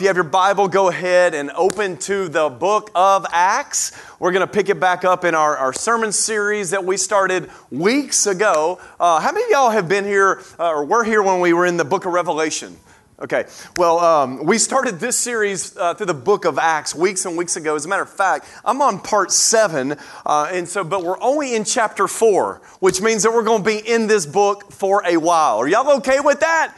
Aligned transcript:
If 0.00 0.04
you 0.04 0.08
have 0.08 0.16
your 0.16 0.24
Bible, 0.24 0.66
go 0.66 0.88
ahead 0.88 1.34
and 1.34 1.50
open 1.50 1.98
to 1.98 2.30
the 2.30 2.48
book 2.48 2.90
of 2.94 3.26
Acts. 3.32 3.92
We're 4.18 4.32
going 4.32 4.46
to 4.46 4.50
pick 4.50 4.70
it 4.70 4.80
back 4.80 5.04
up 5.04 5.26
in 5.26 5.34
our, 5.34 5.58
our 5.58 5.74
sermon 5.74 6.10
series 6.10 6.70
that 6.70 6.86
we 6.86 6.96
started 6.96 7.50
weeks 7.70 8.26
ago. 8.26 8.80
Uh, 8.98 9.20
how 9.20 9.30
many 9.30 9.44
of 9.44 9.50
y'all 9.50 9.68
have 9.68 9.90
been 9.90 10.06
here 10.06 10.40
uh, 10.58 10.70
or 10.70 10.86
were 10.86 11.04
here 11.04 11.22
when 11.22 11.40
we 11.40 11.52
were 11.52 11.66
in 11.66 11.76
the 11.76 11.84
book 11.84 12.06
of 12.06 12.14
Revelation? 12.14 12.78
Okay, 13.20 13.44
well, 13.76 13.98
um, 13.98 14.46
we 14.46 14.56
started 14.56 15.00
this 15.00 15.18
series 15.18 15.76
uh, 15.76 15.92
through 15.92 16.06
the 16.06 16.14
book 16.14 16.46
of 16.46 16.58
Acts 16.58 16.94
weeks 16.94 17.26
and 17.26 17.36
weeks 17.36 17.56
ago. 17.56 17.76
As 17.76 17.84
a 17.84 17.88
matter 17.90 18.00
of 18.00 18.08
fact, 18.08 18.46
I'm 18.64 18.80
on 18.80 19.00
part 19.00 19.30
seven, 19.30 19.96
uh, 20.24 20.48
and 20.50 20.66
so, 20.66 20.82
but 20.82 21.04
we're 21.04 21.20
only 21.20 21.54
in 21.54 21.64
chapter 21.64 22.08
four, 22.08 22.62
which 22.78 23.02
means 23.02 23.24
that 23.24 23.32
we're 23.34 23.42
going 23.42 23.62
to 23.62 23.68
be 23.68 23.86
in 23.86 24.06
this 24.06 24.24
book 24.24 24.72
for 24.72 25.04
a 25.04 25.18
while. 25.18 25.58
Are 25.58 25.68
y'all 25.68 25.98
okay 25.98 26.20
with 26.20 26.40
that? 26.40 26.74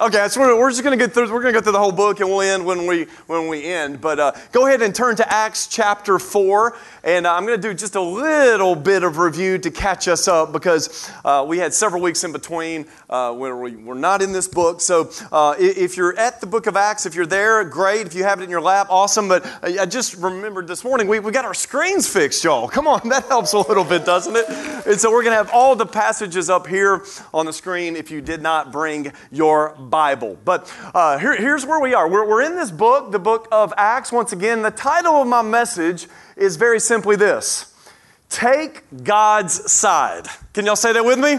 Okay, 0.00 0.28
so 0.30 0.40
we're, 0.40 0.58
we're 0.58 0.70
just 0.70 0.82
going 0.82 0.98
to 0.98 1.04
get 1.04 1.12
through. 1.12 1.30
We're 1.30 1.42
going 1.42 1.52
to 1.52 1.60
go 1.60 1.62
through 1.62 1.72
the 1.72 1.78
whole 1.78 1.92
book, 1.92 2.20
and 2.20 2.30
we'll 2.30 2.40
end 2.40 2.64
when 2.64 2.86
we 2.86 3.04
when 3.26 3.48
we 3.48 3.66
end. 3.66 4.00
But 4.00 4.18
uh, 4.18 4.32
go 4.50 4.66
ahead 4.66 4.80
and 4.80 4.94
turn 4.94 5.14
to 5.16 5.30
Acts 5.30 5.66
chapter 5.66 6.18
four, 6.18 6.74
and 7.04 7.26
uh, 7.26 7.34
I'm 7.34 7.44
going 7.44 7.60
to 7.60 7.68
do 7.68 7.74
just 7.74 7.96
a 7.96 8.00
little 8.00 8.74
bit 8.74 9.02
of 9.02 9.18
review 9.18 9.58
to 9.58 9.70
catch 9.70 10.08
us 10.08 10.26
up 10.26 10.52
because 10.52 11.10
uh, 11.22 11.44
we 11.46 11.58
had 11.58 11.74
several 11.74 12.00
weeks 12.00 12.24
in 12.24 12.32
between 12.32 12.86
uh, 13.10 13.34
where 13.34 13.54
we 13.54 13.76
were 13.76 13.94
not 13.94 14.22
in 14.22 14.32
this 14.32 14.48
book. 14.48 14.80
So 14.80 15.10
uh, 15.32 15.56
if 15.58 15.98
you're 15.98 16.18
at 16.18 16.40
the 16.40 16.46
book 16.46 16.66
of 16.66 16.78
Acts, 16.78 17.04
if 17.04 17.14
you're 17.14 17.26
there, 17.26 17.62
great. 17.64 18.06
If 18.06 18.14
you 18.14 18.24
have 18.24 18.40
it 18.40 18.44
in 18.44 18.48
your 18.48 18.62
lap, 18.62 18.86
awesome. 18.88 19.28
But 19.28 19.46
I 19.62 19.84
just 19.84 20.14
remembered 20.14 20.66
this 20.66 20.82
morning 20.82 21.08
we, 21.08 21.20
we 21.20 21.30
got 21.30 21.44
our 21.44 21.52
screens 21.52 22.08
fixed, 22.08 22.42
y'all. 22.42 22.68
Come 22.68 22.88
on, 22.88 23.06
that 23.10 23.26
helps 23.26 23.52
a 23.52 23.58
little 23.58 23.84
bit, 23.84 24.06
doesn't 24.06 24.34
it? 24.34 24.48
And 24.86 24.98
so 24.98 25.10
we're 25.10 25.24
going 25.24 25.32
to 25.32 25.44
have 25.44 25.50
all 25.52 25.76
the 25.76 25.84
passages 25.84 26.48
up 26.48 26.66
here 26.66 27.04
on 27.34 27.44
the 27.44 27.52
screen 27.52 27.96
if 27.96 28.10
you 28.10 28.22
did 28.22 28.40
not 28.40 28.72
bring 28.72 29.12
your 29.30 29.76
Bible. 29.90 30.38
But 30.44 30.72
uh, 30.94 31.18
here, 31.18 31.36
here's 31.36 31.66
where 31.66 31.80
we 31.80 31.94
are. 31.94 32.08
We're, 32.08 32.26
we're 32.26 32.42
in 32.42 32.56
this 32.56 32.70
book, 32.70 33.12
the 33.12 33.18
book 33.18 33.48
of 33.50 33.74
Acts. 33.76 34.12
Once 34.12 34.32
again, 34.32 34.62
the 34.62 34.70
title 34.70 35.16
of 35.16 35.28
my 35.28 35.42
message 35.42 36.06
is 36.36 36.56
very 36.56 36.80
simply 36.80 37.16
this 37.16 37.74
Take 38.28 38.84
God's 39.02 39.70
side. 39.70 40.26
Can 40.54 40.64
y'all 40.64 40.76
say 40.76 40.92
that 40.92 41.04
with 41.04 41.18
me? 41.18 41.38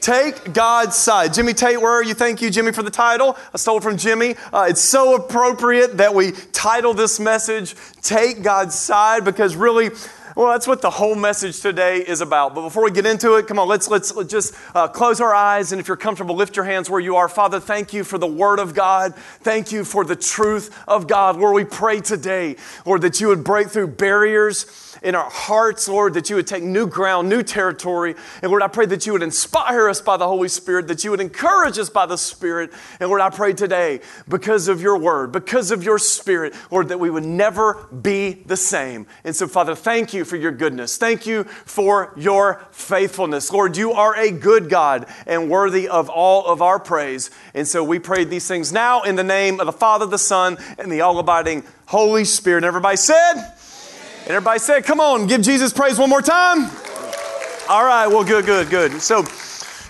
Take 0.00 0.54
God's 0.54 0.96
side. 0.96 1.34
Jimmy 1.34 1.52
Tate, 1.52 1.80
where 1.80 1.92
are 1.92 2.02
you? 2.02 2.14
Thank 2.14 2.40
you, 2.40 2.48
Jimmy, 2.48 2.72
for 2.72 2.82
the 2.82 2.90
title. 2.90 3.36
I 3.52 3.58
stole 3.58 3.76
it 3.76 3.82
from 3.82 3.98
Jimmy. 3.98 4.34
Uh, 4.50 4.66
it's 4.70 4.80
so 4.80 5.14
appropriate 5.14 5.98
that 5.98 6.14
we 6.14 6.32
title 6.52 6.94
this 6.94 7.20
message, 7.20 7.74
Take 8.00 8.42
God's 8.42 8.74
Side, 8.74 9.26
because 9.26 9.56
really, 9.56 9.90
well, 10.36 10.52
that's 10.52 10.66
what 10.66 10.80
the 10.80 10.90
whole 10.90 11.14
message 11.14 11.60
today 11.60 11.98
is 11.98 12.20
about. 12.20 12.54
But 12.54 12.62
before 12.62 12.84
we 12.84 12.90
get 12.90 13.06
into 13.06 13.34
it, 13.34 13.46
come 13.46 13.58
on, 13.58 13.68
let's, 13.68 13.88
let's, 13.88 14.14
let's 14.14 14.30
just 14.30 14.54
uh, 14.74 14.88
close 14.88 15.20
our 15.20 15.34
eyes. 15.34 15.72
And 15.72 15.80
if 15.80 15.88
you're 15.88 15.96
comfortable, 15.96 16.34
lift 16.34 16.56
your 16.56 16.64
hands 16.64 16.88
where 16.88 17.00
you 17.00 17.16
are. 17.16 17.28
Father, 17.28 17.60
thank 17.60 17.92
you 17.92 18.04
for 18.04 18.18
the 18.18 18.26
Word 18.26 18.58
of 18.58 18.74
God. 18.74 19.14
Thank 19.14 19.72
you 19.72 19.84
for 19.84 20.04
the 20.04 20.16
truth 20.16 20.76
of 20.86 21.06
God. 21.06 21.36
Lord, 21.36 21.54
we 21.54 21.64
pray 21.64 22.00
today, 22.00 22.56
Lord, 22.86 23.02
that 23.02 23.20
you 23.20 23.28
would 23.28 23.44
break 23.44 23.68
through 23.68 23.88
barriers 23.88 24.90
in 25.02 25.14
our 25.14 25.30
hearts, 25.30 25.88
Lord, 25.88 26.14
that 26.14 26.28
you 26.28 26.36
would 26.36 26.46
take 26.46 26.62
new 26.62 26.86
ground, 26.86 27.28
new 27.28 27.42
territory. 27.42 28.14
And 28.42 28.50
Lord, 28.50 28.62
I 28.62 28.68
pray 28.68 28.86
that 28.86 29.06
you 29.06 29.12
would 29.12 29.22
inspire 29.22 29.88
us 29.88 30.00
by 30.00 30.16
the 30.16 30.26
Holy 30.26 30.48
Spirit, 30.48 30.88
that 30.88 31.04
you 31.04 31.10
would 31.10 31.20
encourage 31.20 31.78
us 31.78 31.88
by 31.88 32.06
the 32.06 32.18
Spirit. 32.18 32.70
And 32.98 33.08
Lord, 33.08 33.20
I 33.20 33.30
pray 33.30 33.52
today, 33.52 34.00
because 34.28 34.68
of 34.68 34.80
your 34.80 34.98
word, 34.98 35.32
because 35.32 35.70
of 35.70 35.82
your 35.82 35.98
Spirit, 35.98 36.54
Lord, 36.70 36.88
that 36.88 37.00
we 37.00 37.10
would 37.10 37.24
never 37.24 37.86
be 37.86 38.42
the 38.46 38.56
same. 38.56 39.06
And 39.24 39.34
so, 39.34 39.48
Father, 39.48 39.74
thank 39.74 40.12
you 40.12 40.19
for 40.24 40.36
your 40.36 40.52
goodness. 40.52 40.96
Thank 40.96 41.26
you 41.26 41.44
for 41.44 42.12
your 42.16 42.64
faithfulness. 42.70 43.52
Lord, 43.52 43.76
you 43.76 43.92
are 43.92 44.16
a 44.16 44.30
good 44.30 44.68
God 44.68 45.06
and 45.26 45.50
worthy 45.50 45.88
of 45.88 46.08
all 46.08 46.46
of 46.46 46.62
our 46.62 46.78
praise. 46.78 47.30
And 47.54 47.66
so 47.66 47.84
we 47.84 47.98
pray 47.98 48.24
these 48.24 48.46
things 48.46 48.72
now 48.72 49.02
in 49.02 49.16
the 49.16 49.24
name 49.24 49.60
of 49.60 49.66
the 49.66 49.72
Father, 49.72 50.06
the 50.06 50.18
Son, 50.18 50.58
and 50.78 50.90
the 50.90 51.00
all 51.00 51.18
abiding 51.18 51.64
Holy 51.86 52.24
Spirit. 52.24 52.58
And 52.58 52.66
everybody 52.66 52.96
said, 52.96 53.34
and 53.34 54.28
everybody 54.28 54.58
said, 54.58 54.84
come 54.84 55.00
on, 55.00 55.26
give 55.26 55.42
Jesus 55.42 55.72
praise 55.72 55.98
one 55.98 56.10
more 56.10 56.22
time. 56.22 56.70
All 57.68 57.84
right, 57.84 58.06
well, 58.06 58.24
good, 58.24 58.46
good, 58.46 58.68
good. 58.70 59.00
So, 59.00 59.24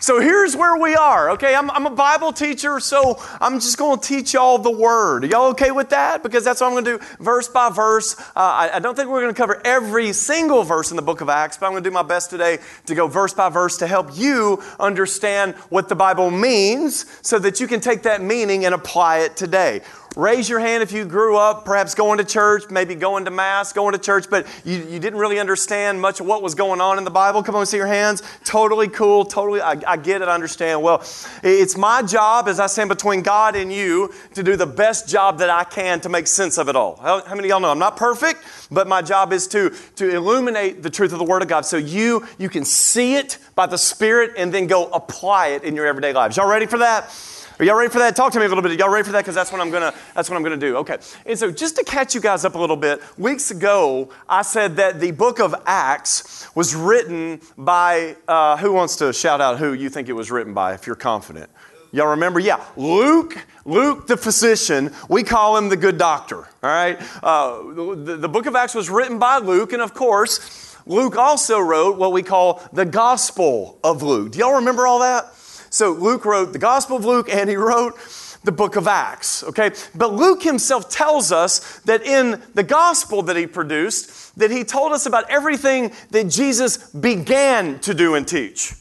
so 0.01 0.19
here's 0.19 0.57
where 0.57 0.77
we 0.77 0.95
are. 0.95 1.31
Okay, 1.33 1.55
I'm, 1.55 1.71
I'm 1.71 1.87
a 1.87 1.91
Bible 1.91 2.33
teacher, 2.33 2.81
so 2.81 3.23
I'm 3.39 3.61
just 3.61 3.77
going 3.77 4.01
to 4.01 4.07
teach 4.07 4.33
y'all 4.33 4.57
the 4.57 4.71
Word. 4.71 5.25
Are 5.25 5.27
y'all 5.27 5.51
okay 5.51 5.71
with 5.71 5.91
that? 5.91 6.23
Because 6.23 6.43
that's 6.43 6.63
what 6.63 6.69
I'm 6.69 6.73
going 6.73 6.85
to 6.87 6.99
do 6.99 7.05
verse 7.23 7.49
by 7.49 7.69
verse. 7.69 8.19
Uh, 8.19 8.25
I, 8.37 8.71
I, 8.75 8.79
don't 8.79 8.97
think 8.97 9.11
we're 9.11 9.21
going 9.21 9.35
to 9.35 9.39
cover 9.39 9.61
every 9.63 10.15
single 10.15 10.63
verse 10.63 10.91
in 10.91 10.97
the 10.97 11.03
book 11.03 11.21
of 11.21 11.29
Acts, 11.29 11.59
but 11.59 11.67
I'm 11.67 11.73
going 11.73 11.85
to 11.85 11.91
do 11.91 11.93
my 11.93 12.03
best 12.03 12.31
today 12.31 12.59
to 12.87 12.95
go 12.95 13.09
verse 13.09 13.35
by 13.35 13.51
verse 13.51 13.77
to 13.79 13.87
help 13.87 14.17
you 14.17 14.63
understand 14.79 15.55
what 15.69 15.91
the 15.91 15.97
Bible 15.97 16.31
means 16.31 17.05
so 17.21 17.39
that 17.39 17.61
you 17.61 17.67
can 17.67 17.81
take 17.81 18.03
that 18.05 18.23
meaning 18.23 18.65
and 18.65 18.75
apply 18.75 19.19
it 19.19 19.37
today. 19.37 19.83
Raise 20.17 20.49
your 20.49 20.59
hand 20.59 20.83
if 20.83 20.91
you 20.91 21.05
grew 21.05 21.37
up 21.37 21.65
perhaps 21.65 21.95
going 21.95 22.19
to 22.19 22.25
church, 22.25 22.65
maybe 22.69 22.97
going 22.97 23.27
to 23.27 23.31
Mass, 23.31 23.73
going 23.73 23.93
to 23.93 23.99
church, 23.99 24.29
but 24.29 24.45
you, 24.65 24.79
you 24.79 24.99
didn't 24.99 25.21
really 25.21 25.39
understand 25.39 26.01
much 26.01 26.19
of 26.19 26.27
what 26.27 26.43
was 26.43 26.57
going 26.57 26.81
on 26.81 26.99
in 26.99 27.05
the 27.05 27.13
Bible. 27.13 27.45
Come 27.45 27.55
on, 27.55 27.65
see 27.65 27.77
your 27.77 27.87
hands. 27.87 28.21
Totally 28.45 28.89
cool. 28.89 29.25
Totally, 29.25 29.61
I, 29.61 29.81
I 29.87 29.97
get 29.97 30.21
it, 30.21 30.27
I 30.27 30.35
understand. 30.35 30.83
Well, 30.83 31.05
it's 31.45 31.77
my 31.77 32.03
job 32.03 32.49
as 32.49 32.59
I 32.59 32.67
stand 32.67 32.89
between 32.89 33.23
God 33.23 33.55
and 33.55 33.73
you 33.73 34.13
to 34.35 34.43
do 34.43 34.57
the 34.57 34.67
best 34.67 35.09
job 35.09 35.39
that 35.39 35.49
I 35.49 35.63
can 35.63 36.01
to 36.01 36.09
make 36.09 36.27
sense 36.27 36.59
of 36.59 36.69
it 36.69 36.75
all. 36.75 36.97
How, 36.97 37.23
how 37.25 37.37
many 37.37 37.47
of 37.47 37.51
y'all 37.51 37.61
know 37.61 37.71
I'm 37.71 37.79
not 37.79 37.97
perfect, 37.97 38.43
but 38.69 38.89
my 38.89 39.03
job 39.03 39.33
is 39.33 39.47
to, 39.49 39.71
to 39.95 40.11
illuminate 40.11 40.83
the 40.83 40.91
truth 40.91 41.13
of 41.13 41.21
the 41.21 41.25
Word 41.25 41.43
of 41.43 41.49
God 41.49 41.65
so 41.65 41.77
you, 41.77 42.27
you 42.37 42.49
can 42.49 42.65
see 42.65 43.15
it 43.15 43.39
by 43.55 43.67
the 43.67 43.79
Spirit 43.79 44.33
and 44.37 44.53
then 44.53 44.67
go 44.67 44.87
apply 44.87 45.49
it 45.49 45.63
in 45.63 45.77
your 45.77 45.87
everyday 45.87 46.13
lives. 46.13 46.37
Y'all 46.37 46.49
ready 46.51 46.67
for 46.67 46.79
that? 46.79 47.15
Are 47.61 47.65
y'all 47.65 47.77
ready 47.77 47.93
for 47.93 47.99
that? 47.99 48.17
Talk 48.17 48.33
to 48.33 48.39
me 48.39 48.47
a 48.47 48.49
little 48.49 48.63
bit. 48.63 48.79
Y'all 48.79 48.89
ready 48.89 49.05
for 49.05 49.13
that? 49.13 49.21
Because 49.21 49.35
that's 49.35 49.53
what 49.53 49.61
I'm 49.61 49.71
gonna 49.71 49.93
that's 50.15 50.31
what 50.31 50.37
I'm 50.39 50.43
gonna 50.43 50.57
do. 50.57 50.79
Okay. 50.79 50.97
And 51.27 51.39
so 51.39 51.51
just 51.53 51.77
to 51.77 51.85
catch 51.85 52.15
you 52.15 52.21
guys 52.23 52.47
up 52.47 52.55
a 52.55 52.59
little 52.59 52.75
bit, 52.75 53.03
weeks 53.19 53.51
ago 53.51 54.09
I 54.27 54.41
said 54.41 54.77
that 54.77 54.99
the 54.99 55.11
book 55.11 55.41
of 55.41 55.55
Acts 55.67 56.49
was 56.55 56.75
written 56.75 57.39
by 57.59 58.17
uh, 58.27 58.57
who 58.57 58.73
wants 58.73 58.97
to 58.97 59.13
shout 59.13 59.43
out 59.43 59.59
who 59.59 59.75
you 59.75 59.91
think 59.91 60.09
it 60.09 60.15
was 60.15 60.31
written 60.31 60.55
by 60.55 60.73
if 60.73 60.87
you're 60.87 60.97
confident. 60.97 61.51
Y'all 61.93 62.07
remember? 62.07 62.41
Yeah, 62.41 62.65
Luke, 62.79 63.37
Luke 63.67 64.07
the 64.07 64.17
physician, 64.17 64.91
we 65.11 65.23
call 65.23 65.59
him 65.59 65.69
the 65.69 65.77
good 65.77 65.99
doctor, 65.99 66.39
all 66.39 66.47
right? 66.63 66.99
Uh, 67.23 67.61
the, 67.75 68.17
the 68.17 68.29
book 68.29 68.47
of 68.47 68.57
Acts 68.57 68.75
was 68.75 68.89
written 68.89 69.19
by 69.19 69.37
Luke, 69.37 69.75
and 69.75 69.83
of 69.83 69.93
course, 69.93 70.79
Luke 70.87 71.17
also 71.17 71.59
wrote 71.59 71.99
what 71.99 72.13
we 72.13 72.23
call 72.23 72.63
the 72.73 72.87
Gospel 72.87 73.79
of 73.85 74.03
Luke. 74.03 74.33
Do 74.33 74.39
y'all 74.39 74.55
remember 74.55 74.87
all 74.87 75.01
that? 75.01 75.27
So 75.71 75.93
Luke 75.93 76.25
wrote 76.25 76.53
the 76.53 76.59
Gospel 76.59 76.97
of 76.97 77.05
Luke 77.05 77.29
and 77.31 77.49
he 77.49 77.57
wrote 77.57 77.97
the 78.43 78.53
book 78.53 78.77
of 78.77 78.89
Acts, 78.89 79.45
okay? 79.45 79.71
But 79.95 80.15
Luke 80.15 80.43
himself 80.43 80.91
tells 80.91 81.31
us 81.31 81.79
that 81.81 82.03
in 82.03 82.43
the 82.55 82.63
gospel 82.63 83.23
that 83.23 83.37
he 83.37 83.47
produced, 83.47 84.37
that 84.39 84.51
he 84.51 84.65
told 84.65 84.93
us 84.93 85.07
about 85.07 85.31
everything 85.31 85.93
that 86.11 86.29
Jesus 86.29 86.79
began 86.93 87.79
to 87.81 87.93
do 87.93 88.15
and 88.15 88.27
teach. 88.27 88.73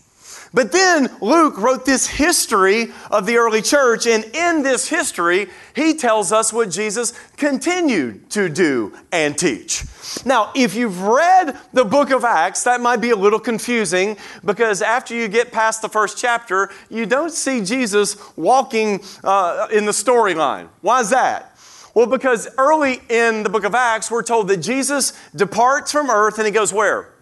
But 0.54 0.72
then 0.72 1.10
Luke 1.22 1.58
wrote 1.58 1.86
this 1.86 2.08
history 2.08 2.92
of 3.12 3.26
the 3.26 3.38
early 3.38 3.62
church, 3.62 4.08
and 4.08 4.24
in 4.34 4.64
this 4.64 4.88
history, 4.88 5.48
he 5.76 5.94
tells 5.94 6.32
us 6.32 6.52
what 6.52 6.72
Jesus 6.72 7.14
continued 7.38 8.30
to 8.32 8.50
do 8.50 8.98
and 9.12 9.38
teach. 9.38 9.84
Now, 10.26 10.52
if 10.56 10.74
you've 10.74 11.02
read 11.02 11.58
the 11.72 11.86
book 11.86 12.10
of 12.10 12.24
Acts, 12.24 12.64
that 12.64 12.82
might 12.82 12.98
be 12.98 13.12
a 13.12 13.16
little 13.16 13.40
confusing 13.40 14.18
because 14.44 14.82
after 14.82 15.16
you 15.16 15.28
get 15.28 15.52
past 15.52 15.84
the 15.84 15.90
first 15.90 16.18
chapter, 16.18 16.72
you 16.90 17.06
don't 17.06 17.32
see 17.32 17.64
Jesus 17.64 18.18
walking 18.36 19.02
uh, 19.24 19.68
in 19.72 19.86
the 19.86 19.92
storyline. 19.92 20.68
Why 20.82 21.02
is 21.02 21.12
that? 21.12 21.56
Well, 21.94 22.08
because 22.08 22.48
early 22.58 23.02
in 23.10 23.44
the 23.44 23.50
book 23.50 23.66
of 23.66 23.76
Acts, 23.76 24.10
we're 24.10 24.24
told 24.24 24.48
that 24.48 24.58
Jesus 24.58 25.14
departs 25.36 25.92
from 25.92 26.10
earth 26.10 26.38
and 26.38 26.48
he 26.48 26.52
goes 26.52 26.74
where? 26.74 27.14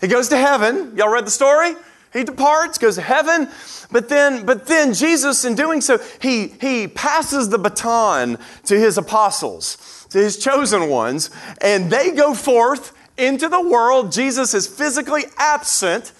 He 0.00 0.08
goes 0.08 0.28
to 0.28 0.36
heaven. 0.36 0.96
Y'all 0.96 1.08
read 1.08 1.26
the 1.26 1.30
story? 1.30 1.74
He 2.16 2.24
departs, 2.24 2.78
goes 2.78 2.94
to 2.94 3.02
heaven, 3.02 3.48
but 3.90 4.08
then, 4.08 4.46
but 4.46 4.66
then 4.66 4.94
Jesus, 4.94 5.44
in 5.44 5.54
doing 5.54 5.80
so, 5.80 5.98
he, 6.20 6.48
he 6.60 6.88
passes 6.88 7.48
the 7.48 7.58
baton 7.58 8.38
to 8.64 8.78
his 8.78 8.98
apostles, 8.98 10.06
to 10.10 10.18
his 10.18 10.38
chosen 10.38 10.88
ones, 10.88 11.30
and 11.60 11.90
they 11.90 12.10
go 12.10 12.34
forth 12.34 12.96
into 13.16 13.48
the 13.48 13.60
world. 13.60 14.12
Jesus 14.12 14.54
is 14.54 14.66
physically 14.66 15.24
absent, 15.36 16.12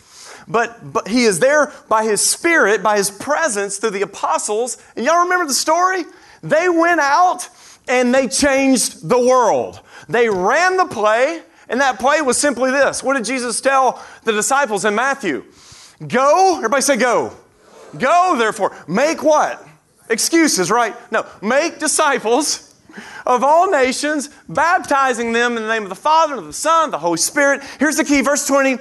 but, 0.49 0.93
but 0.93 1.09
he 1.09 1.25
is 1.25 1.41
there 1.41 1.73
by 1.89 2.05
his 2.05 2.25
spirit, 2.25 2.83
by 2.83 2.97
his 2.97 3.11
presence 3.11 3.79
through 3.79 3.91
the 3.91 4.03
apostles. 4.03 4.79
And 4.95 5.05
y'all 5.05 5.25
remember 5.25 5.47
the 5.47 5.55
story? 5.55 6.05
They 6.43 6.69
went 6.69 7.01
out 7.01 7.49
and 7.89 8.15
they 8.15 8.29
changed 8.29 9.09
the 9.09 9.19
world. 9.19 9.81
They 10.09 10.29
ran 10.29 10.77
the 10.77 10.87
play, 10.87 11.43
and 11.69 11.81
that 11.81 11.99
play 11.99 12.21
was 12.23 12.39
simply 12.39 12.71
this. 12.71 13.03
What 13.03 13.17
did 13.17 13.25
Jesus 13.25 13.61
tell 13.61 14.05
the 14.25 14.33
disciples 14.33 14.85
in 14.85 14.95
Matthew? 14.95 15.45
Go, 16.07 16.57
everybody 16.57 16.83
say 16.83 16.97
go. 16.97 17.33
Go, 17.99 18.37
therefore. 18.39 18.77
Make 18.87 19.23
what? 19.23 19.67
Excuses, 20.09 20.71
right? 20.71 20.95
No, 21.11 21.27
make 21.43 21.79
disciples 21.79 22.75
of 23.27 23.43
all 23.43 23.71
nations, 23.71 24.31
baptizing 24.49 25.33
them 25.33 25.57
in 25.57 25.63
the 25.63 25.69
name 25.69 25.83
of 25.83 25.89
the 25.89 25.95
Father, 25.95 26.37
of 26.37 26.47
the 26.47 26.53
Son, 26.53 26.91
the 26.91 26.99
Holy 26.99 27.19
Spirit. 27.19 27.63
Here's 27.79 27.97
the 27.97 28.05
key, 28.05 28.21
verse 28.21 28.47
20 28.47 28.79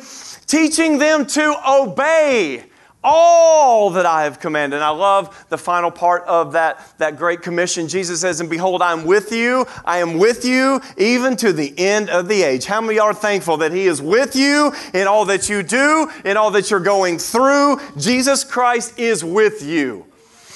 teaching 0.47 0.99
them 0.99 1.25
to 1.25 1.55
obey 1.67 2.63
all 3.05 3.91
that 3.91 4.05
I 4.05 4.23
have 4.23 4.39
commanded. 4.39 4.77
And 4.77 4.83
I 4.83 4.89
love 4.89 5.45
the 5.49 5.57
final 5.57 5.91
part 5.91 6.23
of 6.23 6.53
that, 6.53 6.85
that 6.97 7.17
great 7.17 7.43
commission. 7.43 7.87
Jesus 7.87 8.19
says, 8.19 8.41
And 8.41 8.49
behold, 8.49 8.81
I 8.81 8.91
am 8.91 9.05
with 9.05 9.31
you. 9.31 9.65
I 9.85 9.99
am 9.99 10.17
with 10.17 10.43
you 10.43 10.81
even 10.97 11.37
to 11.37 11.53
the 11.53 11.73
end 11.77 12.09
of 12.09 12.27
the 12.27 12.41
age. 12.41 12.65
How 12.65 12.81
many 12.81 12.99
are 12.99 13.13
thankful 13.13 13.57
that 13.57 13.71
He 13.71 13.85
is 13.85 14.01
with 14.01 14.35
you 14.35 14.73
in 14.93 15.07
all 15.07 15.25
that 15.25 15.47
you 15.47 15.61
do, 15.61 16.09
in 16.25 16.35
all 16.35 16.51
that 16.51 16.71
you're 16.71 16.79
going 16.79 17.19
through? 17.19 17.79
Jesus 17.97 18.43
Christ 18.43 18.99
is 18.99 19.23
with 19.23 19.63
you. 19.63 20.05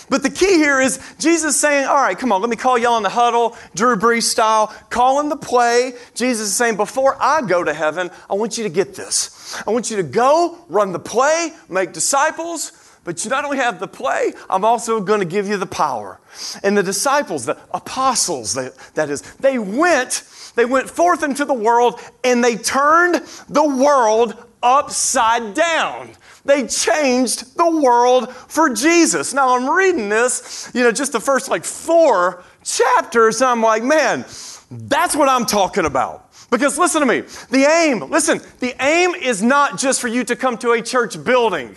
But 0.10 0.24
the 0.24 0.30
key 0.30 0.56
here 0.56 0.80
is 0.80 1.00
Jesus 1.20 1.60
saying, 1.60 1.88
All 1.88 1.96
right, 1.96 2.18
come 2.18 2.32
on, 2.32 2.42
let 2.42 2.50
me 2.50 2.56
call 2.56 2.78
y'all 2.78 2.98
in 2.98 3.04
the 3.04 3.10
huddle, 3.10 3.56
Drew 3.76 3.96
Brees 3.96 4.24
style, 4.24 4.74
calling 4.90 5.30
the 5.30 5.38
play. 5.38 5.94
Jesus 6.16 6.48
is 6.48 6.56
saying, 6.56 6.78
Before 6.78 7.16
I 7.20 7.42
go 7.42 7.64
to 7.64 7.74
heaven, 7.74 8.10
I 8.30 8.34
want 8.34 8.58
you 8.58 8.64
to 8.64 8.70
get 8.70 8.96
this. 8.96 9.62
I 9.66 9.72
want 9.72 9.90
you 9.90 9.98
to 9.98 10.04
go, 10.04 10.58
run 10.70 10.92
the 10.92 11.00
play, 11.00 11.54
make 11.70 11.94
disciples. 11.94 12.72
But 13.06 13.24
you 13.24 13.30
not 13.32 13.46
only 13.46 13.58
have 13.58 13.80
the 13.80 13.88
play, 13.88 14.34
I'm 14.50 14.66
also 14.66 15.00
going 15.00 15.20
to 15.20 15.26
give 15.26 15.48
you 15.48 15.58
the 15.58 15.66
power. 15.66 16.20
And 16.64 16.78
the 16.78 16.84
disciples, 16.84 17.46
the 17.46 17.58
apostles, 17.72 18.54
that 18.56 19.10
is, 19.10 19.22
they 19.38 19.58
went, 19.58 20.24
they 20.56 20.66
went 20.66 20.90
forth 20.90 21.24
into 21.24 21.46
the 21.46 21.54
world 21.54 22.00
and 22.24 22.44
they 22.44 22.56
turned 22.56 23.16
the 23.48 23.64
world 23.64 24.36
upside 24.62 25.54
down. 25.54 26.12
They 26.46 26.68
changed 26.68 27.58
the 27.58 27.70
world 27.70 28.34
for 28.34 28.74
Jesus. 28.74 29.34
Now 29.34 29.56
I'm 29.56 29.70
reading 29.70 30.10
this, 30.10 30.72
you 30.74 30.84
know, 30.84 30.92
just 30.92 31.12
the 31.12 31.20
first 31.20 31.50
like 31.50 31.64
four 31.64 32.44
chapters, 32.64 33.42
I'm 33.42 33.62
like, 33.62 33.84
man, 33.84 34.26
that's 34.72 35.16
what 35.16 35.30
I'm 35.30 35.46
talking 35.46 35.86
about. 35.86 36.30
Because 36.50 36.78
listen 36.78 37.02
to 37.02 37.08
me, 37.08 37.22
the 37.52 37.66
aim, 37.70 38.10
listen, 38.10 38.42
the 38.60 38.76
aim 38.82 39.14
is 39.16 39.44
not 39.44 39.78
just 39.78 40.02
for 40.02 40.08
you 40.08 40.24
to 40.24 40.36
come 40.36 40.58
to 40.60 40.72
a 40.72 40.82
church 40.82 41.24
building. 41.24 41.76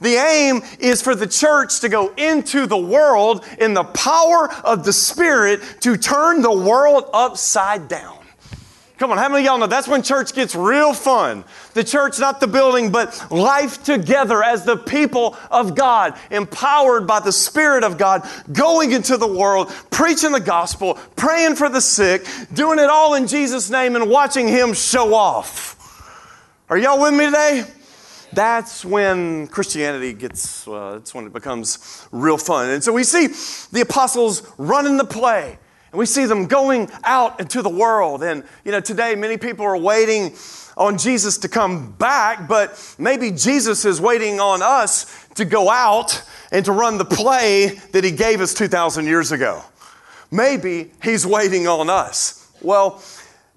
The 0.00 0.14
aim 0.14 0.62
is 0.78 1.02
for 1.02 1.14
the 1.14 1.26
church 1.26 1.80
to 1.80 1.88
go 1.88 2.12
into 2.16 2.66
the 2.66 2.76
world 2.76 3.44
in 3.58 3.74
the 3.74 3.84
power 3.84 4.52
of 4.62 4.84
the 4.84 4.92
Spirit 4.92 5.60
to 5.80 5.96
turn 5.96 6.42
the 6.42 6.52
world 6.52 7.08
upside 7.12 7.88
down. 7.88 8.15
Come 8.98 9.10
on, 9.10 9.18
how 9.18 9.28
many 9.28 9.42
of 9.42 9.44
y'all 9.44 9.58
know 9.58 9.66
that's 9.66 9.86
when 9.86 10.02
church 10.02 10.32
gets 10.32 10.54
real 10.54 10.94
fun? 10.94 11.44
The 11.74 11.84
church, 11.84 12.18
not 12.18 12.40
the 12.40 12.46
building, 12.46 12.90
but 12.90 13.30
life 13.30 13.82
together 13.82 14.42
as 14.42 14.64
the 14.64 14.78
people 14.78 15.36
of 15.50 15.74
God, 15.74 16.18
empowered 16.30 17.06
by 17.06 17.20
the 17.20 17.32
Spirit 17.32 17.84
of 17.84 17.98
God, 17.98 18.26
going 18.50 18.92
into 18.92 19.18
the 19.18 19.26
world, 19.26 19.68
preaching 19.90 20.32
the 20.32 20.40
gospel, 20.40 20.94
praying 21.14 21.56
for 21.56 21.68
the 21.68 21.82
sick, 21.82 22.26
doing 22.54 22.78
it 22.78 22.88
all 22.88 23.12
in 23.12 23.26
Jesus' 23.26 23.68
name, 23.68 23.96
and 23.96 24.08
watching 24.08 24.48
Him 24.48 24.72
show 24.72 25.12
off. 25.12 25.74
Are 26.70 26.78
y'all 26.78 26.98
with 26.98 27.12
me 27.12 27.26
today? 27.26 27.64
That's 28.32 28.82
when 28.82 29.46
Christianity 29.48 30.14
gets, 30.14 30.66
uh, 30.66 30.94
that's 30.94 31.14
when 31.14 31.26
it 31.26 31.34
becomes 31.34 32.08
real 32.12 32.38
fun. 32.38 32.70
And 32.70 32.82
so 32.82 32.94
we 32.94 33.04
see 33.04 33.28
the 33.72 33.82
apostles 33.82 34.50
running 34.56 34.96
the 34.96 35.04
play. 35.04 35.58
And 35.96 36.00
we 36.00 36.04
see 36.04 36.26
them 36.26 36.44
going 36.44 36.90
out 37.04 37.40
into 37.40 37.62
the 37.62 37.70
world. 37.70 38.22
And, 38.22 38.44
you 38.66 38.70
know, 38.70 38.80
today 38.80 39.14
many 39.14 39.38
people 39.38 39.64
are 39.64 39.78
waiting 39.78 40.34
on 40.76 40.98
Jesus 40.98 41.38
to 41.38 41.48
come 41.48 41.92
back, 41.92 42.46
but 42.46 42.94
maybe 42.98 43.30
Jesus 43.30 43.86
is 43.86 43.98
waiting 43.98 44.38
on 44.38 44.60
us 44.60 45.26
to 45.36 45.46
go 45.46 45.70
out 45.70 46.22
and 46.52 46.66
to 46.66 46.72
run 46.72 46.98
the 46.98 47.06
play 47.06 47.80
that 47.92 48.04
he 48.04 48.10
gave 48.10 48.42
us 48.42 48.52
2,000 48.52 49.06
years 49.06 49.32
ago. 49.32 49.62
Maybe 50.30 50.90
he's 51.02 51.26
waiting 51.26 51.66
on 51.66 51.88
us. 51.88 52.46
Well, 52.60 53.02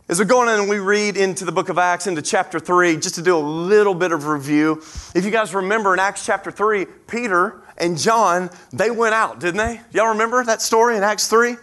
as 0.07 0.17
we're 0.17 0.23
going 0.23 0.47
in 0.47 0.61
and 0.61 0.69
we 0.69 0.79
read 0.79 1.17
into 1.17 1.43
the 1.43 1.51
book 1.51 1.67
of 1.67 1.77
Acts, 1.77 2.07
into 2.07 2.21
chapter 2.21 2.57
3, 2.57 2.95
just 3.01 3.15
to 3.15 3.21
do 3.21 3.35
a 3.35 3.37
little 3.37 3.93
bit 3.93 4.13
of 4.13 4.27
review, 4.27 4.81
if 5.13 5.25
you 5.25 5.31
guys 5.31 5.53
remember 5.53 5.93
in 5.93 5.99
Acts 5.99 6.25
chapter 6.25 6.51
3, 6.51 6.85
Peter 7.05 7.61
and 7.77 7.97
John, 7.97 8.49
they 8.71 8.91
went 8.91 9.13
out, 9.13 9.41
didn't 9.41 9.57
they? 9.57 9.81
Y'all 9.91 10.07
remember 10.07 10.41
that 10.45 10.61
story 10.61 10.95
in 10.95 11.03
Acts 11.03 11.27
3? 11.27 11.57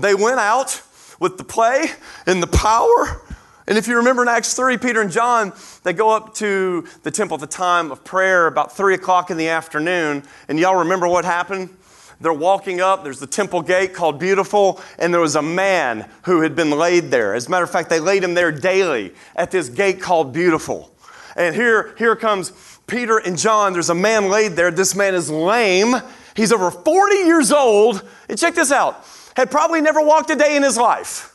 They 0.00 0.14
went 0.14 0.38
out 0.38 0.82
with 1.18 1.38
the 1.38 1.44
play 1.44 1.86
and 2.26 2.42
the 2.42 2.46
power. 2.46 3.22
And 3.66 3.76
if 3.76 3.88
you 3.88 3.96
remember 3.96 4.22
in 4.22 4.28
Acts 4.28 4.54
3, 4.54 4.78
Peter 4.78 5.02
and 5.02 5.10
John, 5.10 5.52
they 5.82 5.92
go 5.92 6.10
up 6.10 6.34
to 6.36 6.86
the 7.02 7.10
temple 7.10 7.34
at 7.34 7.40
the 7.40 7.46
time 7.46 7.90
of 7.90 8.04
prayer 8.04 8.46
about 8.46 8.76
3 8.76 8.94
o'clock 8.94 9.30
in 9.30 9.36
the 9.36 9.48
afternoon. 9.48 10.22
And 10.48 10.58
y'all 10.58 10.76
remember 10.76 11.06
what 11.08 11.24
happened? 11.24 11.70
They're 12.20 12.32
walking 12.32 12.80
up, 12.80 13.04
there's 13.04 13.20
the 13.20 13.28
temple 13.28 13.62
gate 13.62 13.94
called 13.94 14.18
Beautiful, 14.18 14.80
and 14.98 15.14
there 15.14 15.20
was 15.20 15.36
a 15.36 15.42
man 15.42 16.08
who 16.24 16.40
had 16.40 16.56
been 16.56 16.70
laid 16.70 17.12
there. 17.12 17.34
As 17.34 17.46
a 17.46 17.50
matter 17.50 17.62
of 17.62 17.70
fact, 17.70 17.90
they 17.90 18.00
laid 18.00 18.24
him 18.24 18.34
there 18.34 18.50
daily 18.50 19.14
at 19.36 19.52
this 19.52 19.68
gate 19.68 20.00
called 20.00 20.32
Beautiful. 20.32 20.92
And 21.36 21.54
here, 21.54 21.94
here 21.96 22.16
comes 22.16 22.52
Peter 22.88 23.18
and 23.18 23.38
John. 23.38 23.72
There's 23.72 23.90
a 23.90 23.94
man 23.94 24.30
laid 24.30 24.52
there. 24.52 24.72
This 24.72 24.96
man 24.96 25.14
is 25.14 25.30
lame. 25.30 25.94
He's 26.34 26.52
over 26.52 26.72
40 26.72 27.16
years 27.16 27.52
old. 27.52 28.02
And 28.28 28.36
check 28.36 28.54
this 28.54 28.72
out 28.72 29.04
had 29.38 29.52
probably 29.52 29.80
never 29.80 30.02
walked 30.02 30.30
a 30.30 30.34
day 30.34 30.56
in 30.56 30.64
his 30.64 30.76
life. 30.76 31.32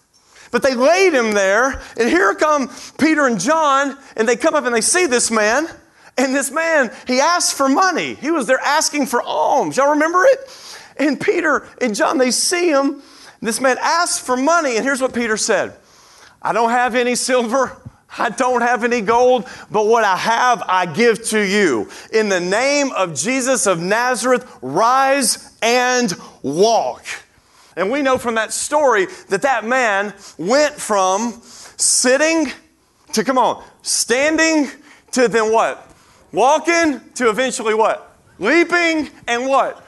But 0.51 0.61
they 0.61 0.75
laid 0.75 1.13
him 1.13 1.31
there, 1.31 1.81
and 1.97 2.09
here 2.09 2.35
come 2.35 2.69
Peter 2.99 3.25
and 3.25 3.39
John, 3.39 3.97
and 4.17 4.27
they 4.27 4.35
come 4.35 4.55
up 4.55 4.65
and 4.65 4.75
they 4.75 4.81
see 4.81 5.05
this 5.05 5.31
man. 5.31 5.67
And 6.17 6.35
this 6.35 6.51
man, 6.51 6.91
he 7.07 7.21
asked 7.21 7.55
for 7.55 7.69
money. 7.69 8.15
He 8.15 8.29
was 8.29 8.45
there 8.45 8.59
asking 8.59 9.05
for 9.05 9.21
alms. 9.21 9.77
Y'all 9.77 9.91
remember 9.91 10.25
it? 10.25 10.77
And 10.97 11.19
Peter 11.19 11.65
and 11.79 11.95
John, 11.95 12.17
they 12.17 12.29
see 12.29 12.69
him. 12.69 13.01
This 13.41 13.61
man 13.61 13.77
asks 13.79 14.19
for 14.19 14.35
money, 14.35 14.75
and 14.75 14.85
here's 14.85 15.01
what 15.01 15.13
Peter 15.13 15.37
said 15.37 15.73
I 16.41 16.51
don't 16.51 16.71
have 16.71 16.95
any 16.95 17.15
silver. 17.15 17.77
I 18.15 18.29
don't 18.29 18.61
have 18.61 18.83
any 18.83 18.99
gold, 18.99 19.47
but 19.71 19.87
what 19.87 20.03
I 20.03 20.17
have, 20.17 20.61
I 20.67 20.85
give 20.85 21.23
to 21.29 21.39
you. 21.39 21.89
In 22.11 22.27
the 22.29 22.41
name 22.41 22.91
of 22.91 23.15
Jesus 23.15 23.65
of 23.65 23.79
Nazareth, 23.79 24.45
rise 24.61 25.57
and 25.63 26.13
walk. 26.43 27.05
And 27.75 27.89
we 27.91 28.01
know 28.01 28.17
from 28.17 28.35
that 28.35 28.53
story 28.53 29.07
that 29.29 29.41
that 29.41 29.65
man 29.65 30.13
went 30.37 30.75
from 30.75 31.41
sitting 31.77 32.51
to, 33.13 33.23
come 33.23 33.37
on, 33.37 33.63
standing 33.81 34.67
to 35.11 35.27
then 35.27 35.51
what? 35.51 35.91
Walking 36.31 36.99
to 37.15 37.29
eventually 37.29 37.73
what? 37.73 38.15
Leaping 38.39 39.09
and 39.27 39.47
what? 39.47 39.85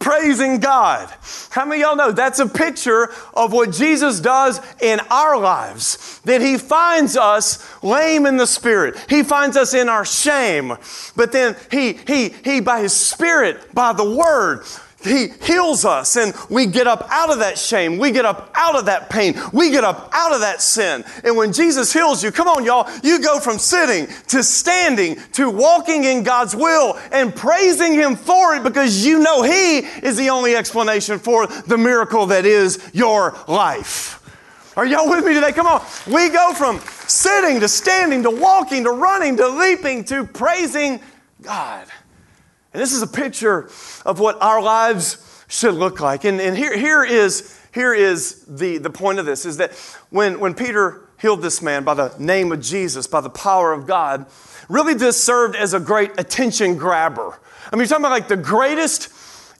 Praising 0.00 0.58
God. 0.58 1.08
How 1.50 1.64
many 1.64 1.80
y'all 1.80 1.96
know 1.96 2.12
that's 2.12 2.40
a 2.40 2.46
picture 2.46 3.10
of 3.32 3.52
what 3.52 3.72
Jesus 3.72 4.20
does 4.20 4.60
in 4.82 5.00
our 5.08 5.38
lives? 5.38 6.20
That 6.24 6.42
He 6.42 6.58
finds 6.58 7.16
us 7.16 7.64
lame 7.82 8.26
in 8.26 8.36
the 8.36 8.46
Spirit. 8.46 8.96
He 9.08 9.22
finds 9.22 9.56
us 9.56 9.72
in 9.72 9.88
our 9.88 10.04
shame. 10.04 10.76
But 11.16 11.32
then 11.32 11.56
He, 11.70 11.94
He, 12.06 12.30
He, 12.44 12.60
by 12.60 12.80
His 12.80 12.92
Spirit, 12.92 13.72
by 13.72 13.92
the 13.92 14.04
Word, 14.04 14.64
he 15.04 15.28
heals 15.42 15.84
us 15.84 16.16
and 16.16 16.34
we 16.48 16.66
get 16.66 16.86
up 16.86 17.06
out 17.10 17.30
of 17.30 17.38
that 17.40 17.58
shame. 17.58 17.98
We 17.98 18.10
get 18.10 18.24
up 18.24 18.50
out 18.54 18.76
of 18.76 18.86
that 18.86 19.10
pain. 19.10 19.34
We 19.52 19.70
get 19.70 19.84
up 19.84 20.10
out 20.12 20.32
of 20.32 20.40
that 20.40 20.62
sin. 20.62 21.04
And 21.22 21.36
when 21.36 21.52
Jesus 21.52 21.92
heals 21.92 22.22
you, 22.22 22.32
come 22.32 22.48
on, 22.48 22.64
y'all, 22.64 22.90
you 23.02 23.20
go 23.20 23.38
from 23.40 23.58
sitting 23.58 24.06
to 24.28 24.42
standing 24.42 25.16
to 25.32 25.50
walking 25.50 26.04
in 26.04 26.22
God's 26.22 26.54
will 26.54 26.98
and 27.12 27.34
praising 27.34 27.94
Him 27.94 28.16
for 28.16 28.54
it 28.54 28.62
because 28.62 29.04
you 29.04 29.18
know 29.18 29.42
He 29.42 29.78
is 29.78 30.16
the 30.16 30.30
only 30.30 30.56
explanation 30.56 31.18
for 31.18 31.46
the 31.46 31.78
miracle 31.78 32.26
that 32.26 32.46
is 32.46 32.90
your 32.92 33.36
life. 33.46 34.20
Are 34.76 34.84
y'all 34.84 35.08
with 35.08 35.24
me 35.24 35.34
today? 35.34 35.52
Come 35.52 35.66
on. 35.66 35.82
We 36.06 36.30
go 36.30 36.52
from 36.52 36.80
sitting 37.06 37.60
to 37.60 37.68
standing 37.68 38.24
to 38.24 38.30
walking 38.30 38.84
to 38.84 38.90
running 38.90 39.36
to 39.36 39.48
leaping 39.48 40.04
to 40.04 40.24
praising 40.24 41.00
God. 41.42 41.86
And 42.74 42.82
this 42.82 42.92
is 42.92 43.02
a 43.02 43.06
picture 43.06 43.70
of 44.04 44.18
what 44.18 44.42
our 44.42 44.60
lives 44.60 45.44
should 45.48 45.74
look 45.74 46.00
like. 46.00 46.24
And, 46.24 46.40
and 46.40 46.56
here, 46.56 46.76
here 46.76 47.04
is, 47.04 47.58
here 47.72 47.94
is 47.94 48.44
the, 48.46 48.78
the 48.78 48.90
point 48.90 49.20
of 49.20 49.26
this 49.26 49.46
is 49.46 49.58
that 49.58 49.72
when, 50.10 50.40
when 50.40 50.54
Peter 50.54 51.08
healed 51.20 51.40
this 51.40 51.62
man 51.62 51.84
by 51.84 51.94
the 51.94 52.12
name 52.18 52.50
of 52.50 52.60
Jesus, 52.60 53.06
by 53.06 53.20
the 53.20 53.30
power 53.30 53.72
of 53.72 53.86
God, 53.86 54.26
really 54.68 54.92
this 54.92 55.22
served 55.22 55.54
as 55.54 55.72
a 55.72 55.78
great 55.78 56.10
attention 56.18 56.76
grabber. 56.76 57.38
I 57.72 57.76
mean, 57.76 57.80
you're 57.80 57.86
talking 57.86 58.04
about 58.04 58.10
like 58.10 58.28
the 58.28 58.36
greatest 58.36 59.12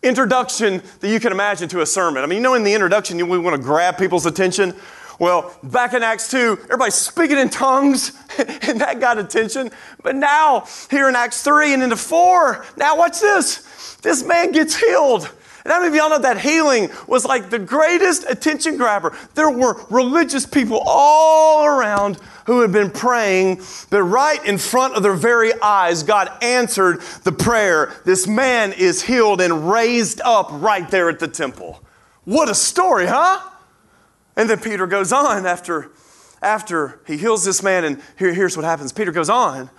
introduction 0.02 0.82
that 1.00 1.08
you 1.08 1.20
can 1.20 1.30
imagine 1.30 1.68
to 1.68 1.80
a 1.82 1.86
sermon. 1.86 2.24
I 2.24 2.26
mean, 2.26 2.38
you 2.38 2.42
know, 2.42 2.54
in 2.54 2.64
the 2.64 2.74
introduction, 2.74 3.16
we 3.28 3.38
want 3.38 3.56
to 3.56 3.62
grab 3.62 3.96
people's 3.96 4.26
attention. 4.26 4.74
Well, 5.18 5.56
back 5.62 5.94
in 5.94 6.02
Acts 6.02 6.30
2, 6.30 6.58
everybody's 6.64 6.94
speaking 6.94 7.38
in 7.38 7.48
tongues, 7.48 8.12
and 8.38 8.80
that 8.80 9.00
got 9.00 9.18
attention. 9.18 9.70
But 10.02 10.16
now, 10.16 10.66
here 10.90 11.08
in 11.08 11.14
Acts 11.14 11.42
3 11.42 11.74
and 11.74 11.82
into 11.82 11.96
4, 11.96 12.66
now 12.76 12.96
watch 12.96 13.20
this. 13.20 13.96
This 14.02 14.24
man 14.24 14.52
gets 14.52 14.76
healed. 14.76 15.30
And 15.64 15.72
how 15.72 15.80
many 15.80 15.88
of 15.88 15.94
y'all 15.94 16.10
know 16.10 16.18
that 16.18 16.40
healing 16.40 16.90
was 17.06 17.24
like 17.24 17.48
the 17.48 17.58
greatest 17.58 18.28
attention 18.28 18.76
grabber? 18.76 19.16
There 19.34 19.48
were 19.48 19.80
religious 19.88 20.44
people 20.44 20.82
all 20.84 21.64
around 21.64 22.18
who 22.44 22.60
had 22.60 22.70
been 22.70 22.90
praying, 22.90 23.62
but 23.88 24.02
right 24.02 24.44
in 24.44 24.58
front 24.58 24.94
of 24.94 25.02
their 25.02 25.14
very 25.14 25.52
eyes, 25.62 26.02
God 26.02 26.30
answered 26.42 27.00
the 27.22 27.32
prayer. 27.32 27.94
This 28.04 28.26
man 28.26 28.74
is 28.74 29.02
healed 29.02 29.40
and 29.40 29.70
raised 29.70 30.20
up 30.22 30.48
right 30.50 30.90
there 30.90 31.08
at 31.08 31.18
the 31.18 31.28
temple. 31.28 31.82
What 32.24 32.50
a 32.50 32.54
story, 32.54 33.06
huh? 33.06 33.40
And 34.36 34.50
then 34.50 34.58
Peter 34.60 34.86
goes 34.86 35.12
on 35.12 35.46
after, 35.46 35.90
after 36.42 37.00
he 37.06 37.16
heals 37.16 37.44
this 37.44 37.62
man, 37.62 37.84
and 37.84 38.02
here, 38.18 38.34
here's 38.34 38.56
what 38.56 38.64
happens. 38.64 38.92
Peter 38.92 39.12
goes 39.12 39.30
on 39.30 39.70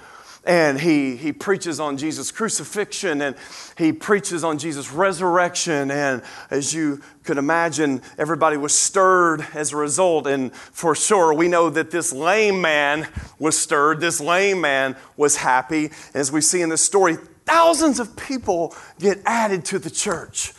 and 0.45 0.79
he, 0.79 1.15
he 1.15 1.33
preaches 1.33 1.79
on 1.79 1.97
Jesus' 1.97 2.31
crucifixion 2.31 3.21
and 3.21 3.35
he 3.77 3.91
preaches 3.91 4.43
on 4.43 4.59
Jesus' 4.59 4.91
resurrection. 4.91 5.89
And 5.89 6.21
as 6.51 6.73
you 6.73 7.01
could 7.23 7.37
imagine, 7.37 8.01
everybody 8.17 8.55
was 8.55 8.73
stirred 8.73 9.45
as 9.53 9.73
a 9.73 9.77
result. 9.77 10.27
And 10.27 10.53
for 10.53 10.95
sure, 10.95 11.33
we 11.33 11.47
know 11.47 11.69
that 11.71 11.89
this 11.89 12.13
lame 12.13 12.61
man 12.61 13.07
was 13.39 13.57
stirred, 13.57 13.99
this 13.99 14.21
lame 14.21 14.61
man 14.61 14.95
was 15.17 15.37
happy. 15.37 15.89
As 16.13 16.31
we 16.31 16.41
see 16.41 16.61
in 16.61 16.69
this 16.69 16.83
story, 16.83 17.17
thousands 17.45 17.99
of 17.99 18.15
people 18.15 18.75
get 18.99 19.19
added 19.25 19.65
to 19.65 19.79
the 19.79 19.89
church. 19.89 20.53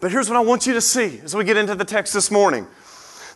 But 0.00 0.12
here's 0.12 0.28
what 0.28 0.36
I 0.36 0.40
want 0.40 0.66
you 0.66 0.74
to 0.74 0.80
see 0.80 1.20
as 1.22 1.34
we 1.34 1.44
get 1.44 1.56
into 1.56 1.74
the 1.74 1.84
text 1.84 2.14
this 2.14 2.30
morning 2.30 2.66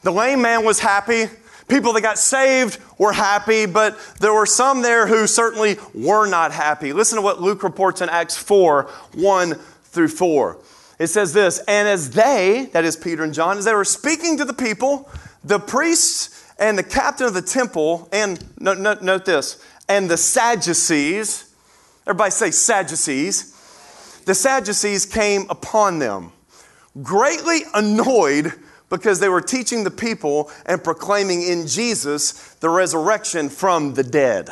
the 0.02 0.12
lame 0.12 0.42
man 0.42 0.64
was 0.64 0.80
happy. 0.80 1.26
People 1.68 1.92
that 1.92 2.00
got 2.00 2.18
saved 2.18 2.78
were 2.98 3.12
happy, 3.12 3.66
but 3.66 3.98
there 4.18 4.32
were 4.32 4.46
some 4.46 4.82
there 4.82 5.06
who 5.06 5.26
certainly 5.26 5.76
were 5.94 6.26
not 6.26 6.52
happy. 6.52 6.92
Listen 6.92 7.16
to 7.16 7.22
what 7.22 7.40
Luke 7.40 7.62
reports 7.62 8.00
in 8.00 8.08
Acts 8.08 8.36
4 8.36 8.84
1 9.14 9.54
through 9.84 10.08
4. 10.08 10.58
It 10.98 11.06
says 11.06 11.32
this 11.32 11.58
And 11.68 11.86
as 11.86 12.10
they, 12.10 12.68
that 12.72 12.84
is 12.84 12.96
Peter 12.96 13.22
and 13.22 13.32
John, 13.32 13.58
as 13.58 13.64
they 13.64 13.74
were 13.74 13.84
speaking 13.84 14.36
to 14.38 14.44
the 14.44 14.52
people, 14.52 15.08
the 15.44 15.58
priests 15.58 16.44
and 16.58 16.76
the 16.76 16.82
captain 16.82 17.26
of 17.26 17.34
the 17.34 17.42
temple, 17.42 18.08
and 18.12 18.44
note, 18.60 18.78
note, 18.78 19.02
note 19.02 19.24
this, 19.24 19.64
and 19.88 20.10
the 20.10 20.16
Sadducees, 20.16 21.54
everybody 22.06 22.30
say 22.30 22.50
Sadducees, 22.50 24.22
the 24.26 24.34
Sadducees 24.34 25.06
came 25.06 25.46
upon 25.48 25.98
them, 25.98 26.32
greatly 27.02 27.60
annoyed 27.74 28.52
because 28.90 29.20
they 29.20 29.28
were 29.30 29.40
teaching 29.40 29.84
the 29.84 29.90
people 29.90 30.50
and 30.66 30.84
proclaiming 30.84 31.42
in 31.42 31.66
Jesus 31.66 32.54
the 32.56 32.68
resurrection 32.68 33.48
from 33.48 33.94
the 33.94 34.02
dead. 34.02 34.50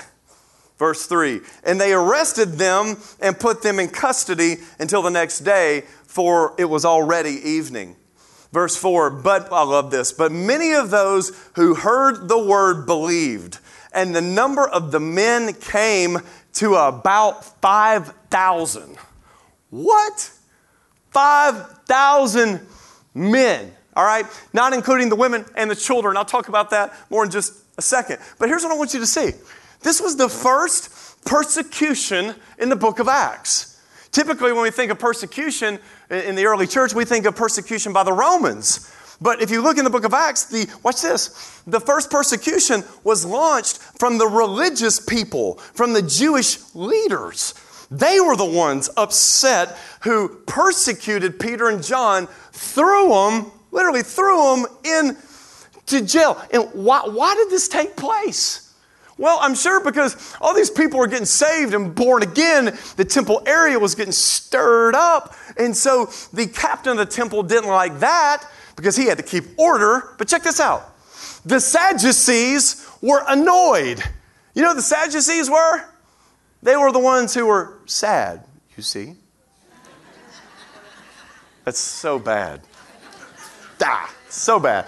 Verse 0.78 1.06
3 1.06 1.40
And 1.64 1.78
they 1.78 1.92
arrested 1.92 2.52
them 2.52 2.96
and 3.20 3.38
put 3.38 3.62
them 3.62 3.78
in 3.78 3.88
custody 3.88 4.56
until 4.78 5.02
the 5.02 5.10
next 5.10 5.40
day, 5.40 5.82
for 6.04 6.54
it 6.56 6.64
was 6.64 6.84
already 6.84 7.32
evening. 7.32 7.96
Verse 8.52 8.76
4 8.76 9.10
But 9.10 9.52
I 9.52 9.64
love 9.64 9.90
this, 9.90 10.12
but 10.12 10.32
many 10.32 10.72
of 10.72 10.90
those 10.90 11.32
who 11.56 11.74
heard 11.74 12.28
the 12.28 12.38
word 12.38 12.86
believed, 12.86 13.58
and 13.92 14.14
the 14.14 14.22
number 14.22 14.66
of 14.66 14.92
the 14.92 15.00
men 15.00 15.52
came 15.52 16.18
to 16.54 16.76
about 16.76 17.44
5,000. 17.60 18.96
What? 19.70 20.30
5,000 21.10 22.66
men 23.14 23.72
all 23.98 24.04
right? 24.04 24.24
Not 24.52 24.72
including 24.72 25.08
the 25.08 25.16
women 25.16 25.44
and 25.56 25.68
the 25.68 25.74
children. 25.74 26.16
I'll 26.16 26.24
talk 26.24 26.48
about 26.48 26.70
that 26.70 26.94
more 27.10 27.24
in 27.24 27.30
just 27.32 27.52
a 27.76 27.82
second. 27.82 28.20
But 28.38 28.48
here's 28.48 28.62
what 28.62 28.72
I 28.72 28.76
want 28.76 28.94
you 28.94 29.00
to 29.00 29.06
see 29.06 29.32
this 29.82 30.00
was 30.00 30.16
the 30.16 30.28
first 30.28 31.24
persecution 31.24 32.36
in 32.58 32.68
the 32.68 32.76
book 32.76 33.00
of 33.00 33.08
Acts. 33.08 33.82
Typically, 34.12 34.52
when 34.52 34.62
we 34.62 34.70
think 34.70 34.92
of 34.92 35.00
persecution 35.00 35.80
in 36.10 36.36
the 36.36 36.46
early 36.46 36.66
church, 36.66 36.94
we 36.94 37.04
think 37.04 37.26
of 37.26 37.34
persecution 37.34 37.92
by 37.92 38.04
the 38.04 38.12
Romans. 38.12 38.90
But 39.20 39.42
if 39.42 39.50
you 39.50 39.62
look 39.62 39.78
in 39.78 39.84
the 39.84 39.90
book 39.90 40.04
of 40.04 40.14
Acts, 40.14 40.44
the 40.44 40.72
watch 40.84 41.02
this. 41.02 41.60
The 41.66 41.80
first 41.80 42.08
persecution 42.08 42.84
was 43.02 43.26
launched 43.26 43.78
from 43.78 44.18
the 44.18 44.28
religious 44.28 45.00
people, 45.00 45.54
from 45.74 45.92
the 45.92 46.02
Jewish 46.02 46.58
leaders. 46.72 47.52
They 47.90 48.20
were 48.20 48.36
the 48.36 48.44
ones 48.44 48.88
upset 48.96 49.76
who 50.02 50.28
persecuted 50.46 51.40
Peter 51.40 51.68
and 51.68 51.82
John, 51.82 52.28
threw 52.52 53.08
them 53.08 53.50
literally 53.70 54.02
threw 54.02 54.56
them 54.56 54.66
into 54.84 56.06
jail. 56.06 56.40
And 56.52 56.68
why, 56.72 57.02
why 57.06 57.34
did 57.34 57.50
this 57.50 57.68
take 57.68 57.96
place? 57.96 58.64
Well, 59.18 59.38
I'm 59.40 59.56
sure 59.56 59.82
because 59.82 60.36
all 60.40 60.54
these 60.54 60.70
people 60.70 61.00
were 61.00 61.08
getting 61.08 61.26
saved 61.26 61.74
and 61.74 61.92
born 61.92 62.22
again, 62.22 62.78
the 62.96 63.04
temple 63.04 63.42
area 63.46 63.78
was 63.78 63.96
getting 63.96 64.12
stirred 64.12 64.94
up. 64.94 65.34
And 65.56 65.76
so 65.76 66.06
the 66.32 66.46
captain 66.46 66.92
of 66.92 66.98
the 66.98 67.06
temple 67.06 67.42
didn't 67.42 67.68
like 67.68 67.98
that 67.98 68.48
because 68.76 68.96
he 68.96 69.06
had 69.06 69.18
to 69.18 69.24
keep 69.24 69.44
order. 69.58 70.14
But 70.18 70.28
check 70.28 70.44
this 70.44 70.60
out 70.60 70.94
the 71.44 71.60
Sadducees 71.60 72.86
were 73.00 73.22
annoyed. 73.26 74.02
You 74.54 74.62
know 74.62 74.74
the 74.74 74.82
Sadducees 74.82 75.50
were? 75.50 75.84
They 76.62 76.76
were 76.76 76.92
the 76.92 76.98
ones 76.98 77.34
who 77.34 77.46
were 77.46 77.78
sad, 77.86 78.44
you 78.76 78.82
see. 78.82 79.14
That's 81.64 81.78
so 81.78 82.18
bad. 82.18 82.60
Ah, 83.82 84.12
so 84.28 84.58
bad. 84.58 84.86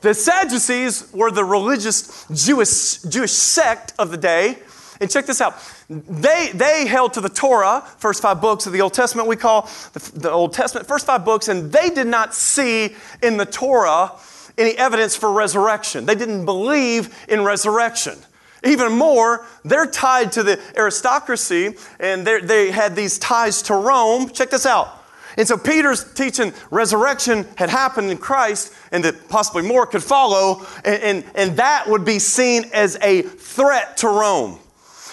The 0.00 0.14
Sadducees 0.14 1.12
were 1.12 1.30
the 1.30 1.44
religious 1.44 2.26
Jewish, 2.32 3.02
Jewish 3.02 3.32
sect 3.32 3.92
of 3.98 4.10
the 4.10 4.16
day. 4.16 4.58
And 5.00 5.10
check 5.10 5.24
this 5.26 5.40
out. 5.40 5.56
They, 5.88 6.50
they 6.52 6.86
held 6.86 7.14
to 7.14 7.22
the 7.22 7.30
Torah, 7.30 7.82
first 7.98 8.20
five 8.20 8.40
books 8.40 8.66
of 8.66 8.72
the 8.72 8.82
Old 8.82 8.92
Testament, 8.92 9.28
we 9.28 9.36
call 9.36 9.62
the, 9.94 10.12
the 10.14 10.30
Old 10.30 10.52
Testament, 10.52 10.86
first 10.86 11.06
five 11.06 11.24
books, 11.24 11.48
and 11.48 11.72
they 11.72 11.88
did 11.88 12.06
not 12.06 12.34
see 12.34 12.94
in 13.22 13.38
the 13.38 13.46
Torah 13.46 14.12
any 14.58 14.72
evidence 14.72 15.16
for 15.16 15.32
resurrection. 15.32 16.04
They 16.04 16.14
didn't 16.14 16.44
believe 16.44 17.16
in 17.28 17.44
resurrection. 17.44 18.18
Even 18.62 18.92
more, 18.92 19.46
they're 19.64 19.86
tied 19.86 20.32
to 20.32 20.42
the 20.42 20.60
aristocracy 20.76 21.76
and 21.98 22.26
they 22.26 22.70
had 22.70 22.94
these 22.94 23.18
ties 23.18 23.62
to 23.62 23.74
Rome. 23.74 24.28
Check 24.28 24.50
this 24.50 24.66
out. 24.66 24.99
And 25.36 25.46
so 25.46 25.56
Peter's 25.56 26.12
teaching 26.14 26.52
resurrection 26.70 27.46
had 27.56 27.70
happened 27.70 28.10
in 28.10 28.18
Christ 28.18 28.74
and 28.92 29.04
that 29.04 29.28
possibly 29.28 29.62
more 29.62 29.86
could 29.86 30.02
follow, 30.02 30.66
and, 30.84 31.02
and, 31.02 31.24
and 31.34 31.56
that 31.56 31.88
would 31.88 32.04
be 32.04 32.18
seen 32.18 32.64
as 32.72 32.96
a 33.02 33.22
threat 33.22 33.96
to 33.98 34.08
Rome. 34.08 34.58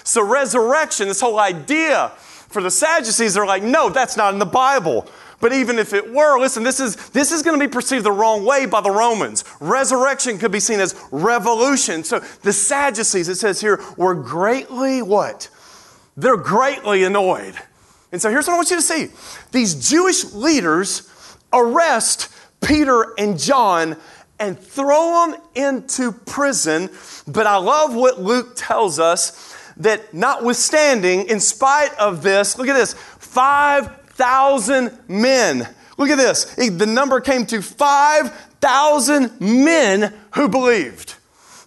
So, 0.04 0.22
resurrection, 0.22 1.08
this 1.10 1.20
whole 1.20 1.40
idea 1.40 2.10
for 2.50 2.62
the 2.62 2.72
Sadducees, 2.72 3.34
they're 3.34 3.46
like, 3.46 3.64
no, 3.64 3.90
that's 3.90 4.16
not 4.16 4.34
in 4.34 4.40
the 4.40 4.46
Bible. 4.46 5.08
But 5.40 5.54
even 5.54 5.78
if 5.78 5.94
it 5.94 6.12
were, 6.12 6.40
listen, 6.40 6.64
this 6.64 6.80
is, 6.80 6.96
this 7.10 7.32
is 7.32 7.44
going 7.44 7.60
to 7.60 7.64
be 7.66 7.72
perceived 7.72 8.04
the 8.04 8.12
wrong 8.12 8.44
way 8.44 8.66
by 8.66 8.82
the 8.82 8.90
Romans. 8.90 9.44
Resurrection 9.60 10.40
could 10.40 10.52
be 10.52 10.60
seen 10.60 10.80
as 10.80 10.96
revolution. 11.12 12.04
So 12.04 12.20
the 12.42 12.54
Sadducees, 12.54 13.30
it 13.30 13.36
says 13.36 13.62
here, 13.62 13.80
were 13.98 14.16
greatly 14.16 15.02
what? 15.02 15.50
They're 16.16 16.38
greatly 16.38 17.04
annoyed. 17.04 17.56
And 18.12 18.22
so 18.22 18.30
here's 18.30 18.48
what 18.48 18.54
I 18.54 18.58
want 18.58 18.70
you 18.70 18.78
to 18.78 18.82
see 18.82 19.10
these 19.52 19.90
Jewish 19.90 20.34
leaders 20.34 21.12
arrest 21.54 22.34
Peter 22.62 23.14
and 23.18 23.40
John 23.40 23.98
and 24.40 24.60
throw 24.60 25.32
them 25.32 25.42
into 25.56 26.12
prison. 26.12 26.90
But 27.28 27.48
I 27.48 27.58
love 27.58 27.96
what 27.96 28.22
Luke 28.22 28.54
tells 28.56 29.00
us 29.00 29.56
that 29.78 30.14
notwithstanding, 30.14 31.28
in 31.28 31.40
spite 31.40 31.94
of 31.96 32.24
this, 32.24 32.58
look 32.58 32.68
at 32.68 32.74
this 32.74 32.94
5,000 32.94 35.00
men. 35.08 35.68
Look 35.98 36.10
at 36.10 36.18
this. 36.18 36.46
The 36.56 36.86
number 36.86 37.20
came 37.20 37.46
to 37.48 37.62
5,000 37.62 39.42
men 39.42 40.14
who 40.36 40.48
believed. 40.48 41.16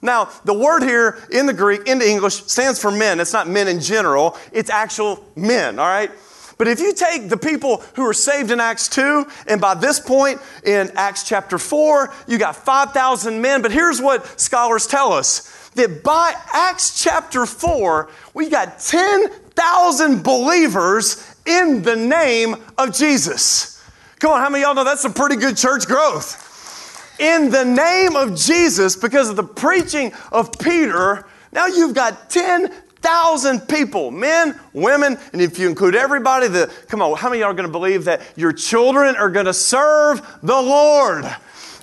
Now, 0.03 0.31
the 0.45 0.55
word 0.55 0.83
here 0.83 1.19
in 1.31 1.47
the 1.47 1.53
Greek, 1.53 1.87
into 1.87 2.09
English, 2.09 2.45
stands 2.45 2.81
for 2.81 2.91
men. 2.91 3.21
It's 3.21 3.33
not 3.33 3.49
men 3.49 3.69
in 3.69 3.81
general, 3.81 4.37
it's 4.51 4.71
actual 4.71 5.25
men, 5.37 5.79
all 5.79 5.87
right? 5.87 6.11
But 6.61 6.69
if 6.69 6.79
you 6.79 6.93
take 6.93 7.31
the 7.31 7.38
people 7.38 7.79
who 7.95 8.07
are 8.07 8.12
saved 8.12 8.50
in 8.50 8.61
Acts 8.61 8.87
2, 8.90 9.26
and 9.47 9.62
by 9.62 9.73
this 9.73 9.99
point 9.99 10.43
in 10.62 10.90
Acts 10.95 11.26
chapter 11.26 11.57
4, 11.57 12.12
you 12.29 12.37
got 12.37 12.55
5,000 12.55 13.40
men. 13.40 13.62
But 13.62 13.73
here's 13.73 13.99
what 13.99 14.38
scholars 14.38 14.87
tell 14.87 15.11
us 15.11 15.71
that 15.71 16.05
by 16.05 16.35
Acts 16.52 17.02
chapter 17.02 17.47
4, 17.47 18.11
we 18.35 18.50
got 18.50 18.79
10,000 18.79 20.23
believers 20.23 21.35
in 21.47 21.83
the 21.83 21.97
name 21.97 22.57
of 22.76 22.93
Jesus. 22.93 23.83
Come 24.19 24.33
on, 24.33 24.43
how 24.43 24.50
many 24.50 24.62
y'all 24.62 24.75
know 24.75 24.85
that's 24.85 25.00
some 25.00 25.14
pretty 25.14 25.37
good 25.37 25.57
church 25.57 25.87
growth? 25.87 27.17
In 27.19 27.50
the 27.50 27.64
name 27.64 28.17
of 28.17 28.37
Jesus, 28.37 28.97
because 28.97 29.31
of 29.31 29.37
the 29.37 29.45
preaching 29.45 30.12
of 30.31 30.52
Peter, 30.59 31.26
now 31.52 31.69
you've 31.69 31.95
got 31.95 32.29
10 32.29 32.71
thousand 33.00 33.61
people, 33.61 34.11
men, 34.11 34.59
women, 34.73 35.19
and 35.33 35.40
if 35.40 35.59
you 35.59 35.69
include 35.69 35.95
everybody, 35.95 36.49
the 36.49 36.73
come 36.88 37.02
on, 37.02 37.16
how 37.16 37.30
many 37.30 37.42
are 37.42 37.52
going 37.54 37.66
to 37.66 37.73
believe 37.73 38.04
that 38.04 38.21
your 38.37 38.52
children 38.52 39.16
are 39.16 39.30
going 39.30 39.47
to 39.47 39.54
serve 39.54 40.21
the 40.42 40.61
Lord? 40.61 41.25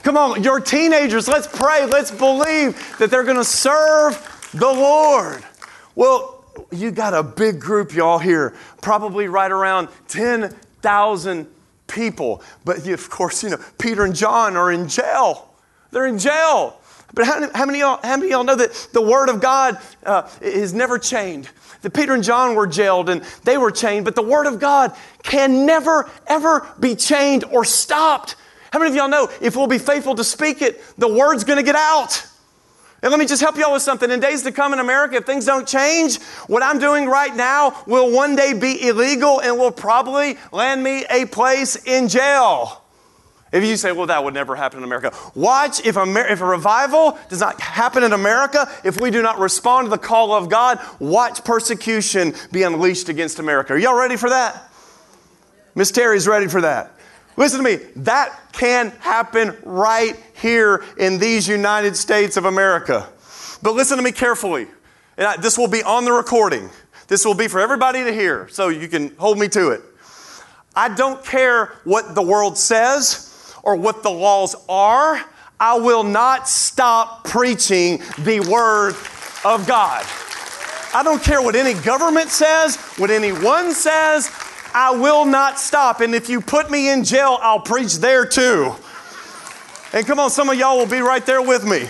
Come 0.04 0.16
on, 0.16 0.44
your 0.44 0.60
teenagers, 0.60 1.28
let's 1.28 1.48
pray, 1.48 1.86
let's 1.86 2.12
believe 2.12 2.98
that 3.00 3.10
they're 3.12 3.24
going 3.24 3.38
to 3.38 3.44
serve 3.44 4.50
the 4.54 4.68
Lord. 4.68 5.44
Well, 5.96 6.46
you 6.72 6.92
got 6.92 7.14
a 7.14 7.24
big 7.24 7.60
group, 7.60 7.94
y'all, 7.94 8.20
here, 8.20 8.56
probably 8.82 9.28
right 9.28 9.52
around 9.52 9.90
10,000 10.08 11.48
people. 11.88 12.42
But 12.64 12.88
of 12.88 13.10
course, 13.10 13.44
you 13.44 13.50
know, 13.50 13.60
Peter 13.80 14.06
and 14.06 14.16
John 14.16 14.56
are 14.56 14.72
in 14.72 14.88
jail. 14.88 15.50
They're 15.92 16.08
in 16.08 16.20
jail. 16.20 16.80
But 17.14 17.26
how, 17.26 17.50
how, 17.54 17.66
many, 17.66 17.80
y'all, 17.80 18.00
how 18.04 18.18
many 18.18 18.28
of 18.28 18.32
y'all 18.32 18.44
know 18.44 18.56
that 18.56 18.90
the 18.94 19.02
Word 19.02 19.30
of 19.30 19.42
God 19.42 19.80
uh, 20.06 20.30
is 20.42 20.74
never 20.74 21.00
chained? 21.00 21.50
That 21.82 21.94
Peter 21.94 22.14
and 22.14 22.24
John 22.24 22.56
were 22.56 22.68
jailed 22.68 23.10
and 23.10 23.24
they 23.44 23.58
were 23.58 23.72
chained, 23.72 24.06
but 24.06 24.16
the 24.16 24.24
Word 24.24 24.46
of 24.46 24.60
God 24.60 24.96
can 25.24 25.66
never, 25.66 26.10
ever 26.28 26.68
be 26.80 26.96
chained 26.96 27.44
or 27.46 27.64
stopped. 27.64 28.36
How 28.72 28.80
many 28.80 28.92
of 28.92 28.96
y'all 28.96 29.10
know 29.10 29.30
if 29.42 29.56
we'll 29.56 29.68
be 29.68 29.78
faithful 29.78 30.16
to 30.16 30.24
speak 30.24 30.62
it, 30.62 30.82
the 30.98 31.08
Word's 31.08 31.44
going 31.44 31.58
to 31.58 31.64
get 31.64 31.76
out? 31.76 32.28
And 33.02 33.12
let 33.12 33.20
me 33.20 33.28
just 33.28 33.42
help 33.42 33.58
y'all 33.58 33.74
with 33.74 33.84
something. 33.84 34.10
In 34.10 34.20
days 34.20 34.42
to 34.44 34.52
come 34.52 34.74
in 34.74 34.80
America, 34.80 35.18
if 35.18 35.26
things 35.26 35.46
don't 35.46 35.68
change, 35.68 36.20
what 36.48 36.64
I'm 36.64 36.80
doing 36.80 37.06
right 37.06 37.34
now 37.36 37.84
will 37.86 38.12
one 38.12 38.36
day 38.36 38.54
be 38.54 38.88
illegal 38.88 39.40
and 39.40 39.58
will 39.58 39.72
probably 39.72 40.38
land 40.52 40.84
me 40.84 41.06
a 41.10 41.26
place 41.26 41.76
in 41.76 42.10
jail. 42.10 42.82
If 43.52 43.64
you 43.64 43.78
say, 43.78 43.94
well, 43.94 44.08
that 44.08 44.24
would 44.24 44.34
never 44.34 44.56
happen 44.56 44.80
in 44.80 44.84
America, 44.84 45.14
watch 45.34 45.86
if, 45.86 45.96
Amer- 45.96 46.28
if 46.28 46.42
a 46.42 46.46
revival 46.46 47.18
does 47.30 47.40
not 47.40 47.60
happen 47.62 48.04
in 48.04 48.12
America, 48.12 48.70
if 48.84 49.00
we 49.00 49.10
do 49.10 49.22
not 49.22 49.40
respond 49.40 49.86
to 49.86 49.90
the 49.90 49.98
call 49.98 50.34
of 50.34 50.50
God, 50.50 50.80
watch 51.00 51.44
persecution 51.46 52.34
be 52.52 52.64
unleashed 52.64 53.08
against 53.08 53.40
America. 53.40 53.74
Are 53.74 53.78
y'all 53.78 53.98
ready 53.98 54.18
for 54.18 54.30
that? 54.30 54.70
Miss 55.76 55.92
Terry's 55.92 56.28
ready 56.28 56.48
for 56.48 56.62
that. 56.62 56.92
Listen 57.38 57.64
to 57.64 57.64
me, 57.64 57.76
that 57.98 58.38
can 58.52 58.90
happen 59.00 59.56
right 59.64 60.16
here 60.42 60.84
in 60.98 61.20
these 61.20 61.48
United 61.48 61.96
States 61.96 62.36
of 62.36 62.46
America. 62.46 63.08
But 63.62 63.76
listen 63.76 63.98
to 63.98 64.04
me 64.04 64.12
carefully. 64.12 64.68
And 65.18 65.28
I, 65.28 65.38
this 65.38 65.58
will 65.58 65.68
be 65.68 65.84
on 65.84 66.04
the 66.04 66.12
recording. 66.12 66.70
This 67.08 67.24
will 67.24 67.36
be 67.36 67.48
for 67.48 67.60
everybody 67.60 68.04
to 68.04 68.12
hear, 68.12 68.50
so 68.50 68.70
you 68.70 68.88
can 68.88 69.16
hold 69.16 69.40
me 69.40 69.48
to 69.50 69.70
it. 69.70 69.82
I 70.76 70.94
don't 70.94 71.24
care 71.24 71.76
what 71.86 72.14
the 72.14 72.22
world 72.22 72.58
says 72.58 73.27
or 73.68 73.76
what 73.76 74.02
the 74.02 74.10
laws 74.10 74.56
are, 74.70 75.22
I 75.60 75.78
will 75.78 76.04
not 76.04 76.48
stop 76.48 77.26
preaching 77.26 78.02
the 78.20 78.40
Word 78.50 78.96
of 79.44 79.68
God. 79.68 80.06
I 80.94 81.02
don't 81.04 81.22
care 81.22 81.42
what 81.42 81.54
any 81.54 81.74
government 81.82 82.30
says, 82.30 82.78
what 82.98 83.12
anyone 83.12 83.74
says, 83.74 84.32
I 84.74 84.92
will 84.92 85.26
not 85.26 85.60
stop. 85.60 86.00
And 86.00 86.16
if 86.16 86.30
you 86.30 86.40
put 86.40 86.72
me 86.72 86.90
in 86.90 87.04
jail, 87.04 87.40
I'll 87.42 87.60
preach 87.60 87.98
there 87.98 88.26
too. 88.26 88.74
And 89.92 90.08
come 90.08 90.18
on, 90.18 90.30
some 90.30 90.50
of 90.50 90.58
y'all 90.58 90.78
will 90.78 90.86
be 90.88 91.02
right 91.02 91.26
there 91.26 91.42
with 91.42 91.66
me. 91.66 91.90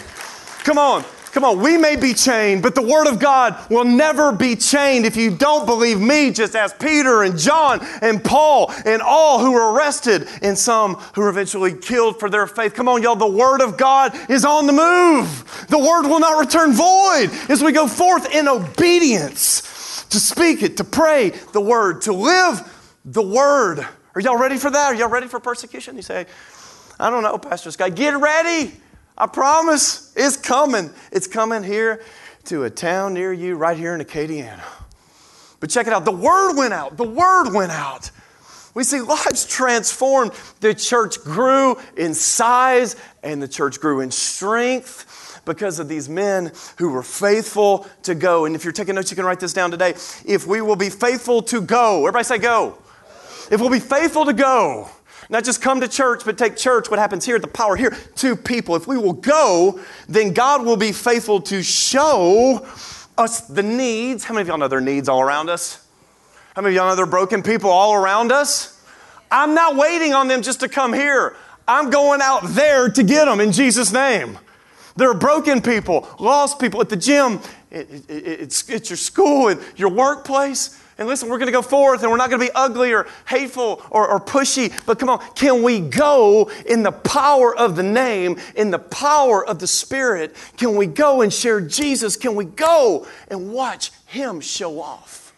Come 0.63 0.79
on. 0.79 1.03
Come 1.38 1.44
on, 1.44 1.62
we 1.62 1.77
may 1.77 1.96
be 1.96 2.15
chained, 2.15 2.63
but 2.63 2.74
the 2.74 2.82
Word 2.82 3.06
of 3.06 3.20
God 3.20 3.70
will 3.70 3.86
never 3.86 4.32
be 4.32 4.56
chained. 4.56 5.06
If 5.06 5.15
you 5.15 5.29
don't 5.29 5.67
believe 5.67 6.01
me, 6.01 6.32
just 6.32 6.56
ask 6.56 6.79
Peter 6.79 7.22
and 7.22 7.38
John 7.38 7.79
and 8.01 8.24
Paul 8.24 8.74
and 8.86 9.03
all 9.03 9.38
who 9.38 9.51
were 9.51 9.72
arrested 9.72 10.27
and 10.41 10.58
some 10.58 10.96
who 10.96 11.22
were 11.22 11.29
eventually 11.29 11.75
killed 11.75 12.20
for 12.20 12.27
their 12.27 12.48
faith. 12.48 12.74
Come 12.74 12.88
on, 12.88 13.03
y'all, 13.03 13.15
the 13.15 13.27
Word 13.27 13.62
of 13.62 13.77
God 13.77 14.17
is 14.32 14.46
on 14.46 14.65
the 14.65 14.74
move. 14.74 15.67
The 15.70 15.77
Word 15.77 16.10
will 16.10 16.20
not 16.20 16.39
return 16.39 16.74
void 16.74 17.29
as 17.51 17.63
we 17.63 17.72
go 17.72 17.88
forth 17.88 18.34
in 18.34 18.48
obedience 18.48 20.06
to 20.10 20.20
speak 20.20 20.63
it, 20.63 20.77
to 20.77 20.84
pray 20.84 21.34
the 21.53 21.62
Word, 21.62 22.01
to 22.01 22.13
live 22.13 22.98
the 23.06 23.22
Word. 23.22 23.88
Are 24.15 24.22
y'all 24.22 24.39
ready 24.39 24.58
for 24.58 24.72
that? 24.72 24.86
Are 24.88 24.96
y'all 24.96 25.08
ready 25.08 25.27
for 25.27 25.39
persecution? 25.39 25.98
You 25.98 26.01
say, 26.01 26.25
I 27.00 27.12
don't 27.12 27.22
know, 27.22 27.38
Pastor 27.38 27.70
Scott. 27.70 27.94
Get 27.94 28.17
ready. 28.17 28.74
I 29.18 29.26
promise 29.26 30.14
it's 30.16 30.38
coming. 30.38 30.92
It's 31.12 31.28
coming 31.28 31.64
here 31.64 32.04
to 32.46 32.64
a 32.64 32.70
town 32.70 33.14
near 33.14 33.34
you, 33.34 33.56
right 33.56 33.78
here 33.78 33.96
in 33.96 34.02
Acadiana. 34.02 34.64
But 35.60 35.70
check 35.70 35.88
it 35.88 35.94
out 35.94 36.06
the 36.06 36.12
word 36.12 36.56
went 36.56 36.74
out. 36.74 36.98
The 36.98 37.08
word 37.08 37.52
went 37.54 37.72
out. 37.72 38.12
We 38.74 38.84
see 38.84 39.02
lives 39.02 39.48
transformed. 39.48 40.34
The 40.60 40.76
church 40.76 41.20
grew 41.24 41.78
in 41.98 42.14
size 42.14 42.96
and 43.24 43.42
the 43.42 43.48
church 43.48 43.80
grew 43.80 44.02
in 44.02 44.12
strength 44.12 45.42
because 45.46 45.80
of 45.80 45.88
these 45.88 46.08
men 46.08 46.52
who 46.78 46.92
were 46.92 47.02
faithful 47.02 47.88
to 48.04 48.14
go. 48.14 48.46
And 48.46 48.56
if 48.56 48.64
you're 48.64 48.74
taking 48.74 48.94
notes, 48.94 49.10
you 49.10 49.16
can 49.16 49.26
write 49.26 49.40
this 49.40 49.54
down 49.54 49.72
today. 49.72 49.96
If 50.26 50.46
we 50.46 50.62
will 50.62 50.76
be 50.76 50.92
faithful 50.92 51.42
to 51.44 51.60
go, 51.60 52.01
everybody 52.01 52.24
say 52.24 52.38
go. 52.38 52.77
If 53.50 53.60
we'll 53.62 53.72
be 53.72 53.80
faithful 53.80 54.25
to 54.25 54.34
go, 54.34 54.90
not 55.29 55.44
just 55.44 55.61
come 55.61 55.81
to 55.81 55.87
church, 55.87 56.24
but 56.25 56.37
take 56.37 56.55
church, 56.55 56.90
what 56.90 57.00
happens 57.00 57.25
here, 57.25 57.40
the 57.40 57.48
power 57.48 57.75
here, 57.75 57.96
to 58.16 58.35
people. 58.35 58.75
If 58.75 58.87
we 58.87 58.98
will 58.98 59.13
go, 59.13 59.79
then 60.07 60.33
God 60.33 60.66
will 60.66 60.77
be 60.77 60.92
faithful 60.92 61.42
to 61.42 61.61
show 61.63 62.66
us 63.18 63.42
the 63.42 63.63
needs. 63.63 64.24
How 64.24 64.33
many 64.33 64.44
of 64.44 64.48
y'all 64.48 64.57
know 64.57 64.68
there 64.68 64.79
are 64.79 64.81
needs 64.81 65.09
all 65.09 65.22
around 65.22 65.50
us? 65.50 65.85
How 66.55 66.61
many 66.61 66.75
of 66.75 66.77
y'all 66.77 66.90
know 66.90 66.96
there 66.96 67.05
are 67.05 67.09
broken 67.09 67.44
people 67.44 67.70
all 67.70 67.94
around 67.94 68.31
us? 68.31 68.81
I'm 69.29 69.53
not 69.53 69.75
waiting 69.75 70.13
on 70.13 70.27
them 70.27 70.42
just 70.42 70.61
to 70.61 70.70
come 70.70 70.94
here. 70.94 71.35
I'm 71.68 71.90
going 71.90 72.22
out 72.22 72.44
there 72.44 72.90
to 72.90 73.03
get 73.03 73.25
them 73.25 73.40
in 73.40 73.51
Jesus' 73.51 73.92
name. 73.92 74.40
There 74.96 75.09
are 75.11 75.18
broken 75.18 75.61
people, 75.61 76.07
lost 76.20 76.59
people 76.59 76.81
at 76.81 76.90
the 76.90 76.96
gym, 76.96 77.40
it, 77.70 77.87
it, 78.09 78.09
it's, 78.09 78.68
it's 78.70 78.90
your 78.90 78.98
school 78.98 79.50
and 79.50 79.61
your 79.75 79.90
workplace. 79.90 80.81
And 80.98 81.07
listen, 81.07 81.29
we're 81.29 81.38
going 81.38 81.48
to 81.48 81.51
go 81.51 81.62
forth 81.62 82.01
and 82.01 82.10
we're 82.10 82.18
not 82.18 82.29
going 82.29 82.40
to 82.40 82.48
be 82.48 82.51
ugly 82.55 82.92
or 82.92 83.07
hateful 83.27 83.83
or, 83.92 84.07
or, 84.07 84.20
pushy, 84.20 84.74
but 84.88 84.98
come 84.98 85.10
on, 85.10 85.20
can 85.36 85.62
we 85.62 85.79
go 85.79 86.50
in 86.66 86.81
the 86.81 86.92
power 86.92 87.55
of 87.55 87.75
the 87.75 87.83
name, 87.83 88.38
in 88.55 88.72
the 88.72 88.79
power 88.79 89.46
of 89.46 89.60
the 89.60 89.68
Spirit? 89.68 90.36
Can 90.57 90.75
we 90.75 90.88
go 90.88 91.22
and 91.22 91.31
share 91.31 91.62
Jesus? 91.62 92.18
Can 92.18 92.36
we 92.36 92.46
go 92.46 93.05
and 93.27 93.53
watch 93.53 93.92
Him 94.07 94.42
show 94.42 94.81
off? 94.81 95.36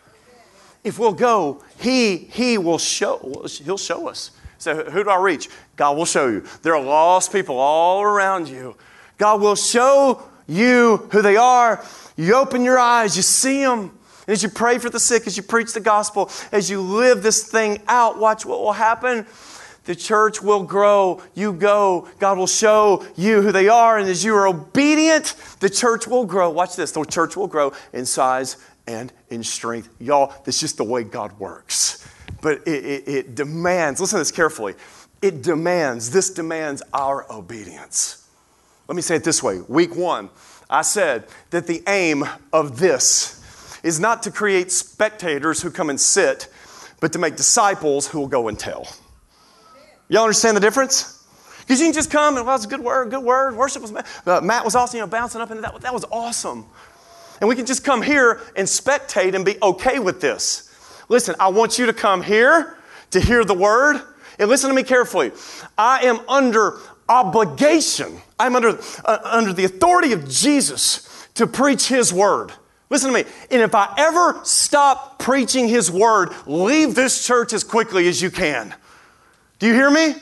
If 0.85 0.97
we'll 0.97 1.13
go, 1.13 1.61
He, 1.77 2.15
he 2.17 2.57
will 2.57 2.77
show, 2.77 3.45
He'll 3.63 3.77
show 3.77 4.07
us. 4.07 4.31
So, 4.59 4.83
who 4.85 5.03
do 5.03 5.09
I 5.09 5.21
reach? 5.21 5.49
God 5.75 5.97
will 5.97 6.05
show 6.05 6.27
you. 6.27 6.45
There 6.61 6.75
are 6.75 6.83
lost 6.83 7.31
people 7.31 7.57
all 7.57 8.01
around 8.01 8.49
you. 8.49 8.75
God 9.17 9.41
will 9.41 9.55
show 9.55 10.23
you 10.47 11.07
who 11.11 11.21
they 11.21 11.37
are. 11.37 11.83
You 12.17 12.35
open 12.35 12.63
your 12.63 12.77
eyes, 12.77 13.15
you 13.15 13.23
see 13.23 13.63
them. 13.63 13.97
And 14.29 14.33
as 14.33 14.43
you 14.43 14.49
pray 14.49 14.77
for 14.77 14.91
the 14.91 14.99
sick, 14.99 15.25
as 15.25 15.37
you 15.37 15.41
preach 15.41 15.73
the 15.73 15.79
gospel, 15.79 16.29
as 16.51 16.69
you 16.69 16.81
live 16.81 17.23
this 17.23 17.49
thing 17.49 17.81
out, 17.87 18.19
watch 18.19 18.45
what 18.45 18.59
will 18.59 18.73
happen. 18.73 19.25
The 19.85 19.95
church 19.95 20.39
will 20.39 20.61
grow. 20.61 21.23
You 21.33 21.51
go. 21.51 22.07
God 22.19 22.37
will 22.37 22.45
show 22.45 23.03
you 23.15 23.41
who 23.41 23.51
they 23.51 23.69
are. 23.69 23.97
And 23.97 24.07
as 24.07 24.23
you 24.23 24.35
are 24.35 24.45
obedient, 24.45 25.33
the 25.61 25.69
church 25.71 26.05
will 26.05 26.27
grow. 26.27 26.51
Watch 26.51 26.75
this. 26.75 26.91
The 26.91 27.03
church 27.05 27.35
will 27.35 27.47
grow 27.47 27.73
in 27.91 28.05
size 28.05 28.57
and 28.85 29.11
in 29.31 29.41
strength. 29.43 29.89
Y'all, 29.99 30.31
that's 30.45 30.59
just 30.59 30.77
the 30.77 30.83
way 30.83 31.03
God 31.03 31.39
works. 31.39 32.07
But 32.43 32.67
it, 32.67 32.85
it, 32.85 33.07
it 33.07 33.35
demands, 33.35 33.99
listen 33.99 34.17
to 34.17 34.21
this 34.21 34.31
carefully. 34.31 34.75
It 35.23 35.41
demands, 35.41 36.11
this 36.11 36.29
demands 36.29 36.83
our 36.93 37.25
obedience. 37.33 38.29
Let 38.87 38.95
me 38.95 39.01
say 39.01 39.15
it 39.15 39.23
this 39.23 39.41
way. 39.41 39.61
Week 39.67 39.95
one, 39.95 40.29
I 40.69 40.83
said 40.83 41.25
that 41.49 41.65
the 41.65 41.81
aim 41.87 42.25
of 42.53 42.77
this 42.77 43.38
is 43.83 43.99
not 43.99 44.23
to 44.23 44.31
create 44.31 44.71
spectators 44.71 45.61
who 45.61 45.71
come 45.71 45.89
and 45.89 45.99
sit, 45.99 46.47
but 46.99 47.13
to 47.13 47.19
make 47.19 47.35
disciples 47.35 48.07
who 48.07 48.19
will 48.19 48.27
go 48.27 48.47
and 48.47 48.59
tell. 48.59 48.87
Y'all 50.09 50.23
understand 50.23 50.57
the 50.57 50.61
difference? 50.61 51.23
Because 51.61 51.79
you 51.79 51.85
can 51.85 51.93
just 51.93 52.09
come 52.09 52.37
and, 52.37 52.45
well, 52.45 52.55
it's 52.55 52.65
a 52.65 52.67
good 52.67 52.79
word, 52.79 53.11
good 53.11 53.23
word. 53.23 53.55
Worship 53.55 53.81
was, 53.81 53.93
uh, 53.93 54.41
Matt 54.41 54.65
was 54.65 54.75
awesome, 54.75 54.97
you 54.97 55.03
know, 55.03 55.07
bouncing 55.07 55.39
up, 55.39 55.51
and 55.51 55.63
that, 55.63 55.81
that 55.81 55.93
was 55.93 56.03
awesome. 56.11 56.65
And 57.39 57.47
we 57.47 57.55
can 57.55 57.65
just 57.65 57.83
come 57.83 58.01
here 58.01 58.41
and 58.55 58.67
spectate 58.67 59.35
and 59.35 59.45
be 59.45 59.57
okay 59.61 59.99
with 59.99 60.19
this. 60.19 60.65
Listen, 61.09 61.35
I 61.39 61.49
want 61.49 61.79
you 61.79 61.85
to 61.85 61.93
come 61.93 62.21
here 62.21 62.77
to 63.11 63.19
hear 63.19 63.45
the 63.45 63.53
word. 63.53 64.01
And 64.39 64.49
listen 64.49 64.69
to 64.69 64.75
me 64.75 64.83
carefully. 64.83 65.31
I 65.77 66.05
am 66.05 66.21
under 66.27 66.79
obligation. 67.07 68.21
I'm 68.39 68.55
under, 68.55 68.79
uh, 69.05 69.19
under 69.23 69.53
the 69.53 69.65
authority 69.65 70.13
of 70.13 70.29
Jesus 70.29 71.27
to 71.35 71.45
preach 71.45 71.87
his 71.87 72.13
word. 72.13 72.51
Listen 72.89 73.11
to 73.11 73.23
me. 73.23 73.29
And 73.51 73.61
if 73.61 73.75
I 73.75 73.93
ever 73.97 74.39
stop 74.43 75.19
preaching 75.19 75.67
His 75.67 75.91
word, 75.91 76.31
leave 76.47 76.95
this 76.95 77.25
church 77.25 77.53
as 77.53 77.63
quickly 77.63 78.07
as 78.07 78.21
you 78.21 78.31
can. 78.31 78.73
Do 79.59 79.67
you 79.67 79.73
hear 79.73 79.91
me? 79.91 80.15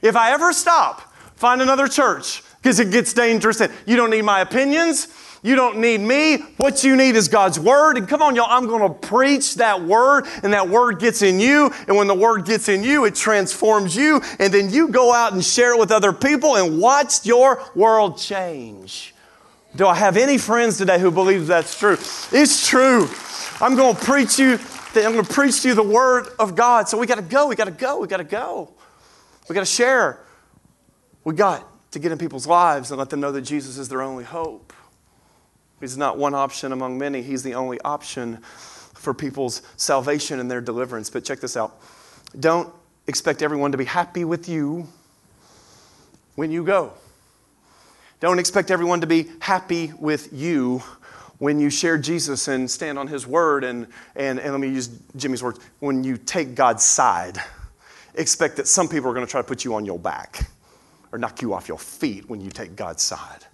If 0.00 0.16
I 0.16 0.32
ever 0.32 0.52
stop, 0.52 1.14
find 1.36 1.60
another 1.60 1.88
church 1.88 2.42
because 2.62 2.80
it 2.80 2.90
gets 2.90 3.12
dangerous. 3.12 3.60
And 3.60 3.72
you 3.86 3.96
don't 3.96 4.10
need 4.10 4.22
my 4.22 4.40
opinions. 4.40 5.08
You 5.42 5.54
don't 5.54 5.78
need 5.78 6.00
me. 6.00 6.38
What 6.56 6.82
you 6.82 6.96
need 6.96 7.14
is 7.14 7.28
God's 7.28 7.60
word. 7.60 7.98
And 7.98 8.08
come 8.08 8.22
on, 8.22 8.34
y'all, 8.34 8.46
I'm 8.48 8.66
going 8.66 8.82
to 8.82 8.98
preach 9.06 9.56
that 9.56 9.82
word, 9.82 10.26
and 10.42 10.52
that 10.52 10.68
word 10.68 10.98
gets 10.98 11.22
in 11.22 11.38
you. 11.38 11.70
And 11.86 11.96
when 11.96 12.06
the 12.06 12.14
word 12.14 12.46
gets 12.46 12.68
in 12.68 12.82
you, 12.82 13.04
it 13.04 13.14
transforms 13.14 13.94
you. 13.94 14.22
And 14.38 14.52
then 14.52 14.70
you 14.70 14.88
go 14.88 15.12
out 15.12 15.34
and 15.34 15.44
share 15.44 15.74
it 15.74 15.78
with 15.78 15.92
other 15.92 16.12
people 16.12 16.56
and 16.56 16.80
watch 16.80 17.26
your 17.26 17.62
world 17.74 18.18
change. 18.18 19.14
Do 19.76 19.86
I 19.86 19.94
have 19.94 20.16
any 20.16 20.38
friends 20.38 20.78
today 20.78 20.98
who 20.98 21.10
believe 21.10 21.46
that's 21.46 21.78
true? 21.78 21.98
It's 22.32 22.66
true. 22.66 23.08
I'm 23.60 23.76
going 23.76 23.94
to 23.94 24.04
preach 24.04 24.38
you. 24.38 24.58
I'm 24.94 25.12
going 25.12 25.24
to 25.24 25.32
preach 25.32 25.60
to 25.62 25.68
you 25.68 25.74
the 25.74 25.82
word 25.82 26.28
of 26.38 26.56
God. 26.56 26.88
So 26.88 26.96
we 26.96 27.06
got 27.06 27.16
to 27.16 27.22
go. 27.22 27.48
We 27.48 27.56
got 27.56 27.66
to 27.66 27.70
go. 27.70 28.00
We 28.00 28.08
got 28.08 28.16
to 28.16 28.24
go. 28.24 28.72
We 29.48 29.54
got 29.54 29.60
to 29.60 29.66
share. 29.66 30.18
We 31.24 31.34
got 31.34 31.66
to 31.92 31.98
get 31.98 32.10
in 32.10 32.16
people's 32.16 32.46
lives 32.46 32.90
and 32.90 32.98
let 32.98 33.10
them 33.10 33.20
know 33.20 33.32
that 33.32 33.42
Jesus 33.42 33.76
is 33.76 33.90
their 33.90 34.00
only 34.00 34.24
hope. 34.24 34.72
He's 35.78 35.98
not 35.98 36.16
one 36.16 36.34
option 36.34 36.72
among 36.72 36.96
many. 36.96 37.20
He's 37.20 37.42
the 37.42 37.54
only 37.54 37.78
option 37.82 38.38
for 38.94 39.12
people's 39.12 39.60
salvation 39.76 40.40
and 40.40 40.50
their 40.50 40.62
deliverance. 40.62 41.10
But 41.10 41.24
check 41.24 41.40
this 41.40 41.54
out. 41.54 41.78
Don't 42.40 42.72
expect 43.06 43.42
everyone 43.42 43.72
to 43.72 43.78
be 43.78 43.84
happy 43.84 44.24
with 44.24 44.48
you 44.48 44.88
when 46.34 46.50
you 46.50 46.64
go. 46.64 46.94
Don't 48.18 48.38
expect 48.38 48.70
everyone 48.70 49.02
to 49.02 49.06
be 49.06 49.28
happy 49.40 49.92
with 49.98 50.32
you 50.32 50.82
when 51.38 51.60
you 51.60 51.68
share 51.68 51.98
Jesus 51.98 52.48
and 52.48 52.70
stand 52.70 52.98
on 52.98 53.08
his 53.08 53.26
word. 53.26 53.62
And, 53.62 53.88
and, 54.14 54.38
and 54.38 54.52
let 54.52 54.60
me 54.60 54.68
use 54.68 54.88
Jimmy's 55.16 55.42
words 55.42 55.60
when 55.80 56.02
you 56.02 56.16
take 56.16 56.54
God's 56.54 56.82
side, 56.82 57.38
expect 58.14 58.56
that 58.56 58.68
some 58.68 58.88
people 58.88 59.10
are 59.10 59.14
going 59.14 59.26
to 59.26 59.30
try 59.30 59.40
to 59.42 59.46
put 59.46 59.64
you 59.64 59.74
on 59.74 59.84
your 59.84 59.98
back 59.98 60.48
or 61.12 61.18
knock 61.18 61.42
you 61.42 61.52
off 61.52 61.68
your 61.68 61.78
feet 61.78 62.28
when 62.28 62.40
you 62.40 62.48
take 62.48 62.74
God's 62.74 63.02
side. 63.02 63.44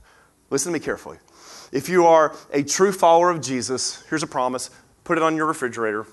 Listen 0.51 0.73
to 0.73 0.79
me 0.79 0.85
carefully. 0.85 1.19
If 1.73 1.89
you 1.89 2.07
are 2.07 2.37
a 2.53 2.63
true 2.63 2.93
follower 2.93 3.31
of 3.31 3.41
Jesus, 3.41 4.05
here's 4.09 4.23
a 4.23 4.29
promise 4.29 4.71
put 5.03 5.19
it 5.19 5.25
on 5.25 5.35
your 5.35 5.47
refrigerator. 5.47 6.07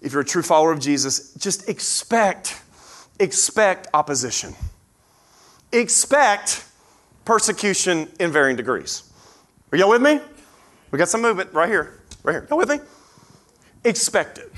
If 0.00 0.12
you're 0.12 0.22
a 0.22 0.24
true 0.24 0.42
follower 0.42 0.70
of 0.70 0.78
Jesus, 0.78 1.34
just 1.34 1.68
expect, 1.68 2.62
expect 3.18 3.88
opposition. 3.92 4.54
Expect 5.72 6.64
persecution 7.28 8.08
in 8.18 8.32
varying 8.32 8.56
degrees. 8.56 9.02
Are 9.70 9.76
y'all 9.76 9.90
with 9.90 10.00
me? 10.00 10.18
We 10.90 10.98
got 10.98 11.10
some 11.10 11.20
movement 11.20 11.52
right 11.52 11.68
here. 11.68 12.00
Right 12.22 12.32
here. 12.32 12.46
Y'all 12.48 12.56
with 12.56 12.70
me? 12.70 12.78
Expect 13.84 14.38
it. 14.38 14.50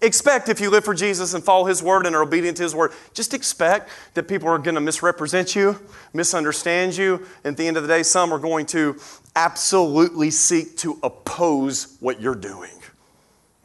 Expect 0.00 0.48
if 0.48 0.60
you 0.60 0.70
live 0.70 0.84
for 0.84 0.94
Jesus 0.94 1.34
and 1.34 1.42
follow 1.42 1.64
His 1.64 1.82
word 1.82 2.06
and 2.06 2.14
are 2.14 2.22
obedient 2.22 2.56
to 2.58 2.62
His 2.62 2.72
word, 2.72 2.92
just 3.14 3.34
expect 3.34 3.90
that 4.14 4.28
people 4.28 4.48
are 4.48 4.58
going 4.58 4.76
to 4.76 4.80
misrepresent 4.80 5.56
you, 5.56 5.76
misunderstand 6.12 6.96
you. 6.96 7.26
And 7.42 7.54
at 7.54 7.56
the 7.56 7.66
end 7.66 7.76
of 7.76 7.82
the 7.82 7.88
day, 7.88 8.04
some 8.04 8.32
are 8.32 8.38
going 8.38 8.66
to 8.66 8.96
absolutely 9.34 10.30
seek 10.30 10.76
to 10.78 11.00
oppose 11.02 11.96
what 11.98 12.20
you're 12.20 12.36
doing. 12.36 12.78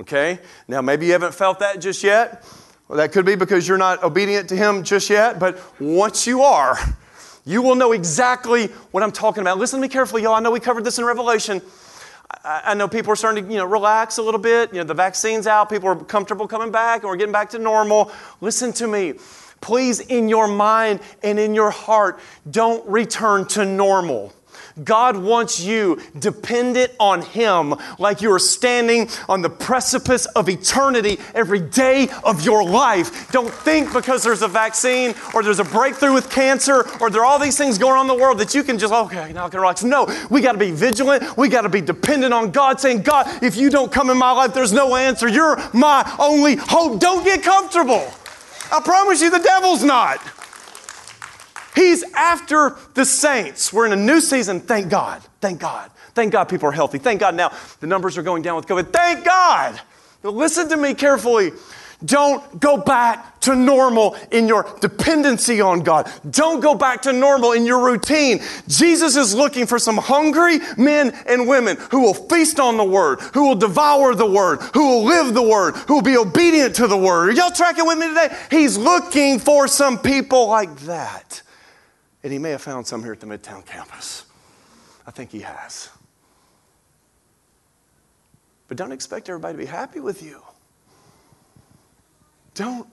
Okay? 0.01 0.39
Now, 0.67 0.81
maybe 0.81 1.05
you 1.05 1.11
haven't 1.11 1.35
felt 1.35 1.59
that 1.59 1.81
just 1.81 2.03
yet. 2.03 2.43
Well, 2.87 2.97
that 2.97 3.11
could 3.11 3.27
be 3.27 3.35
because 3.35 3.67
you're 3.67 3.77
not 3.77 4.01
obedient 4.01 4.49
to 4.49 4.55
Him 4.55 4.81
just 4.81 5.07
yet. 5.07 5.37
But 5.37 5.59
once 5.79 6.25
you 6.25 6.41
are, 6.41 6.79
you 7.47 7.61
will 7.61 7.75
know 7.75 7.93
exactly 7.93 8.67
what 8.91 9.03
I'm 9.03 9.11
talking 9.11 9.39
about. 9.39 9.57
Listen 9.57 9.79
to 9.79 9.81
me 9.81 9.87
carefully, 9.87 10.21
y'all. 10.23 10.33
I 10.33 10.41
know 10.41 10.51
we 10.51 10.59
covered 10.59 10.83
this 10.83 10.99
in 10.99 11.05
Revelation. 11.05 11.61
I 12.43 12.73
know 12.73 12.89
people 12.89 13.13
are 13.13 13.15
starting 13.15 13.45
to, 13.45 13.49
you 13.49 13.57
know, 13.57 13.65
relax 13.65 14.17
a 14.17 14.21
little 14.21 14.39
bit. 14.39 14.73
You 14.73 14.79
know, 14.79 14.83
the 14.83 14.93
vaccine's 14.93 15.47
out, 15.47 15.69
people 15.69 15.87
are 15.87 15.95
comfortable 15.95 16.45
coming 16.45 16.71
back, 16.71 17.01
and 17.01 17.09
we're 17.09 17.15
getting 17.15 17.31
back 17.31 17.49
to 17.51 17.59
normal. 17.59 18.11
Listen 18.41 18.73
to 18.73 18.87
me. 18.87 19.13
Please, 19.61 20.01
in 20.01 20.27
your 20.27 20.49
mind 20.49 20.99
and 21.23 21.39
in 21.39 21.55
your 21.55 21.71
heart, 21.71 22.19
don't 22.51 22.85
return 22.87 23.45
to 23.47 23.65
normal. 23.65 24.33
God 24.83 25.17
wants 25.17 25.59
you 25.59 25.99
dependent 26.19 26.91
on 26.99 27.21
Him 27.21 27.75
like 27.99 28.21
you 28.21 28.31
are 28.31 28.39
standing 28.39 29.09
on 29.27 29.41
the 29.41 29.49
precipice 29.49 30.25
of 30.27 30.49
eternity 30.49 31.19
every 31.33 31.59
day 31.59 32.09
of 32.23 32.43
your 32.43 32.63
life. 32.63 33.31
Don't 33.31 33.53
think 33.53 33.93
because 33.93 34.23
there's 34.23 34.41
a 34.41 34.47
vaccine 34.47 35.15
or 35.33 35.43
there's 35.43 35.59
a 35.59 35.63
breakthrough 35.63 36.13
with 36.13 36.29
cancer 36.29 36.85
or 36.99 37.09
there 37.09 37.21
are 37.21 37.25
all 37.25 37.39
these 37.39 37.57
things 37.57 37.77
going 37.77 37.97
on 37.97 38.01
in 38.01 38.07
the 38.07 38.21
world 38.21 38.37
that 38.39 38.53
you 38.53 38.63
can 38.63 38.77
just, 38.77 38.93
okay, 38.93 39.33
now 39.33 39.45
I 39.45 39.49
can 39.49 39.59
relax. 39.59 39.83
No, 39.83 40.07
we 40.29 40.41
got 40.41 40.53
to 40.53 40.57
be 40.57 40.71
vigilant. 40.71 41.37
We 41.37 41.49
got 41.49 41.61
to 41.61 41.69
be 41.69 41.81
dependent 41.81 42.33
on 42.33 42.51
God, 42.51 42.79
saying, 42.79 43.01
God, 43.01 43.43
if 43.43 43.55
you 43.55 43.69
don't 43.69 43.91
come 43.91 44.09
in 44.09 44.17
my 44.17 44.31
life, 44.31 44.53
there's 44.53 44.73
no 44.73 44.95
answer. 44.95 45.27
You're 45.27 45.57
my 45.73 46.15
only 46.19 46.55
hope. 46.55 46.99
Don't 46.99 47.23
get 47.23 47.43
comfortable. 47.43 48.11
I 48.71 48.81
promise 48.83 49.21
you, 49.21 49.29
the 49.29 49.39
devil's 49.39 49.83
not. 49.83 50.19
He's 51.77 52.01
after 52.13 52.75
the 52.95 53.05
saints. 53.05 53.71
We're 53.71 53.85
in 53.85 53.93
a 53.93 53.95
new 53.95 54.19
season. 54.19 54.61
Thank 54.61 54.89
God. 54.89 55.21
Thank 55.41 55.59
God. 55.59 55.91
Thank 56.15 56.31
God 56.31 56.45
people 56.45 56.69
are 56.69 56.71
healthy. 56.71 56.97
Thank 56.97 57.19
God 57.19 57.35
now 57.35 57.51
the 57.81 57.85
numbers 57.85 58.17
are 58.17 58.23
going 58.23 58.41
down 58.41 58.55
with 58.55 58.65
COVID. 58.65 58.91
Thank 58.91 59.23
God. 59.23 59.79
Listen 60.23 60.67
to 60.69 60.75
me 60.75 60.95
carefully. 60.95 61.51
Don't 62.03 62.59
go 62.59 62.77
back 62.77 63.39
to 63.41 63.55
normal 63.55 64.15
in 64.31 64.47
your 64.47 64.67
dependency 64.81 65.61
on 65.61 65.81
God. 65.81 66.11
Don't 66.27 66.61
go 66.61 66.73
back 66.73 67.03
to 67.03 67.13
normal 67.13 67.51
in 67.51 67.63
your 67.63 67.85
routine. 67.85 68.39
Jesus 68.67 69.15
is 69.15 69.35
looking 69.35 69.67
for 69.67 69.77
some 69.77 69.97
hungry 69.97 70.57
men 70.77 71.15
and 71.27 71.47
women 71.47 71.77
who 71.91 72.01
will 72.01 72.15
feast 72.15 72.59
on 72.59 72.77
the 72.77 72.83
Word, 72.83 73.19
who 73.35 73.47
will 73.47 73.55
devour 73.55 74.15
the 74.15 74.25
Word, 74.25 74.61
who 74.73 74.87
will 74.87 75.03
live 75.03 75.35
the 75.35 75.43
Word, 75.43 75.75
who 75.87 75.95
will 75.95 76.01
be 76.01 76.17
obedient 76.17 76.75
to 76.77 76.87
the 76.87 76.97
Word. 76.97 77.29
Are 77.29 77.33
y'all 77.33 77.51
tracking 77.51 77.85
with 77.85 77.99
me 77.99 78.07
today? 78.07 78.35
He's 78.49 78.79
looking 78.79 79.37
for 79.37 79.67
some 79.67 79.99
people 79.99 80.47
like 80.47 80.75
that. 80.81 81.43
And 82.23 82.33
he 82.33 82.39
may 82.39 82.51
have 82.51 82.61
found 82.61 82.87
some 82.87 83.03
here 83.03 83.13
at 83.13 83.19
the 83.19 83.27
Midtown 83.27 83.65
campus. 83.65 84.25
I 85.05 85.11
think 85.11 85.31
he 85.31 85.41
has. 85.41 85.89
But 88.67 88.77
don't 88.77 88.91
expect 88.91 89.29
everybody 89.29 89.53
to 89.53 89.57
be 89.57 89.65
happy 89.65 89.99
with 89.99 90.21
you. 90.21 90.41
Don't 92.53 92.87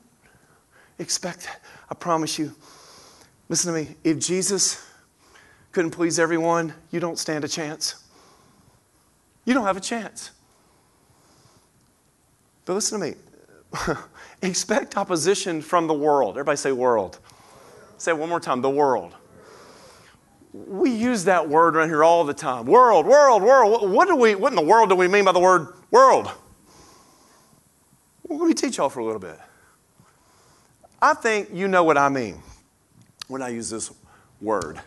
expect, 0.99 1.49
I 1.91 1.95
promise 1.95 2.39
you. 2.39 2.55
Listen 3.49 3.73
to 3.73 3.81
me. 3.81 3.97
If 4.05 4.19
Jesus 4.19 4.87
couldn't 5.73 5.91
please 5.91 6.19
everyone, 6.19 6.73
you 6.91 7.01
don't 7.01 7.19
stand 7.19 7.45
a 7.45 7.49
chance. 7.49 7.97
You 9.45 9.55
don't 9.55 9.65
have 9.65 9.77
a 9.77 9.81
chance. 9.81 10.31
But 12.65 12.75
listen 12.75 13.01
to 13.01 13.07
me. 13.07 13.15
expect 14.43 14.97
opposition 14.97 15.61
from 15.61 15.87
the 15.87 15.95
world. 15.95 16.37
Everybody 16.37 16.57
say 16.57 16.73
world. 16.73 17.19
Say 17.99 18.13
it 18.13 18.19
one 18.19 18.29
more 18.29 18.41
time 18.41 18.61
the 18.61 18.71
world 18.71 19.15
we 20.55 20.91
use 20.91 21.25
that 21.25 21.49
word 21.49 21.75
around 21.75 21.89
here 21.89 22.05
all 22.05 22.23
the 22.25 22.33
time. 22.33 22.65
World, 22.65 23.07
world, 23.07 23.43
world. 23.43 23.91
What 23.91 24.07
do 24.07 24.15
we 24.15 24.37
what 24.37 24.53
in 24.53 24.57
the 24.57 24.63
world 24.63 24.89
do 24.89 24.95
we 24.95 25.09
mean 25.09 25.25
by 25.25 25.33
the 25.33 25.41
word 25.41 25.75
world? 25.91 26.31
Well, 28.23 28.39
let 28.39 28.49
me 28.49 28.55
teach 28.55 28.77
y'all 28.77 28.89
for 28.89 29.01
a 29.01 29.05
little 29.05 29.21
bit. 29.21 29.39
I 31.03 31.13
think 31.15 31.51
you 31.53 31.67
know 31.67 31.83
what 31.83 31.99
I 31.99 32.09
mean 32.09 32.41
when 33.27 33.43
I 33.43 33.49
use 33.49 33.69
this 33.69 33.93
word. 34.41 34.81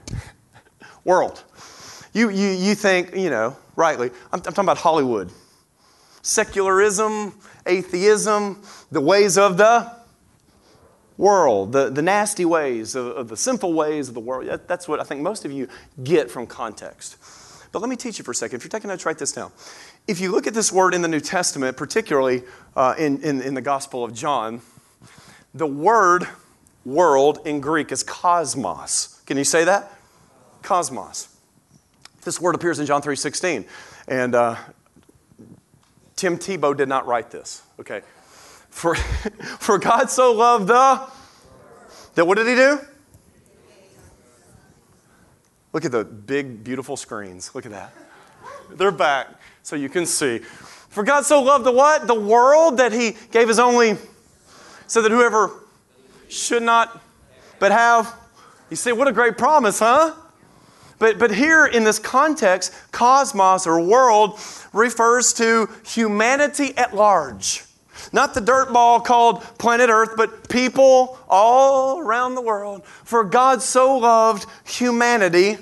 world. 1.04 1.43
You, 2.13 2.30
you, 2.30 2.50
you 2.50 2.74
think, 2.74 3.15
you 3.15 3.30
know, 3.30 3.56
rightly, 3.76 4.10
I'm, 4.32 4.39
I'm 4.39 4.41
talking 4.41 4.63
about 4.63 4.80
Hollywood. 4.80 5.32
Secularism, 6.24 7.38
atheism, 7.65 8.62
the 8.91 9.00
ways 9.00 9.38
of 9.38 9.58
the 9.58 9.96
world, 11.17 11.71
the, 11.71 11.89
the 11.89 12.01
nasty 12.01 12.45
ways, 12.45 12.95
of, 12.95 13.08
of 13.08 13.27
the 13.30 13.38
sinful 13.38 13.73
ways 13.73 14.08
of 14.08 14.13
the 14.13 14.19
world. 14.19 14.47
That, 14.47 14.67
that's 14.67 14.88
what 14.88 14.99
I 14.99 15.03
think 15.03 15.21
most 15.21 15.45
of 15.45 15.51
you 15.51 15.67
get 16.03 16.30
from 16.30 16.47
context. 16.47 17.17
But 17.71 17.80
let 17.80 17.89
me 17.89 17.95
teach 17.95 18.17
you 18.17 18.23
for 18.23 18.32
a 18.32 18.36
second. 18.36 18.58
If 18.58 18.63
you're 18.63 18.69
taking 18.69 18.89
notes, 18.89 19.06
write 19.06 19.17
this 19.17 19.32
down. 19.32 19.51
If 20.08 20.19
you 20.19 20.32
look 20.32 20.47
at 20.47 20.53
this 20.53 20.71
word 20.71 20.93
in 20.93 21.01
the 21.01 21.08
New 21.08 21.19
Testament, 21.19 21.75
particularly 21.75 22.43
uh, 22.75 22.95
in, 22.97 23.21
in, 23.21 23.41
in 23.41 23.53
the 23.53 23.62
Gospel 23.62 24.03
of 24.03 24.13
John, 24.13 24.62
the 25.53 25.67
word 25.67 26.27
world 26.86 27.39
in 27.45 27.60
Greek 27.60 27.91
is 27.91 28.03
cosmos. 28.03 29.21
Can 29.25 29.38
you 29.38 29.43
say 29.43 29.65
that? 29.65 29.91
Cosmos. 30.62 31.30
This 32.23 32.39
word 32.39 32.56
appears 32.56 32.80
in 32.80 32.86
John 32.86 33.01
3.16. 33.01 33.65
And 34.08 34.36
uh, 34.36 34.56
Tim 36.15 36.38
Tebow 36.38 36.75
did 36.75 36.89
not 36.89 37.06
write 37.06 37.32
this, 37.32 37.62
okay? 37.80 38.01
For, 38.78 38.94
for 39.60 39.80
God 39.80 40.12
so 40.12 40.32
loved 40.32 40.68
the. 40.68 41.02
That 42.13 42.28
what 42.28 42.38
did 42.38 42.46
he 42.46 42.54
do? 42.54 42.80
Look 45.74 45.84
at 45.84 45.92
the 45.92 46.06
big, 46.06 46.63
beautiful 46.63 46.96
screens. 46.96 47.56
Look 47.56 47.66
at 47.66 47.72
that. 47.72 47.92
They're 48.70 48.92
back 48.92 49.30
so 49.63 49.76
you 49.76 49.90
can 49.90 50.06
see. 50.06 50.38
For 50.38 51.04
God 51.04 51.26
so 51.26 51.42
loved 51.42 51.66
the 51.66 51.72
what? 51.72 52.06
The 52.06 52.20
world 52.20 52.78
that 52.78 52.94
he 52.94 53.16
gave 53.32 53.48
his 53.48 53.58
only, 53.58 53.98
so 54.86 55.02
that 55.02 55.12
whoever 55.12 55.52
should 56.30 56.62
not 56.62 57.02
but 57.58 57.72
have. 57.72 58.13
You 58.70 58.76
see, 58.76 58.92
what 58.92 59.08
a 59.08 59.12
great 59.12 59.40
promise, 59.40 59.80
huh? 59.80 60.13
But, 61.00 61.18
but 61.18 61.34
here 61.34 61.66
in 61.66 61.84
this 61.84 61.98
context, 61.98 62.76
cosmos 62.92 63.66
or 63.66 63.82
world 63.82 64.40
refers 64.72 65.34
to 65.34 65.68
humanity 65.84 66.78
at 66.78 66.96
large. 66.96 67.63
Not 68.12 68.34
the 68.34 68.41
dirt 68.41 68.72
ball 68.72 69.00
called 69.00 69.41
planet 69.58 69.89
Earth, 69.89 70.12
but 70.15 70.50
people 70.50 71.17
all 71.28 72.00
around 72.00 72.36
the 72.36 72.41
world. 72.41 72.86
For 72.86 73.24
God 73.24 73.62
so 73.62 73.98
loved 73.98 74.46
humanity, 74.65 75.56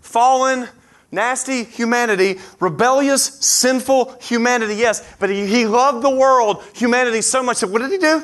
fallen, 0.00 0.68
nasty 1.10 1.64
humanity, 1.64 2.40
rebellious, 2.60 3.24
sinful 3.24 4.16
humanity, 4.20 4.74
yes, 4.76 5.14
but 5.18 5.30
He, 5.30 5.46
he 5.46 5.66
loved 5.66 6.02
the 6.02 6.10
world, 6.10 6.62
humanity 6.74 7.20
so 7.20 7.42
much 7.42 7.60
that 7.60 7.68
what 7.68 7.80
did 7.82 7.90
He 7.90 7.98
do? 7.98 8.22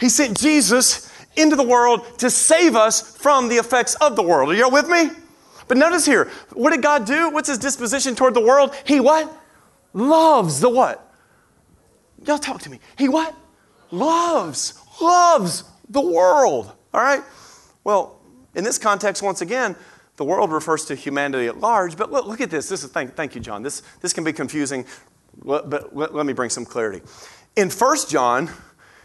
He 0.00 0.08
sent 0.08 0.38
Jesus 0.38 1.10
into 1.36 1.56
the 1.56 1.62
world 1.62 2.18
to 2.18 2.30
save 2.30 2.76
us 2.76 3.16
from 3.16 3.48
the 3.48 3.56
effects 3.56 3.94
of 3.96 4.16
the 4.16 4.22
world. 4.22 4.50
Are 4.50 4.54
y'all 4.54 4.70
with 4.70 4.88
me? 4.88 5.10
But 5.68 5.78
notice 5.78 6.04
here, 6.04 6.30
what 6.52 6.70
did 6.72 6.82
God 6.82 7.06
do? 7.06 7.30
What's 7.30 7.48
his 7.48 7.58
disposition 7.58 8.14
toward 8.14 8.34
the 8.34 8.40
world? 8.40 8.74
He 8.84 9.00
what? 9.00 9.32
Loves 9.94 10.60
the 10.60 10.68
what? 10.68 11.11
Y'all 12.26 12.38
talk 12.38 12.60
to 12.62 12.70
me. 12.70 12.80
He 12.96 13.08
what? 13.08 13.34
Loves, 13.90 14.80
loves 15.00 15.64
the 15.88 16.00
world. 16.00 16.72
All 16.94 17.00
right? 17.00 17.22
Well, 17.84 18.20
in 18.54 18.64
this 18.64 18.78
context, 18.78 19.22
once 19.22 19.40
again, 19.40 19.76
the 20.16 20.24
world 20.24 20.52
refers 20.52 20.84
to 20.86 20.94
humanity 20.94 21.46
at 21.46 21.58
large, 21.58 21.96
but 21.96 22.12
look, 22.12 22.26
look 22.26 22.40
at 22.40 22.50
this. 22.50 22.68
This 22.68 22.84
is 22.84 22.90
thank, 22.90 23.14
thank 23.14 23.34
you, 23.34 23.40
John. 23.40 23.62
This, 23.62 23.82
this 24.00 24.12
can 24.12 24.24
be 24.24 24.32
confusing, 24.32 24.84
but 25.42 25.94
let, 25.96 26.14
let 26.14 26.26
me 26.26 26.32
bring 26.32 26.50
some 26.50 26.64
clarity. 26.64 27.02
In 27.56 27.70
1 27.70 27.96
John 28.08 28.50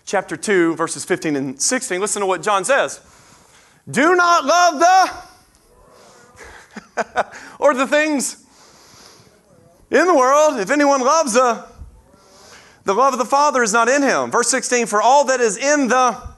chapter 0.06 0.38
2, 0.38 0.76
verses 0.76 1.06
15 1.06 1.36
and 1.36 1.62
16, 1.62 2.00
listen 2.00 2.22
to 2.22 2.26
what 2.26 2.44
John 2.44 2.66
says. 2.66 3.02
Do 3.90 4.16
not 4.16 4.46
love 4.46 4.80
the 7.06 7.34
or 7.60 7.74
the 7.74 7.88
things 7.88 8.46
in 9.90 10.06
the 10.06 10.16
world. 10.16 10.60
If 10.60 10.70
anyone 10.72 11.02
loves 11.02 11.34
the, 11.34 11.66
the 12.88 12.94
love 12.94 13.14
of 13.14 13.20
the 13.20 13.26
Father 13.26 13.62
is 13.62 13.74
not 13.74 13.90
in 13.90 14.02
him. 14.02 14.32
Verse 14.32 14.50
16, 14.50 14.88
for 14.88 15.02
all 15.02 15.26
that 15.26 15.42
is 15.42 15.58
in 15.58 15.90
the 15.90 16.38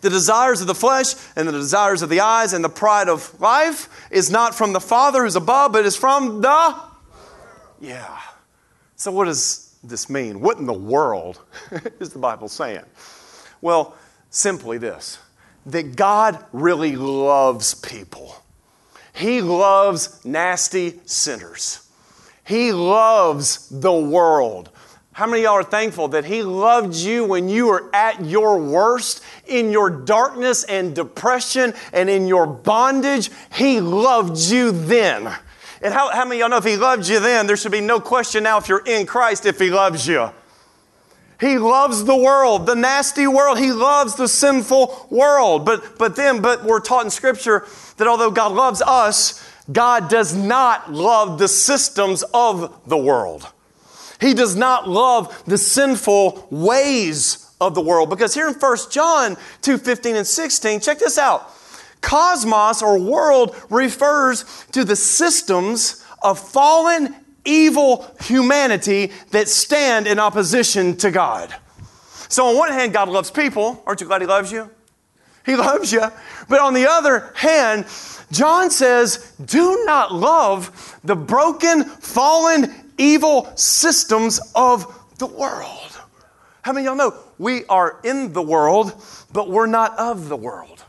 the 0.00 0.10
desires 0.10 0.60
of 0.60 0.66
the 0.66 0.74
flesh 0.74 1.14
and 1.34 1.48
the 1.48 1.52
desires 1.52 2.02
of 2.02 2.08
the 2.08 2.20
eyes 2.20 2.52
and 2.52 2.62
the 2.62 2.68
pride 2.68 3.08
of 3.08 3.40
life 3.40 3.88
is 4.10 4.30
not 4.30 4.54
from 4.54 4.72
the 4.72 4.80
Father 4.80 5.24
who's 5.24 5.36
above, 5.36 5.72
but 5.72 5.84
is 5.84 5.96
from 5.96 6.40
the. 6.40 6.76
Yeah. 7.80 8.20
So, 8.94 9.10
what 9.10 9.24
does 9.24 9.76
this 9.82 10.08
mean? 10.08 10.40
What 10.40 10.58
in 10.58 10.66
the 10.66 10.72
world 10.72 11.40
is 12.00 12.10
the 12.10 12.18
Bible 12.18 12.48
saying? 12.48 12.84
Well, 13.60 13.96
simply 14.30 14.78
this 14.78 15.18
that 15.66 15.96
God 15.96 16.44
really 16.52 16.94
loves 16.94 17.74
people. 17.74 18.36
He 19.12 19.40
loves 19.40 20.24
nasty 20.24 21.00
sinners. 21.06 21.88
He 22.44 22.70
loves 22.70 23.68
the 23.70 23.92
world. 23.92 24.70
How 25.16 25.26
many 25.26 25.44
y'all 25.44 25.54
are 25.54 25.62
thankful 25.62 26.08
that 26.08 26.26
He 26.26 26.42
loved 26.42 26.94
you 26.94 27.24
when 27.24 27.48
you 27.48 27.68
were 27.68 27.88
at 27.94 28.22
your 28.22 28.58
worst, 28.58 29.24
in 29.46 29.70
your 29.72 29.88
darkness 29.88 30.62
and 30.64 30.94
depression 30.94 31.72
and 31.94 32.10
in 32.10 32.26
your 32.26 32.46
bondage? 32.46 33.30
He 33.50 33.80
loved 33.80 34.36
you 34.36 34.72
then. 34.72 35.34
And 35.80 35.94
how, 35.94 36.10
how 36.10 36.26
many 36.26 36.40
y'all 36.40 36.50
know 36.50 36.58
if 36.58 36.64
He 36.64 36.76
loved 36.76 37.08
you 37.08 37.18
then, 37.18 37.46
there 37.46 37.56
should 37.56 37.72
be 37.72 37.80
no 37.80 37.98
question 37.98 38.42
now 38.42 38.58
if 38.58 38.68
you're 38.68 38.84
in 38.84 39.06
Christ 39.06 39.46
if 39.46 39.58
He 39.58 39.70
loves 39.70 40.06
you? 40.06 40.30
He 41.40 41.56
loves 41.56 42.04
the 42.04 42.14
world, 42.14 42.66
the 42.66 42.76
nasty 42.76 43.26
world. 43.26 43.58
He 43.58 43.72
loves 43.72 44.16
the 44.16 44.28
sinful 44.28 45.06
world. 45.08 45.64
But, 45.64 45.96
but 45.96 46.14
then, 46.14 46.42
but 46.42 46.62
we're 46.62 46.80
taught 46.80 47.06
in 47.06 47.10
Scripture 47.10 47.64
that 47.96 48.06
although 48.06 48.30
God 48.30 48.52
loves 48.52 48.82
us, 48.82 49.42
God 49.72 50.10
does 50.10 50.36
not 50.36 50.92
love 50.92 51.38
the 51.38 51.48
systems 51.48 52.22
of 52.34 52.82
the 52.86 52.98
world. 52.98 53.50
He 54.20 54.34
does 54.34 54.56
not 54.56 54.88
love 54.88 55.42
the 55.46 55.58
sinful 55.58 56.48
ways 56.50 57.50
of 57.60 57.74
the 57.74 57.80
world. 57.80 58.10
Because 58.10 58.34
here 58.34 58.48
in 58.48 58.54
1 58.54 58.76
John 58.90 59.36
2 59.62 59.78
15 59.78 60.16
and 60.16 60.26
16, 60.26 60.80
check 60.80 60.98
this 60.98 61.18
out. 61.18 61.52
Cosmos 62.00 62.82
or 62.82 62.98
world 62.98 63.56
refers 63.70 64.44
to 64.72 64.84
the 64.84 64.96
systems 64.96 66.04
of 66.22 66.38
fallen, 66.38 67.14
evil 67.44 68.06
humanity 68.20 69.12
that 69.30 69.48
stand 69.48 70.06
in 70.06 70.18
opposition 70.18 70.96
to 70.98 71.10
God. 71.10 71.54
So, 72.28 72.46
on 72.46 72.56
one 72.56 72.72
hand, 72.72 72.92
God 72.92 73.08
loves 73.08 73.30
people. 73.30 73.82
Aren't 73.86 74.00
you 74.00 74.06
glad 74.06 74.20
He 74.20 74.26
loves 74.26 74.50
you? 74.50 74.70
He 75.44 75.56
loves 75.56 75.92
you. 75.92 76.02
But 76.48 76.60
on 76.60 76.74
the 76.74 76.88
other 76.88 77.32
hand, 77.34 77.86
John 78.32 78.70
says, 78.70 79.32
do 79.44 79.84
not 79.84 80.12
love 80.12 80.98
the 81.04 81.14
broken, 81.14 81.84
fallen, 81.84 82.85
evil 82.98 83.50
systems 83.56 84.40
of 84.54 84.86
the 85.18 85.26
world. 85.26 86.00
How 86.62 86.72
many 86.72 86.86
y'all 86.86 86.96
know 86.96 87.14
we 87.38 87.64
are 87.66 88.00
in 88.02 88.32
the 88.32 88.42
world, 88.42 88.92
but 89.32 89.48
we're 89.48 89.66
not 89.66 89.98
of 89.98 90.28
the 90.28 90.36
world? 90.36 90.82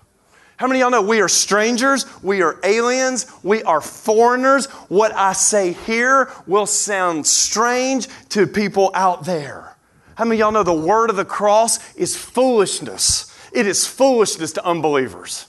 How 0.58 0.65
many 0.65 0.80
y'all 0.80 0.89
know 0.89 1.04
we 1.04 1.22
are 1.22 1.30
strangers, 1.30 2.06
we 2.24 2.41
are 2.41 2.60
aliens, 2.63 3.32
we 3.43 3.62
are 3.62 3.80
foreigners? 3.80 4.65
What 4.89 5.13
I 5.13 5.34
say 5.34 5.74
here 5.74 6.32
will 6.48 6.65
sound 6.65 7.28
strange 7.28 8.08
to 8.30 8.48
people 8.48 8.89
out 8.96 9.24
there. 9.26 9.76
How 10.15 10.26
many 10.26 10.39
y'all 10.39 10.52
know 10.52 10.63
the 10.63 10.74
word 10.74 11.12
of 11.12 11.15
the 11.15 11.26
cross 11.26 11.93
is 11.93 12.17
foolishness? 12.17 13.32
It 13.54 13.67
is 13.67 13.86
foolishness 13.86 14.54
to 14.54 14.65
unbelievers. 14.65 15.47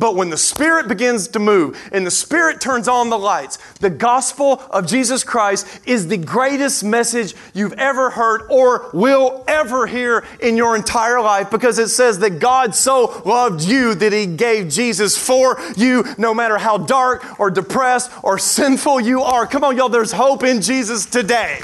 But 0.00 0.16
when 0.16 0.30
the 0.30 0.38
Spirit 0.38 0.88
begins 0.88 1.28
to 1.28 1.38
move 1.38 1.78
and 1.92 2.06
the 2.06 2.10
Spirit 2.10 2.58
turns 2.58 2.88
on 2.88 3.10
the 3.10 3.18
lights, 3.18 3.58
the 3.80 3.90
gospel 3.90 4.62
of 4.70 4.86
Jesus 4.86 5.22
Christ 5.22 5.66
is 5.84 6.08
the 6.08 6.16
greatest 6.16 6.82
message 6.82 7.34
you've 7.52 7.74
ever 7.74 8.08
heard 8.08 8.46
or 8.48 8.88
will 8.94 9.44
ever 9.46 9.86
hear 9.86 10.24
in 10.40 10.56
your 10.56 10.74
entire 10.74 11.20
life 11.20 11.50
because 11.50 11.78
it 11.78 11.88
says 11.88 12.18
that 12.20 12.38
God 12.38 12.74
so 12.74 13.22
loved 13.26 13.62
you 13.62 13.94
that 13.94 14.14
He 14.14 14.24
gave 14.24 14.70
Jesus 14.70 15.18
for 15.18 15.60
you, 15.76 16.06
no 16.16 16.32
matter 16.32 16.56
how 16.56 16.78
dark 16.78 17.38
or 17.38 17.50
depressed 17.50 18.10
or 18.22 18.38
sinful 18.38 19.00
you 19.02 19.20
are. 19.20 19.46
Come 19.46 19.64
on, 19.64 19.76
y'all, 19.76 19.90
there's 19.90 20.12
hope 20.12 20.44
in 20.44 20.62
Jesus 20.62 21.04
today. 21.04 21.60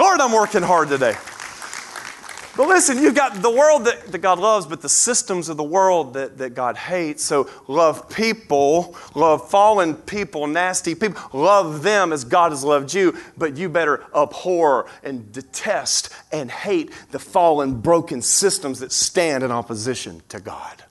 Lord, 0.00 0.20
I'm 0.20 0.32
working 0.32 0.62
hard 0.62 0.88
today. 0.88 1.14
But 2.58 2.66
listen, 2.66 2.98
you've 2.98 3.14
got 3.14 3.40
the 3.40 3.52
world 3.52 3.84
that, 3.84 4.10
that 4.10 4.18
God 4.18 4.40
loves, 4.40 4.66
but 4.66 4.80
the 4.80 4.88
systems 4.88 5.48
of 5.48 5.56
the 5.56 5.62
world 5.62 6.14
that, 6.14 6.38
that 6.38 6.54
God 6.54 6.76
hates. 6.76 7.22
So 7.22 7.48
love 7.68 8.10
people, 8.10 8.96
love 9.14 9.48
fallen 9.48 9.94
people, 9.94 10.48
nasty 10.48 10.96
people. 10.96 11.22
Love 11.32 11.84
them 11.84 12.12
as 12.12 12.24
God 12.24 12.50
has 12.50 12.64
loved 12.64 12.92
you, 12.92 13.16
but 13.36 13.56
you 13.56 13.68
better 13.68 14.04
abhor 14.12 14.88
and 15.04 15.30
detest 15.30 16.12
and 16.32 16.50
hate 16.50 16.90
the 17.12 17.20
fallen, 17.20 17.80
broken 17.80 18.20
systems 18.20 18.80
that 18.80 18.90
stand 18.90 19.44
in 19.44 19.52
opposition 19.52 20.20
to 20.28 20.40
God. 20.40 20.82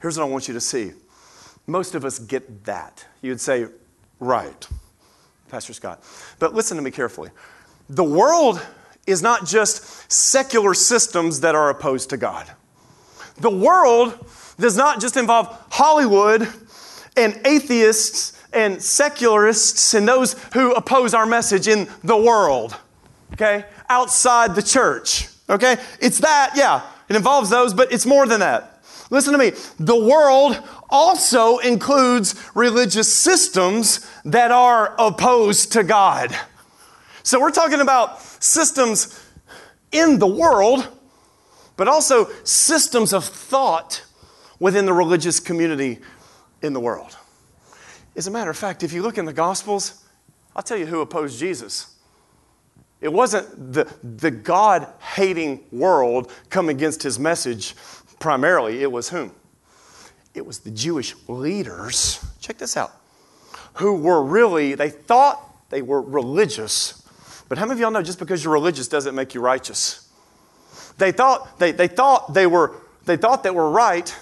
Here's 0.00 0.16
what 0.16 0.24
I 0.24 0.30
want 0.30 0.46
you 0.46 0.54
to 0.54 0.60
see. 0.60 0.92
Most 1.66 1.96
of 1.96 2.04
us 2.04 2.20
get 2.20 2.62
that. 2.66 3.04
You'd 3.22 3.40
say, 3.40 3.66
right, 4.20 4.68
Pastor 5.48 5.72
Scott. 5.72 6.04
But 6.38 6.54
listen 6.54 6.76
to 6.76 6.82
me 6.84 6.92
carefully. 6.92 7.30
The 7.88 8.04
world 8.04 8.64
is 9.06 9.22
not 9.22 9.46
just 9.46 10.10
secular 10.10 10.74
systems 10.74 11.40
that 11.40 11.54
are 11.54 11.70
opposed 11.70 12.10
to 12.10 12.16
God. 12.16 12.50
The 13.36 13.50
world 13.50 14.26
does 14.58 14.76
not 14.76 15.00
just 15.00 15.16
involve 15.16 15.48
Hollywood 15.70 16.48
and 17.16 17.40
atheists 17.44 18.40
and 18.52 18.80
secularists 18.80 19.94
and 19.94 20.06
those 20.06 20.34
who 20.52 20.72
oppose 20.72 21.12
our 21.12 21.26
message 21.26 21.66
in 21.66 21.88
the 22.04 22.16
world, 22.16 22.76
okay? 23.32 23.64
Outside 23.88 24.54
the 24.54 24.62
church, 24.62 25.28
okay? 25.50 25.76
It's 26.00 26.18
that, 26.18 26.52
yeah, 26.54 26.82
it 27.08 27.16
involves 27.16 27.50
those, 27.50 27.74
but 27.74 27.92
it's 27.92 28.06
more 28.06 28.26
than 28.26 28.40
that. 28.40 28.82
Listen 29.10 29.32
to 29.32 29.38
me. 29.38 29.52
The 29.78 29.98
world 29.98 30.62
also 30.88 31.58
includes 31.58 32.34
religious 32.54 33.12
systems 33.12 34.08
that 34.24 34.50
are 34.50 34.94
opposed 34.98 35.72
to 35.72 35.82
God. 35.82 36.36
So 37.22 37.40
we're 37.40 37.50
talking 37.50 37.80
about 37.80 38.20
systems 38.44 39.18
in 39.90 40.18
the 40.18 40.26
world, 40.26 40.86
but 41.76 41.88
also 41.88 42.30
systems 42.44 43.12
of 43.12 43.24
thought 43.24 44.04
within 44.60 44.86
the 44.86 44.92
religious 44.92 45.40
community 45.40 45.98
in 46.62 46.72
the 46.72 46.80
world. 46.80 47.16
As 48.16 48.26
a 48.26 48.30
matter 48.30 48.50
of 48.50 48.56
fact, 48.56 48.82
if 48.82 48.92
you 48.92 49.02
look 49.02 49.18
in 49.18 49.24
the 49.24 49.32
Gospels, 49.32 50.04
I'll 50.54 50.62
tell 50.62 50.76
you 50.76 50.86
who 50.86 51.00
opposed 51.00 51.38
Jesus. 51.38 51.96
It 53.00 53.12
wasn't 53.12 53.72
the, 53.72 53.92
the 54.02 54.30
God 54.30 54.86
hating 55.00 55.64
world 55.72 56.30
come 56.48 56.68
against 56.68 57.02
his 57.02 57.18
message 57.18 57.74
primarily. 58.18 58.82
It 58.82 58.90
was 58.90 59.08
whom? 59.08 59.32
It 60.32 60.46
was 60.46 60.60
the 60.60 60.70
Jewish 60.70 61.14
leaders. 61.28 62.24
Check 62.40 62.58
this 62.58 62.76
out. 62.76 62.92
Who 63.74 63.96
were 63.96 64.22
really, 64.22 64.74
they 64.74 64.90
thought 64.90 65.70
they 65.70 65.82
were 65.82 66.00
religious, 66.00 67.03
but 67.48 67.58
how 67.58 67.66
many 67.66 67.78
of 67.78 67.80
y'all 67.80 67.90
know 67.90 68.02
just 68.02 68.18
because 68.18 68.42
you're 68.42 68.52
religious 68.52 68.88
doesn't 68.88 69.14
make 69.14 69.34
you 69.34 69.40
righteous? 69.40 70.10
They 70.98 71.12
thought 71.12 71.58
they, 71.58 71.72
they 71.72 71.88
thought 71.88 72.34
they 72.34 72.46
were 72.46 72.76
they 73.04 73.16
thought 73.16 73.42
they 73.42 73.50
were 73.50 73.70
right 73.70 74.14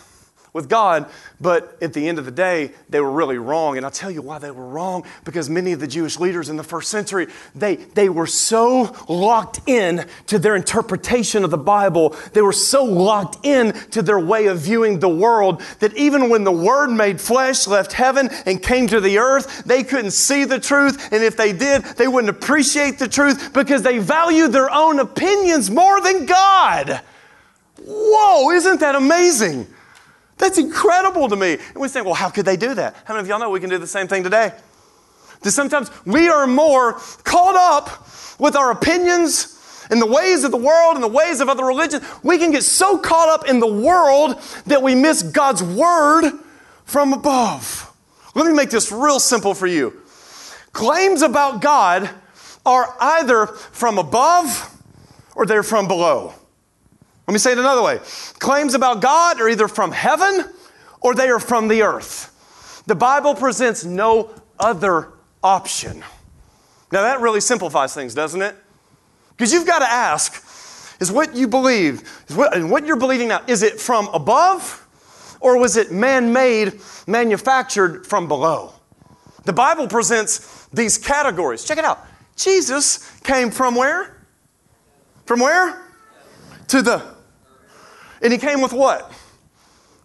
with 0.53 0.69
God, 0.69 1.09
but 1.41 1.79
at 1.81 1.95
the 1.95 2.07
end 2.07 2.19
of 2.19 2.27
the 2.27 2.31
day, 2.31 2.73
they 2.91 3.01
were 3.01 3.11
really 3.11 3.38
wrong. 3.38 3.79
And 3.79 3.87
I'll 3.87 3.93
tell 3.93 4.11
you 4.11 4.21
why 4.21 4.38
they 4.38 4.51
were 4.51 4.67
wrong 4.67 5.05
because 5.25 5.49
many 5.49 5.73
of 5.73 5.81
the 5.81 5.87
Jewish 5.87 6.21
leaders 6.21 6.51
in 6.51 6.59
the 6.59 6.62
first 6.62 6.91
century, 6.91 7.29
they, 7.55 7.77
they 7.77 8.11
were 8.11 8.27
so 8.27 8.95
locked 9.09 9.61
in 9.67 10.07
to 10.27 10.38
their 10.38 10.55
interpretation 10.55 11.43
of 11.43 11.51
the 11.51 11.57
Bible, 11.59 12.15
they 12.35 12.43
were 12.43 12.53
so 12.53 12.85
locked 12.85 13.47
in 13.47 13.73
to 13.91 14.03
their 14.03 14.21
way 14.21 14.47
of 14.47 14.59
viewing 14.59 15.01
the 15.01 15.09
world 15.09 15.62
that 15.79 15.97
even 15.97 16.29
when 16.29 16.45
the 16.45 16.53
Word 16.53 16.88
made 16.88 17.19
flesh, 17.19 17.67
left 17.67 17.95
heaven, 17.95 18.29
and 18.45 18.62
came 18.62 18.87
to 18.88 19.01
the 19.01 19.19
earth, 19.19 19.65
they 19.65 19.83
couldn't 19.83 20.11
see 20.11 20.45
the 20.45 20.61
truth. 20.61 21.12
And 21.12 21.25
if 21.25 21.35
they 21.37 21.55
did, 21.55 21.83
they 21.97 22.09
wouldn't 22.09 22.31
appreciate 22.31 22.99
the 22.99 23.09
truth 23.09 23.55
because 23.55 23.83
they 23.83 23.99
valued 23.99 24.53
their 24.53 24.71
own 24.71 25.01
opinions 25.01 25.71
more 25.71 26.01
than 26.03 26.27
God. 26.27 27.01
Whoa, 27.85 28.51
isn't 28.51 28.81
that 28.81 28.95
amazing? 28.95 29.72
That's 30.43 30.59
incredible 30.59 31.29
to 31.29 31.37
me. 31.37 31.53
And 31.53 31.77
we 31.77 31.87
think, 31.87 32.05
well, 32.05 32.17
how 32.17 32.29
could 32.29 32.45
they 32.45 32.57
do 32.57 32.75
that? 32.75 32.97
How 33.05 33.15
many 33.15 33.23
of 33.23 33.29
y'all 33.29 33.39
know 33.39 33.51
we 33.51 33.61
can 33.61 33.71
do 33.71 33.79
the 33.79 33.87
same 33.87 34.09
thing 34.09 34.25
today? 34.25 34.51
That 35.43 35.53
sometimes 35.53 35.89
we 36.05 36.29
are 36.29 36.49
more 36.49 36.95
caught 37.23 37.55
up 37.55 38.09
with 38.41 38.57
our 38.57 38.73
opinions 38.73 39.87
and 39.89 40.03
the 40.03 40.07
ways 40.07 40.43
of 40.43 40.51
the 40.51 40.57
world 40.57 40.97
and 40.97 41.05
the 41.05 41.07
ways 41.07 41.41
of 41.41 41.49
other 41.49 41.65
religions. 41.65 42.05
We 42.25 42.39
can 42.39 42.51
get 42.51 42.65
so 42.65 42.99
caught 42.99 43.29
up 43.29 43.49
in 43.49 43.61
the 43.61 43.73
world 43.73 44.37
that 44.67 44.83
we 44.83 44.97
miss 44.97 45.23
God's 45.23 45.63
word 45.63 46.33
from 46.87 47.13
above. 47.13 47.95
Let 48.35 48.45
me 48.45 48.53
make 48.53 48.71
this 48.71 48.91
real 48.91 49.21
simple 49.21 49.55
for 49.55 49.69
you. 49.69 50.03
Claims 50.73 51.23
about 51.23 51.61
God 51.61 52.11
are 52.67 52.97
either 53.01 53.47
from 53.47 53.97
above 53.97 54.77
or 55.37 55.47
they're 55.47 55.63
from 55.63 55.87
below. 55.87 56.35
Let 57.27 57.33
me 57.33 57.39
say 57.39 57.53
it 57.53 57.59
another 57.59 57.83
way 57.83 58.01
claims 58.39 58.75
about 58.75 59.01
God 59.01 59.41
are 59.41 59.49
either 59.49 59.69
from 59.69 59.93
heaven 59.93 60.45
or 61.01 61.15
they 61.15 61.29
are 61.29 61.41
from 61.41 61.69
the 61.69 61.83
earth. 61.83 62.83
The 62.87 62.95
Bible 62.95 63.35
presents 63.35 63.85
no 63.85 64.31
other 64.59 65.09
option. 65.43 66.03
Now, 66.91 67.03
that 67.03 67.21
really 67.21 67.41
simplifies 67.41 67.95
things, 67.95 68.15
doesn't 68.15 68.43
it? 68.43 68.55
Because 69.31 69.53
you've 69.53 69.67
got 69.67 69.81
to 69.81 69.91
ask 69.91 70.45
is 71.01 71.11
what 71.11 71.35
you 71.35 71.49
believe, 71.49 72.03
is 72.29 72.37
what, 72.37 72.55
and 72.57 72.71
what 72.71 72.87
you're 72.87 72.97
believing 72.97 73.29
now, 73.29 73.43
is 73.49 73.63
it 73.63 73.81
from 73.81 74.09
above 74.09 74.87
or 75.41 75.59
was 75.59 75.77
it 75.77 75.91
man 75.91 76.33
made, 76.33 76.81
manufactured 77.07 78.07
from 78.07 78.29
below? 78.29 78.73
The 79.45 79.53
Bible 79.53 79.89
presents 79.89 80.67
these 80.67 80.99
categories. 80.99 81.65
Check 81.65 81.79
it 81.79 81.85
out. 81.85 82.07
Jesus 82.37 83.11
came 83.23 83.51
from 83.51 83.75
where? 83.75 84.17
From 85.27 85.41
where? 85.41 85.82
To 86.68 86.83
the. 86.83 87.03
And 88.20 88.33
he 88.33 88.38
came 88.38 88.61
with 88.61 88.72
what? 88.72 89.12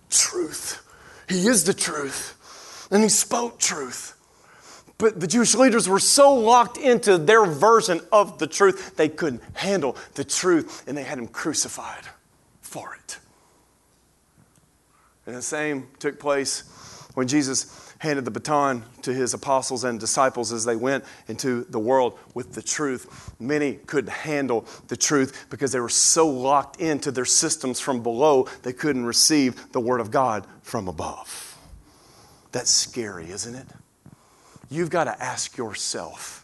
Truth. 0.10 0.84
He 1.30 1.48
is 1.48 1.64
the 1.66 1.74
truth. 1.74 2.88
And 2.92 3.04
he 3.04 3.10
spoke 3.10 3.60
truth. 3.60 4.14
But 4.98 5.20
the 5.20 5.28
Jewish 5.28 5.54
leaders 5.54 5.88
were 5.88 6.00
so 6.00 6.34
locked 6.34 6.78
into 6.78 7.18
their 7.18 7.46
version 7.46 8.02
of 8.12 8.40
the 8.40 8.48
truth, 8.48 8.96
they 8.96 9.10
couldn't 9.10 9.44
handle 9.54 9.96
the 10.16 10.24
truth, 10.24 10.88
and 10.88 10.98
they 10.98 11.04
had 11.04 11.20
him 11.20 11.28
crucified 11.28 12.04
for 12.62 12.96
it. 12.96 13.20
And 15.28 15.36
the 15.36 15.42
same 15.42 15.88
took 16.00 16.20
place 16.20 16.64
when 17.14 17.28
Jesus 17.28 17.87
handed 18.00 18.26
the 18.26 18.32
baton 18.32 18.84
to 19.02 19.14
his 19.14 19.34
apostles 19.34 19.84
and 19.84 20.00
disciples 20.00 20.52
as 20.52 20.66
they 20.66 20.76
went 20.76 21.04
into 21.28 21.64
the 21.66 21.80
world 21.80 22.18
with 22.34 22.54
the 22.54 22.62
truth. 22.62 23.34
Many 23.40 23.74
couldn't 23.74 24.12
handle 24.12 24.66
the 24.88 24.98
truth 24.98 25.48
because 25.50 25.72
they 25.72 25.80
were 25.80 25.90
so 25.90 26.28
locked 26.28 26.80
into 26.80 27.12
their 27.12 27.26
systems 27.26 27.80
from 27.80 28.04
below, 28.04 28.48
they 28.64 28.74
couldn't 28.74 29.06
receive 29.06 29.72
the 29.72 29.80
Word 29.80 30.00
of 30.00 30.12
God 30.12 30.46
from 30.62 30.88
above. 30.88 31.58
That's 32.52 32.72
scary, 32.72 33.30
isn't 33.30 33.56
it? 33.56 33.68
You've 34.70 34.90
got 34.90 35.06
to 35.06 35.24
ask 35.24 35.58
yourself 35.58 36.37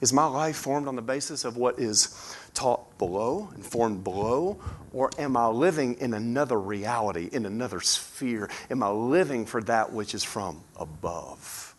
Is 0.00 0.12
my 0.12 0.26
life 0.26 0.56
formed 0.56 0.88
on 0.88 0.96
the 0.96 1.02
basis 1.02 1.44
of 1.44 1.56
what 1.56 1.78
is 1.78 2.34
taught 2.54 2.96
below 2.98 3.50
and 3.54 3.64
formed 3.64 4.02
below? 4.02 4.58
Or 4.92 5.10
am 5.18 5.36
I 5.36 5.46
living 5.48 5.94
in 5.94 6.14
another 6.14 6.58
reality, 6.58 7.28
in 7.30 7.44
another 7.44 7.80
sphere? 7.80 8.48
Am 8.70 8.82
I 8.82 8.88
living 8.90 9.44
for 9.44 9.62
that 9.62 9.92
which 9.92 10.14
is 10.14 10.24
from 10.24 10.62
above? 10.76 11.74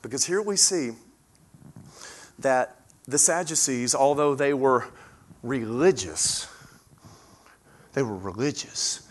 Because 0.00 0.24
here 0.24 0.40
we 0.42 0.56
see 0.56 0.92
that 2.38 2.80
the 3.06 3.18
Sadducees, 3.18 3.94
although 3.94 4.34
they 4.34 4.54
were 4.54 4.86
religious, 5.42 6.48
they 7.92 8.02
were 8.02 8.16
religious, 8.16 9.08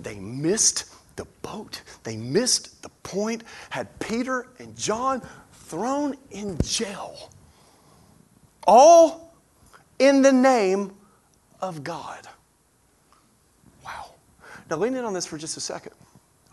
they 0.00 0.16
missed 0.16 0.84
the 1.16 1.26
boat. 1.42 1.82
They 2.04 2.16
missed 2.16 2.82
the 2.82 2.88
point, 3.02 3.44
had 3.70 3.98
Peter 3.98 4.48
and 4.58 4.76
John 4.76 5.22
thrown 5.52 6.16
in 6.30 6.58
jail. 6.62 7.30
All 8.68 9.32
in 9.98 10.20
the 10.20 10.30
name 10.30 10.92
of 11.62 11.82
God. 11.82 12.28
Wow. 13.82 14.10
Now, 14.68 14.76
lean 14.76 14.94
in 14.94 15.06
on 15.06 15.14
this 15.14 15.24
for 15.24 15.38
just 15.38 15.56
a 15.56 15.60
second. 15.60 15.94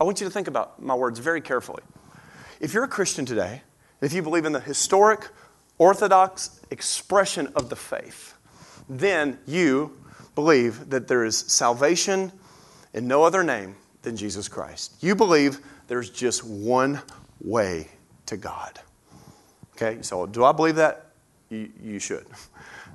I 0.00 0.04
want 0.04 0.18
you 0.20 0.26
to 0.26 0.32
think 0.32 0.48
about 0.48 0.82
my 0.82 0.94
words 0.94 1.18
very 1.18 1.42
carefully. 1.42 1.82
If 2.58 2.72
you're 2.72 2.84
a 2.84 2.88
Christian 2.88 3.26
today, 3.26 3.60
if 4.00 4.14
you 4.14 4.22
believe 4.22 4.46
in 4.46 4.52
the 4.52 4.60
historic, 4.60 5.28
orthodox 5.76 6.58
expression 6.70 7.52
of 7.54 7.68
the 7.68 7.76
faith, 7.76 8.32
then 8.88 9.38
you 9.46 9.98
believe 10.34 10.88
that 10.88 11.08
there 11.08 11.22
is 11.22 11.36
salvation 11.36 12.32
in 12.94 13.06
no 13.06 13.24
other 13.24 13.44
name 13.44 13.76
than 14.00 14.16
Jesus 14.16 14.48
Christ. 14.48 14.94
You 15.00 15.14
believe 15.14 15.60
there's 15.86 16.08
just 16.08 16.44
one 16.44 17.02
way 17.42 17.88
to 18.24 18.38
God. 18.38 18.80
Okay, 19.74 20.00
so 20.00 20.24
do 20.24 20.44
I 20.44 20.52
believe 20.52 20.76
that? 20.76 21.05
You, 21.50 21.70
you 21.80 21.98
should. 21.98 22.26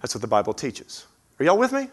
That's 0.01 0.13
what 0.13 0.21
the 0.21 0.27
Bible 0.27 0.53
teaches. 0.53 1.05
Are 1.39 1.45
y'all 1.45 1.57
with 1.57 1.71
me? 1.71 1.89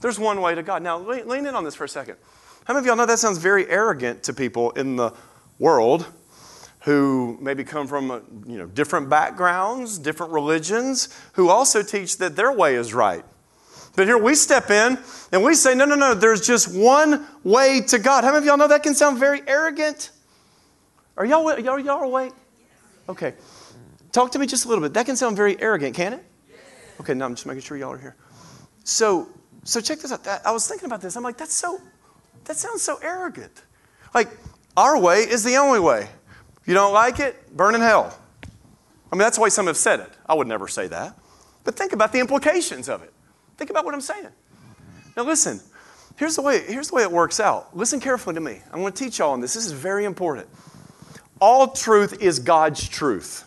There's 0.00 0.18
one 0.18 0.40
way 0.40 0.54
to 0.54 0.62
God. 0.62 0.82
Now, 0.82 0.98
lean, 0.98 1.26
lean 1.26 1.46
in 1.46 1.54
on 1.54 1.64
this 1.64 1.74
for 1.74 1.84
a 1.84 1.88
second. 1.88 2.16
How 2.64 2.74
many 2.74 2.82
of 2.82 2.86
y'all 2.86 2.96
know 2.96 3.06
that 3.06 3.18
sounds 3.18 3.38
very 3.38 3.68
arrogant 3.68 4.22
to 4.24 4.32
people 4.32 4.72
in 4.72 4.96
the 4.96 5.12
world 5.58 6.06
who 6.80 7.38
maybe 7.40 7.64
come 7.64 7.86
from 7.86 8.10
uh, 8.10 8.20
you 8.46 8.58
know, 8.58 8.66
different 8.66 9.08
backgrounds, 9.08 9.98
different 9.98 10.32
religions, 10.32 11.08
who 11.32 11.48
also 11.48 11.82
teach 11.82 12.18
that 12.18 12.36
their 12.36 12.52
way 12.52 12.74
is 12.76 12.92
right? 12.92 13.24
But 13.96 14.06
here 14.06 14.18
we 14.18 14.34
step 14.34 14.70
in 14.70 14.98
and 15.32 15.42
we 15.42 15.54
say, 15.54 15.74
no, 15.74 15.86
no, 15.86 15.94
no, 15.94 16.14
there's 16.14 16.46
just 16.46 16.76
one 16.76 17.26
way 17.42 17.80
to 17.88 17.98
God. 17.98 18.24
How 18.24 18.30
many 18.32 18.38
of 18.38 18.44
y'all 18.44 18.58
know 18.58 18.68
that 18.68 18.82
can 18.82 18.94
sound 18.94 19.18
very 19.18 19.40
arrogant? 19.46 20.10
Are 21.16 21.24
y'all, 21.24 21.58
y'all, 21.58 21.78
y'all 21.78 22.02
awake? 22.02 22.32
Okay. 23.08 23.34
Talk 24.16 24.32
to 24.32 24.38
me 24.38 24.46
just 24.46 24.64
a 24.64 24.68
little 24.68 24.80
bit. 24.80 24.94
That 24.94 25.04
can 25.04 25.14
sound 25.14 25.36
very 25.36 25.60
arrogant, 25.60 25.94
can 25.94 26.14
it? 26.14 26.24
Okay, 27.00 27.12
now 27.12 27.26
I'm 27.26 27.34
just 27.34 27.44
making 27.44 27.60
sure 27.60 27.76
y'all 27.76 27.92
are 27.92 27.98
here. 27.98 28.16
So, 28.82 29.28
so 29.62 29.78
check 29.78 29.98
this 29.98 30.10
out. 30.10 30.26
I 30.42 30.52
was 30.52 30.66
thinking 30.66 30.86
about 30.86 31.02
this. 31.02 31.16
I'm 31.16 31.22
like, 31.22 31.36
that's 31.36 31.52
so, 31.52 31.78
that 32.44 32.56
sounds 32.56 32.80
so 32.80 32.96
arrogant. 33.02 33.52
Like, 34.14 34.30
our 34.74 34.98
way 34.98 35.18
is 35.18 35.44
the 35.44 35.56
only 35.56 35.80
way. 35.80 36.08
If 36.62 36.66
you 36.66 36.72
don't 36.72 36.94
like 36.94 37.20
it, 37.20 37.54
burn 37.54 37.74
in 37.74 37.82
hell. 37.82 38.18
I 39.12 39.16
mean, 39.16 39.18
that's 39.18 39.36
the 39.36 39.42
way 39.42 39.50
some 39.50 39.66
have 39.66 39.76
said 39.76 40.00
it. 40.00 40.10
I 40.24 40.32
would 40.32 40.46
never 40.46 40.66
say 40.66 40.86
that. 40.86 41.14
But 41.64 41.74
think 41.76 41.92
about 41.92 42.10
the 42.12 42.20
implications 42.20 42.88
of 42.88 43.02
it. 43.02 43.12
Think 43.58 43.68
about 43.68 43.84
what 43.84 43.92
I'm 43.92 44.00
saying. 44.00 44.28
Now, 45.14 45.24
listen, 45.24 45.60
here's 46.16 46.36
the 46.36 46.42
way, 46.42 46.62
here's 46.62 46.88
the 46.88 46.94
way 46.94 47.02
it 47.02 47.12
works 47.12 47.38
out. 47.38 47.76
Listen 47.76 48.00
carefully 48.00 48.32
to 48.36 48.40
me. 48.40 48.62
I'm 48.72 48.80
going 48.80 48.94
to 48.94 49.04
teach 49.04 49.18
y'all 49.18 49.32
on 49.32 49.42
this. 49.42 49.52
This 49.52 49.66
is 49.66 49.72
very 49.72 50.06
important. 50.06 50.48
All 51.38 51.66
truth 51.68 52.22
is 52.22 52.38
God's 52.38 52.88
truth. 52.88 53.42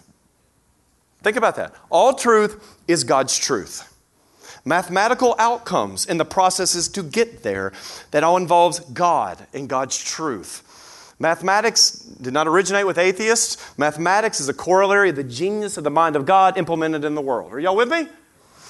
Think 1.22 1.38
about 1.38 1.56
that. 1.58 1.74
All 1.90 2.14
truth 2.14 2.78
is 2.88 3.04
God's 3.04 3.38
truth. 3.38 3.86
Mathematical 4.66 5.36
outcomes 5.40 6.06
and 6.06 6.20
the 6.20 6.26
processes 6.26 6.88
to 6.90 7.04
get 7.04 7.44
there, 7.44 7.74
that 8.12 8.24
all 8.24 8.38
involves 8.38 8.80
God 8.80 9.48
and 9.54 9.70
God's 9.70 10.02
truth. 10.02 10.66
Mathematics 11.20 11.92
did 11.92 12.34
not 12.34 12.48
originate 12.48 12.88
with 12.88 12.98
atheists. 12.98 13.78
Mathematics 13.78 14.40
is 14.40 14.48
a 14.48 14.54
corollary 14.54 15.10
of 15.10 15.18
the 15.18 15.24
genius 15.24 15.78
of 15.78 15.84
the 15.84 15.90
mind 15.90 16.16
of 16.16 16.26
God 16.26 16.58
implemented 16.58 17.04
in 17.04 17.16
the 17.16 17.22
world. 17.22 17.52
Are 17.54 17.60
y'all 17.60 17.76
with 17.76 17.90
me? 17.90 18.08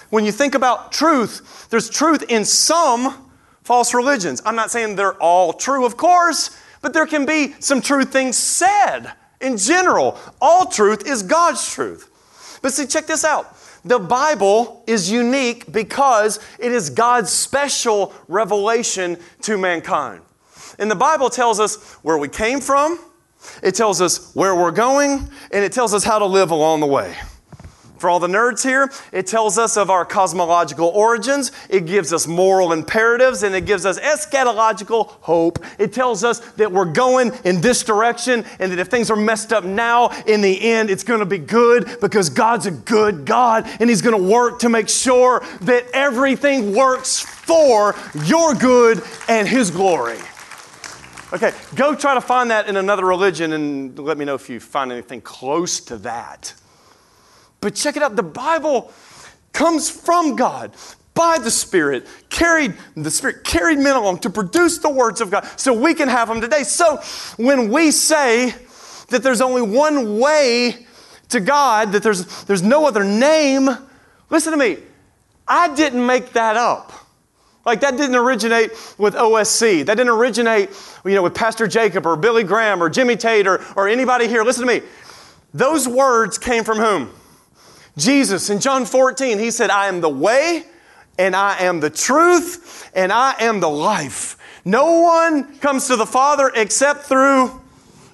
When 0.09 0.25
you 0.25 0.31
think 0.31 0.55
about 0.55 0.91
truth, 0.91 1.67
there's 1.69 1.89
truth 1.89 2.23
in 2.29 2.45
some 2.45 3.29
false 3.63 3.93
religions. 3.93 4.41
I'm 4.43 4.55
not 4.55 4.71
saying 4.71 4.95
they're 4.95 5.21
all 5.21 5.53
true, 5.53 5.85
of 5.85 5.95
course, 5.95 6.49
but 6.81 6.93
there 6.93 7.05
can 7.05 7.27
be 7.27 7.53
some 7.59 7.81
true 7.81 8.05
things 8.05 8.35
said 8.35 9.13
in 9.39 9.57
general. 9.57 10.17
All 10.41 10.65
truth 10.65 11.07
is 11.07 11.21
God's 11.21 11.71
truth. 11.71 12.08
But 12.61 12.73
see, 12.73 12.85
check 12.85 13.07
this 13.07 13.23
out. 13.23 13.55
The 13.85 13.99
Bible 13.99 14.83
is 14.87 15.09
unique 15.09 15.71
because 15.71 16.39
it 16.59 16.71
is 16.71 16.89
God's 16.89 17.31
special 17.31 18.13
revelation 18.27 19.17
to 19.41 19.57
mankind. 19.57 20.21
And 20.77 20.91
the 20.91 20.95
Bible 20.95 21.29
tells 21.29 21.59
us 21.59 21.93
where 22.03 22.17
we 22.17 22.27
came 22.27 22.59
from, 22.59 22.99
it 23.63 23.75
tells 23.75 24.01
us 24.01 24.33
where 24.35 24.55
we're 24.55 24.71
going, 24.71 25.29
and 25.51 25.63
it 25.63 25.71
tells 25.71 25.93
us 25.93 26.03
how 26.03 26.19
to 26.19 26.25
live 26.25 26.51
along 26.51 26.81
the 26.81 26.87
way. 26.87 27.15
For 27.99 28.09
all 28.09 28.19
the 28.19 28.27
nerds 28.27 28.63
here, 28.63 28.89
it 29.11 29.27
tells 29.27 29.57
us 29.57 29.75
of 29.75 29.89
our 29.89 30.05
cosmological 30.05 30.87
origins, 30.87 31.51
it 31.69 31.85
gives 31.85 32.13
us 32.13 32.27
moral 32.27 32.71
imperatives, 32.71 33.43
and 33.43 33.53
it 33.53 33.65
gives 33.65 33.85
us 33.85 33.99
eschatological 33.99 35.09
hope. 35.21 35.59
It 35.77 35.91
tells 35.91 36.23
us 36.23 36.39
that 36.51 36.71
we're 36.71 36.85
going 36.85 37.33
in 37.43 37.59
this 37.59 37.83
direction, 37.83 38.45
and 38.59 38.71
that 38.71 38.79
if 38.79 38.87
things 38.87 39.11
are 39.11 39.17
messed 39.17 39.51
up 39.51 39.65
now, 39.65 40.09
in 40.25 40.39
the 40.39 40.61
end, 40.61 40.89
it's 40.89 41.03
going 41.03 41.19
to 41.19 41.25
be 41.25 41.37
good 41.37 41.99
because 41.99 42.29
God's 42.29 42.67
a 42.67 42.71
good 42.71 43.25
God, 43.25 43.69
and 43.81 43.89
He's 43.89 44.01
going 44.01 44.17
to 44.17 44.31
work 44.31 44.59
to 44.59 44.69
make 44.69 44.87
sure 44.87 45.43
that 45.61 45.85
everything 45.93 46.73
works 46.73 47.19
for 47.19 47.95
your 48.23 48.53
good 48.55 49.03
and 49.27 49.45
His 49.45 49.71
glory. 49.71 50.19
Okay, 51.33 51.51
go 51.75 51.93
try 51.93 52.13
to 52.15 52.21
find 52.21 52.49
that 52.49 52.69
in 52.69 52.77
another 52.77 53.05
religion 53.05 53.53
and 53.53 53.99
let 53.99 54.17
me 54.17 54.23
know 54.23 54.35
if 54.35 54.49
you 54.49 54.59
find 54.59 54.89
anything 54.91 55.21
close 55.21 55.81
to 55.81 55.97
that. 55.97 56.53
But 57.61 57.75
check 57.75 57.97
it 57.97 58.03
out 58.03 58.15
the 58.15 58.23
Bible 58.23 58.91
comes 59.53 59.89
from 59.89 60.35
God 60.35 60.73
by 61.13 61.37
the 61.37 61.51
Spirit, 61.51 62.07
carried 62.29 62.75
the 62.95 63.11
Spirit 63.11 63.43
carried 63.43 63.77
men 63.79 63.95
along 63.95 64.19
to 64.19 64.29
produce 64.29 64.77
the 64.77 64.89
words 64.89 65.19
of 65.19 65.29
God 65.29 65.45
so 65.57 65.73
we 65.73 65.93
can 65.93 66.07
have 66.07 66.29
them 66.29 66.39
today. 66.39 66.63
So 66.63 67.01
when 67.35 67.69
we 67.69 67.91
say 67.91 68.55
that 69.09 69.21
there's 69.21 69.41
only 69.41 69.61
one 69.61 70.19
way 70.19 70.85
to 71.29 71.39
God, 71.39 71.91
that 71.91 72.03
there's, 72.03 72.43
there's 72.45 72.63
no 72.63 72.87
other 72.87 73.03
name, 73.03 73.69
listen 74.29 74.51
to 74.51 74.57
me. 74.57 74.77
I 75.47 75.73
didn't 75.75 76.05
make 76.05 76.33
that 76.33 76.55
up. 76.55 76.93
Like 77.65 77.81
that 77.81 77.97
didn't 77.97 78.15
originate 78.15 78.71
with 78.97 79.15
OSC. 79.15 79.85
That 79.85 79.95
didn't 79.95 80.13
originate, 80.13 80.69
you 81.03 81.15
know, 81.15 81.23
with 81.23 81.35
Pastor 81.35 81.67
Jacob 81.67 82.05
or 82.05 82.15
Billy 82.15 82.43
Graham 82.43 82.81
or 82.81 82.89
Jimmy 82.89 83.17
Tate 83.17 83.45
or, 83.45 83.63
or 83.75 83.87
anybody 83.87 84.27
here. 84.27 84.43
Listen 84.43 84.65
to 84.65 84.73
me. 84.79 84.85
Those 85.53 85.87
words 85.87 86.37
came 86.37 86.63
from 86.63 86.77
whom? 86.77 87.11
Jesus 87.97 88.49
in 88.49 88.59
John 88.59 88.85
14, 88.85 89.39
he 89.39 89.51
said, 89.51 89.69
I 89.69 89.87
am 89.87 90.01
the 90.01 90.09
way 90.09 90.63
and 91.17 91.35
I 91.35 91.59
am 91.59 91.79
the 91.79 91.89
truth 91.89 92.89
and 92.95 93.11
I 93.11 93.35
am 93.39 93.59
the 93.59 93.69
life. 93.69 94.37
No 94.65 95.01
one 95.01 95.57
comes 95.59 95.87
to 95.87 95.95
the 95.95 96.05
Father 96.05 96.51
except 96.55 97.03
through 97.03 97.59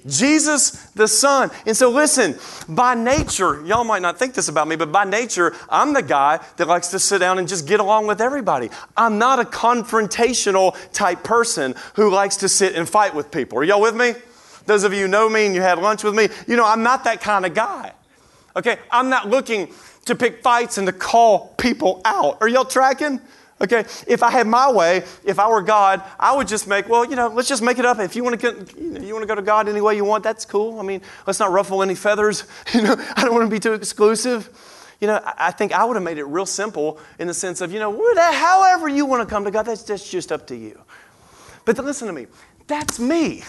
Jesus 0.06 0.70
the 0.92 1.08
Son. 1.08 1.50
And 1.66 1.76
so, 1.76 1.90
listen, 1.90 2.36
by 2.68 2.94
nature, 2.94 3.64
y'all 3.66 3.84
might 3.84 4.02
not 4.02 4.18
think 4.18 4.34
this 4.34 4.48
about 4.48 4.68
me, 4.68 4.76
but 4.76 4.92
by 4.92 5.04
nature, 5.04 5.54
I'm 5.68 5.92
the 5.92 6.02
guy 6.02 6.40
that 6.56 6.68
likes 6.68 6.88
to 6.88 6.98
sit 6.98 7.18
down 7.18 7.38
and 7.38 7.48
just 7.48 7.66
get 7.66 7.80
along 7.80 8.06
with 8.06 8.20
everybody. 8.20 8.70
I'm 8.96 9.18
not 9.18 9.40
a 9.40 9.44
confrontational 9.44 10.76
type 10.92 11.24
person 11.24 11.74
who 11.94 12.10
likes 12.10 12.36
to 12.38 12.48
sit 12.48 12.74
and 12.74 12.88
fight 12.88 13.14
with 13.14 13.30
people. 13.30 13.58
Are 13.58 13.64
y'all 13.64 13.80
with 13.80 13.96
me? 13.96 14.14
Those 14.66 14.84
of 14.84 14.92
you 14.92 15.08
know 15.08 15.28
me 15.28 15.46
and 15.46 15.54
you 15.54 15.60
had 15.60 15.78
lunch 15.78 16.02
with 16.02 16.14
me, 16.14 16.28
you 16.46 16.56
know, 16.56 16.66
I'm 16.66 16.82
not 16.82 17.04
that 17.04 17.20
kind 17.20 17.46
of 17.46 17.54
guy. 17.54 17.92
Okay? 18.56 18.78
I'm 18.90 19.08
not 19.10 19.28
looking 19.28 19.72
to 20.06 20.14
pick 20.14 20.42
fights 20.42 20.78
and 20.78 20.86
to 20.86 20.92
call 20.92 21.54
people 21.58 22.00
out. 22.04 22.38
Are 22.40 22.48
y'all 22.48 22.64
tracking? 22.64 23.20
Okay, 23.58 23.86
if 24.06 24.22
I 24.22 24.30
had 24.30 24.46
my 24.46 24.70
way, 24.70 25.02
if 25.24 25.38
I 25.38 25.48
were 25.48 25.62
God, 25.62 26.02
I 26.20 26.36
would 26.36 26.46
just 26.46 26.68
make, 26.68 26.90
well, 26.90 27.06
you 27.06 27.16
know, 27.16 27.28
let's 27.28 27.48
just 27.48 27.62
make 27.62 27.78
it 27.78 27.86
up. 27.86 27.98
If 27.98 28.14
you 28.14 28.22
want 28.22 28.38
to, 28.38 28.66
you 28.78 29.14
want 29.14 29.22
to 29.22 29.26
go 29.26 29.34
to 29.34 29.40
God 29.40 29.66
any 29.66 29.80
way 29.80 29.96
you 29.96 30.04
want, 30.04 30.22
that's 30.22 30.44
cool. 30.44 30.78
I 30.78 30.82
mean, 30.82 31.00
let's 31.26 31.38
not 31.38 31.50
ruffle 31.50 31.82
any 31.82 31.94
feathers. 31.94 32.44
You 32.74 32.82
know, 32.82 32.96
I 33.16 33.24
don't 33.24 33.32
want 33.32 33.46
to 33.46 33.50
be 33.50 33.58
too 33.58 33.72
exclusive. 33.72 34.50
You 35.00 35.06
know, 35.06 35.20
I 35.24 35.50
think 35.50 35.72
I 35.72 35.84
would 35.84 35.96
have 35.96 36.02
made 36.02 36.18
it 36.18 36.24
real 36.24 36.44
simple 36.44 37.00
in 37.18 37.26
the 37.26 37.32
sense 37.32 37.62
of, 37.62 37.72
you 37.72 37.78
know, 37.78 37.90
however 38.16 38.88
you 38.88 39.06
want 39.06 39.26
to 39.26 39.32
come 39.32 39.44
to 39.44 39.50
God, 39.50 39.62
that's, 39.62 40.10
just 40.10 40.30
up 40.30 40.46
to 40.48 40.56
you. 40.56 40.78
But 41.64 41.78
listen 41.78 42.06
to 42.06 42.12
me, 42.12 42.26
that's 42.66 42.98
me. 42.98 43.44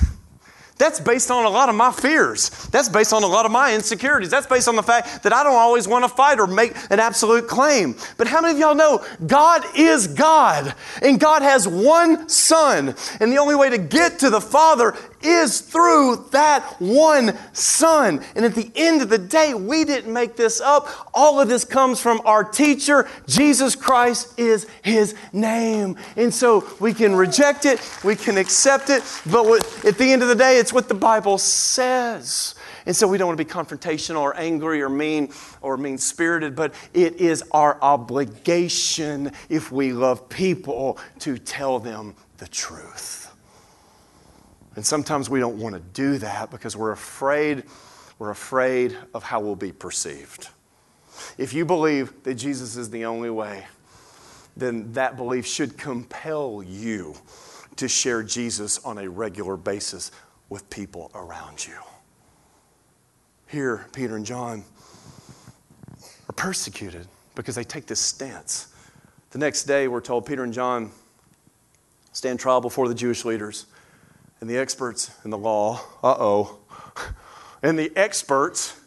That's 0.77 0.99
based 0.99 1.31
on 1.31 1.45
a 1.45 1.49
lot 1.49 1.69
of 1.69 1.75
my 1.75 1.91
fears. 1.91 2.49
That's 2.67 2.89
based 2.89 3.13
on 3.13 3.23
a 3.23 3.27
lot 3.27 3.45
of 3.45 3.51
my 3.51 3.73
insecurities. 3.73 4.29
That's 4.29 4.47
based 4.47 4.67
on 4.67 4.75
the 4.75 4.83
fact 4.83 5.23
that 5.23 5.33
I 5.33 5.43
don't 5.43 5.55
always 5.55 5.87
want 5.87 6.05
to 6.05 6.09
fight 6.09 6.39
or 6.39 6.47
make 6.47 6.75
an 6.91 6.99
absolute 6.99 7.47
claim. 7.47 7.95
But 8.17 8.27
how 8.27 8.41
many 8.41 8.53
of 8.53 8.59
y'all 8.59 8.75
know 8.75 9.03
God 9.25 9.63
is 9.75 10.07
God 10.07 10.75
and 11.01 11.19
God 11.19 11.41
has 11.41 11.67
one 11.67 12.29
Son? 12.29 12.95
And 13.19 13.31
the 13.31 13.37
only 13.37 13.55
way 13.55 13.69
to 13.71 13.77
get 13.77 14.19
to 14.19 14.29
the 14.29 14.41
Father 14.41 14.95
is 15.21 15.61
through 15.61 16.27
that 16.31 16.75
one 16.79 17.37
Son. 17.53 18.23
And 18.35 18.45
at 18.45 18.55
the 18.55 18.71
end 18.75 19.01
of 19.01 19.09
the 19.09 19.17
day, 19.17 19.53
we 19.53 19.83
didn't 19.83 20.11
make 20.11 20.35
this 20.35 20.61
up. 20.61 20.87
All 21.13 21.39
of 21.39 21.47
this 21.47 21.65
comes 21.65 21.99
from 21.99 22.21
our 22.25 22.43
teacher. 22.43 23.07
Jesus 23.27 23.75
Christ 23.75 24.37
is 24.39 24.67
his 24.83 25.15
name. 25.33 25.97
And 26.15 26.33
so 26.33 26.67
we 26.79 26.93
can 26.93 27.15
reject 27.15 27.65
it, 27.65 27.79
we 28.03 28.15
can 28.15 28.37
accept 28.37 28.89
it, 28.89 29.03
but 29.29 29.45
at 29.85 29.97
the 29.97 30.11
end 30.11 30.21
of 30.21 30.27
the 30.27 30.35
day, 30.35 30.57
it's 30.57 30.73
what 30.73 30.87
the 30.87 30.93
Bible 30.93 31.37
says. 31.37 32.55
And 32.85 32.95
so 32.95 33.05
we 33.07 33.17
don't 33.17 33.27
want 33.27 33.37
to 33.37 33.43
be 33.43 33.49
confrontational 33.49 34.21
or 34.21 34.37
angry 34.37 34.81
or 34.81 34.87
mean 34.87 35.33
or 35.61 35.75
mean 35.75 35.97
spirited, 35.97 36.55
but 36.55 36.73
it 36.93 37.17
is 37.17 37.43
our 37.51 37.77
obligation 37.81 39.31
if 39.49 39.71
we 39.73 39.91
love 39.91 40.29
people 40.29 40.97
to 41.19 41.37
tell 41.37 41.79
them 41.79 42.15
the 42.37 42.47
truth. 42.47 43.16
And 44.77 44.85
sometimes 44.85 45.27
we 45.27 45.39
don't 45.39 45.57
want 45.57 45.73
to 45.73 45.81
do 45.81 46.19
that 46.19 46.51
because 46.51 46.77
we're 46.77 46.91
afraid, 46.91 47.63
we're 48.19 48.29
afraid 48.29 48.95
of 49.11 49.23
how 49.23 49.39
we'll 49.39 49.55
be 49.55 49.71
perceived. 49.71 50.49
If 51.39 51.51
you 51.51 51.65
believe 51.65 52.13
that 52.23 52.35
Jesus 52.35 52.77
is 52.77 52.91
the 52.91 53.05
only 53.05 53.31
way, 53.31 53.65
then 54.55 54.93
that 54.93 55.17
belief 55.17 55.47
should 55.47 55.79
compel 55.79 56.61
you 56.61 57.15
to 57.77 57.87
share 57.87 58.21
Jesus 58.21 58.77
on 58.85 58.99
a 58.99 59.09
regular 59.09 59.57
basis 59.57 60.11
with 60.47 60.69
people 60.69 61.09
around 61.15 61.65
you. 61.65 61.77
Here, 63.47 63.87
Peter 63.93 64.15
and 64.15 64.27
John 64.27 64.63
are 66.29 66.33
persecuted 66.35 67.07
because 67.33 67.55
they 67.55 67.63
take 67.63 67.87
this 67.87 67.99
stance. 67.99 68.67
The 69.31 69.39
next 69.39 69.63
day, 69.63 69.87
we're 69.87 70.01
told 70.01 70.27
Peter 70.27 70.43
and 70.43 70.53
John 70.53 70.91
stand 72.11 72.39
trial 72.39 72.61
before 72.61 72.87
the 72.87 72.95
Jewish 72.95 73.25
leaders 73.25 73.65
and 74.39 74.49
the 74.49 74.57
experts 74.57 75.11
in 75.23 75.31
the 75.31 75.37
law, 75.37 75.81
uh 76.03 76.15
oh, 76.19 76.59
and 77.63 77.77
the 77.77 77.91
experts, 77.95 78.79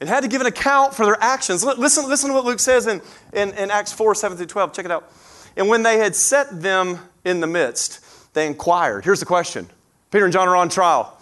and 0.00 0.08
had 0.08 0.22
to 0.22 0.28
give 0.28 0.40
an 0.40 0.46
account 0.46 0.94
for 0.94 1.06
their 1.06 1.20
actions. 1.20 1.64
Listen, 1.64 2.08
listen 2.08 2.28
to 2.30 2.34
what 2.34 2.44
Luke 2.44 2.60
says 2.60 2.86
in, 2.86 3.00
in, 3.32 3.50
in 3.50 3.70
Acts 3.70 3.92
4 3.92 4.14
7 4.14 4.36
through 4.36 4.46
12. 4.46 4.72
Check 4.72 4.84
it 4.84 4.90
out. 4.90 5.10
And 5.56 5.68
when 5.68 5.82
they 5.82 5.98
had 5.98 6.16
set 6.16 6.62
them 6.62 6.98
in 7.24 7.40
the 7.40 7.46
midst, 7.46 8.00
they 8.34 8.46
inquired. 8.46 9.04
Here's 9.04 9.20
the 9.20 9.26
question 9.26 9.68
Peter 10.10 10.24
and 10.24 10.32
John 10.32 10.48
are 10.48 10.56
on 10.56 10.68
trial. 10.68 11.18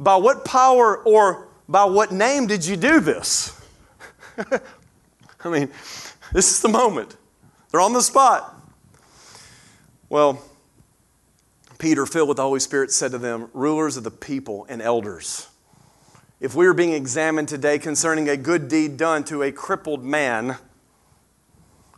By 0.00 0.16
what 0.16 0.44
power 0.44 0.98
or 0.98 1.48
by 1.68 1.84
what 1.84 2.12
name 2.12 2.46
did 2.46 2.66
you 2.66 2.76
do 2.76 3.00
this? 3.00 3.60
I 5.44 5.48
mean, 5.48 5.70
this 6.32 6.50
is 6.50 6.60
the 6.60 6.68
moment. 6.68 7.16
They're 7.70 7.80
on 7.80 7.92
the 7.92 8.02
spot. 8.02 8.54
Well, 10.08 10.42
Peter, 11.78 12.06
filled 12.06 12.28
with 12.28 12.36
the 12.36 12.42
Holy 12.42 12.60
Spirit, 12.60 12.92
said 12.92 13.10
to 13.12 13.18
them, 13.18 13.50
Rulers 13.52 13.96
of 13.96 14.04
the 14.04 14.10
people 14.10 14.66
and 14.68 14.80
elders, 14.80 15.48
if 16.40 16.54
we 16.54 16.66
are 16.66 16.74
being 16.74 16.92
examined 16.92 17.48
today 17.48 17.78
concerning 17.78 18.28
a 18.28 18.36
good 18.36 18.68
deed 18.68 18.96
done 18.96 19.24
to 19.24 19.42
a 19.42 19.52
crippled 19.52 20.04
man, 20.04 20.56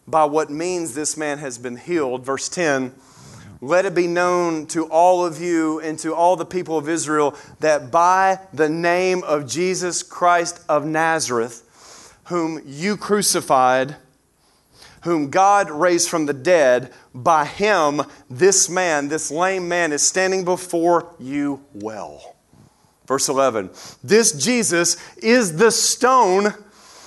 by 0.07 0.25
what 0.25 0.51
means 0.51 0.95
this 0.95 1.17
man 1.17 1.39
has 1.39 1.59
been 1.59 1.77
healed, 1.77 2.25
verse 2.25 2.49
10, 2.49 2.95
let 3.61 3.87
it 3.87 3.95
be 3.95 4.07
known 4.07 4.67
to 4.67 4.87
all 4.87 5.25
of 5.25 5.41
you 5.41 5.81
and 5.81 5.99
to 6.01 6.15
all 6.15 6.37
the 6.37 6.45
people 6.45 6.77
of 6.77 6.89
Israel 6.89 7.35
that 7.61 7.91
by 7.91 8.39
the 8.53 8.69
name 8.69 9.25
of 9.25 9.49
Jesus 9.49 10.03
Christ 10.03 10.63
of 10.69 10.85
Nazareth, 10.85 12.15
whom 12.27 12.61
you 12.65 12.97
crucified, 12.97 13.97
whom 15.07 15.31
God 15.31 15.71
raised 15.71 16.09
from 16.09 16.27
the 16.27 16.35
dead, 16.35 16.93
by 17.15 17.47
him, 17.47 18.03
this 18.29 18.69
man, 18.69 19.09
this 19.09 19.31
lame 19.31 19.69
man, 19.69 19.93
is 19.93 20.03
standing 20.03 20.45
before 20.45 21.15
you 21.19 21.65
well. 21.73 22.37
Verse 23.07 23.29
11 23.29 23.71
This 24.05 24.33
Jesus 24.33 24.97
is 25.17 25.57
the 25.57 25.71
stone 25.71 26.53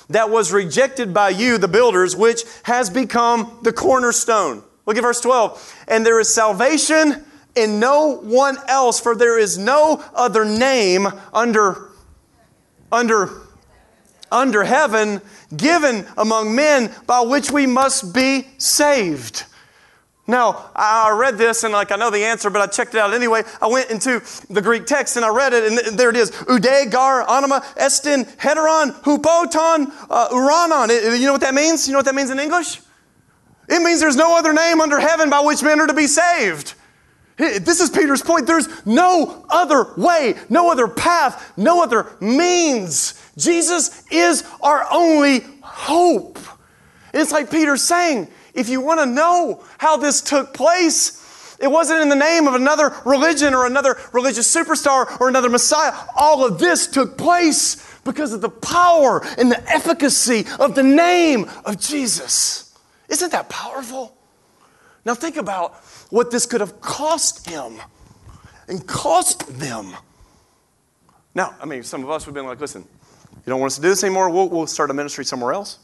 that 0.10 0.30
was 0.30 0.52
rejected 0.52 1.14
by 1.14 1.30
you, 1.30 1.58
the 1.58 1.68
builders, 1.68 2.16
which 2.16 2.44
has 2.64 2.90
become 2.90 3.60
the 3.62 3.72
cornerstone. 3.72 4.64
Look 4.86 4.98
at 4.98 5.04
verse 5.04 5.22
12. 5.22 5.86
And 5.88 6.04
there 6.04 6.20
is 6.20 6.34
salvation 6.34 7.24
in 7.56 7.80
no 7.80 8.16
one 8.16 8.58
else, 8.68 9.00
for 9.00 9.16
there 9.16 9.38
is 9.38 9.58
no 9.58 10.04
other 10.16 10.46
name 10.46 11.08
under, 11.32 11.90
under 12.92 13.30
under 14.32 14.64
heaven 14.64 15.22
given 15.56 16.06
among 16.18 16.56
men 16.56 16.94
by 17.08 17.22
which 17.22 17.52
we 17.52 17.66
must 17.66 18.14
be 18.14 18.48
saved. 18.58 19.46
Now, 20.30 20.70
I 20.76 21.10
read 21.10 21.40
this 21.40 21.64
and 21.64 21.74
like 21.74 21.92
I 21.92 21.96
know 21.96 22.12
the 22.12 22.24
answer, 22.24 22.52
but 22.52 22.62
I 22.62 22.68
checked 22.68 22.94
it 22.94 23.00
out 23.00 23.16
anyway. 23.16 23.42
I 23.60 23.66
went 23.66 23.90
into 23.90 24.22
the 24.48 24.62
Greek 24.62 24.86
text 24.86 25.16
and 25.16 25.26
I 25.26 25.30
read 25.30 25.54
it, 25.54 25.64
and 25.64 25.98
there 25.98 26.12
it 26.12 26.16
is: 26.16 26.32
Ude, 26.48 26.92
Gar, 26.92 27.28
Anima, 27.28 27.66
Estin, 27.76 28.26
Heteron, 28.38 28.92
Hupoton, 29.02 29.92
uh, 30.08 30.30
Uranon. 30.30 31.20
you 31.20 31.26
know 31.26 31.32
what 31.32 31.42
that 31.42 31.56
means? 31.56 31.88
You 31.88 31.94
know 31.94 32.00
what 32.00 32.06
that 32.06 32.14
means 32.14 32.30
in 32.30 32.38
English? 32.38 32.80
It 33.68 33.82
means 33.82 34.00
there's 34.00 34.16
no 34.16 34.38
other 34.38 34.54
name 34.54 34.82
under 34.82 35.00
heaven 35.00 35.32
by 35.32 35.40
which 35.40 35.64
men 35.64 35.80
are 35.82 35.88
to 35.88 35.96
be 35.96 36.06
saved. 36.06 36.76
This 37.38 37.80
is 37.80 37.90
Peter's 37.90 38.22
point. 38.22 38.46
There's 38.46 38.68
no 38.86 39.46
other 39.50 39.94
way, 39.96 40.36
no 40.50 40.72
other 40.72 40.88
path, 40.88 41.54
no 41.58 41.82
other 41.82 42.12
means. 42.20 43.19
Jesus 43.38 44.04
is 44.12 44.44
our 44.62 44.86
only 44.92 45.42
hope. 45.62 46.40
It's 47.14 47.32
like 47.32 47.50
Peter's 47.50 47.82
saying 47.82 48.28
if 48.54 48.70
you 48.70 48.82
want 48.82 49.00
to 49.00 49.06
know 49.06 49.64
how 49.78 49.98
this 49.98 50.22
took 50.22 50.54
place, 50.54 51.58
it 51.62 51.68
wasn't 51.68 52.02
in 52.02 52.10
the 52.10 52.16
name 52.16 52.48
of 52.48 52.56
another 52.56 52.94
religion 53.06 53.54
or 53.54 53.66
another 53.66 53.98
religious 54.14 54.54
superstar 54.54 55.20
or 55.20 55.30
another 55.30 55.50
Messiah. 55.50 55.94
All 56.16 56.46
of 56.46 56.60
this 56.60 56.88
took 56.88 57.18
place 57.18 57.86
because 58.04 58.34
of 58.34 58.42
the 58.42 58.50
power 58.50 59.22
and 59.38 59.52
the 59.52 59.62
efficacy 59.70 60.46
of 60.60 60.76
the 60.76 60.84
name 60.84 61.50
of 61.66 61.80
Jesus. 61.80 62.78
Isn't 63.10 63.32
that 63.32 63.50
powerful? 63.50 64.16
Now, 65.06 65.16
think 65.16 65.38
about 65.38 65.76
what 66.10 66.32
this 66.32 66.46
could 66.46 66.62
have 66.62 66.82
cost 66.82 67.50
him 67.50 67.80
and 68.68 68.86
cost 68.86 69.60
them. 69.60 69.96
Now, 71.36 71.56
I 71.62 71.66
mean, 71.66 71.84
some 71.84 72.04
of 72.04 72.10
us 72.10 72.26
would 72.26 72.36
have 72.36 72.36
been 72.36 72.46
like, 72.46 72.60
listen, 72.60 72.86
you 73.50 73.54
don't 73.56 73.62
want 73.62 73.72
us 73.72 73.78
to 73.78 73.82
do 73.82 73.90
this 73.90 74.04
anymore? 74.04 74.30
We'll, 74.30 74.48
we'll 74.48 74.68
start 74.68 74.92
a 74.92 74.94
ministry 74.94 75.26
somewhere 75.26 75.54
else. 75.54 75.80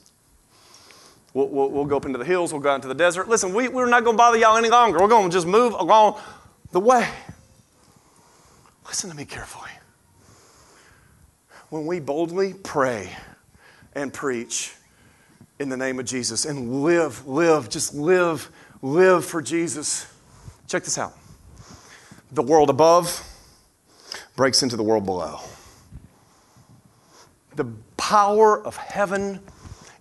We'll, 1.33 1.47
we'll, 1.47 1.71
we'll, 1.71 1.85
go 1.85 1.97
up 1.97 2.05
into 2.05 2.19
the 2.19 2.23
hills. 2.23 2.53
We'll 2.53 2.61
go 2.61 2.69
out 2.69 2.75
into 2.75 2.87
the 2.87 2.93
desert. 2.93 3.27
Listen, 3.27 3.55
we, 3.55 3.69
we're 3.69 3.89
not 3.89 4.03
going 4.03 4.13
to 4.13 4.17
bother 4.19 4.37
y'all 4.37 4.55
any 4.55 4.69
longer. 4.69 4.99
We're 4.99 5.07
going 5.07 5.27
to 5.27 5.33
just 5.33 5.47
move 5.47 5.73
along 5.73 6.21
the 6.71 6.79
way. 6.79 7.09
Listen 8.85 9.09
to 9.09 9.15
me 9.15 9.25
carefully. 9.25 9.71
When 11.69 11.87
we 11.87 11.99
boldly 11.99 12.53
pray 12.53 13.09
and 13.95 14.13
preach 14.13 14.75
in 15.57 15.69
the 15.69 15.77
name 15.77 15.99
of 15.99 16.05
Jesus 16.05 16.45
and 16.45 16.83
live, 16.83 17.25
live, 17.25 17.67
just 17.67 17.95
live, 17.95 18.51
live 18.83 19.25
for 19.25 19.41
Jesus, 19.41 20.05
check 20.67 20.83
this 20.83 20.99
out. 20.99 21.13
The 22.31 22.43
world 22.43 22.69
above 22.69 23.27
breaks 24.35 24.61
into 24.61 24.77
the 24.77 24.83
world 24.83 25.05
below. 25.05 25.39
The 27.55 27.65
power 27.97 28.61
of 28.65 28.75
heaven 28.75 29.39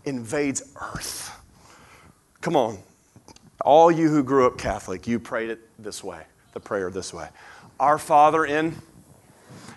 invades 0.05 0.63
earth. 0.77 1.31
Come 2.41 2.57
on. 2.57 2.79
All 3.61 3.91
you 3.91 4.09
who 4.09 4.23
grew 4.23 4.47
up 4.47 4.59
Catholic, 4.59 5.07
you 5.07 5.19
prayed 5.19 5.51
it 5.51 5.61
this 5.79 6.05
way, 6.05 6.23
the 6.53 6.61
prayer 6.61 6.91
this 6.91 7.15
way. 7.15 7.29
Our 7.81 7.99
Father 7.99 8.45
in 8.45 8.77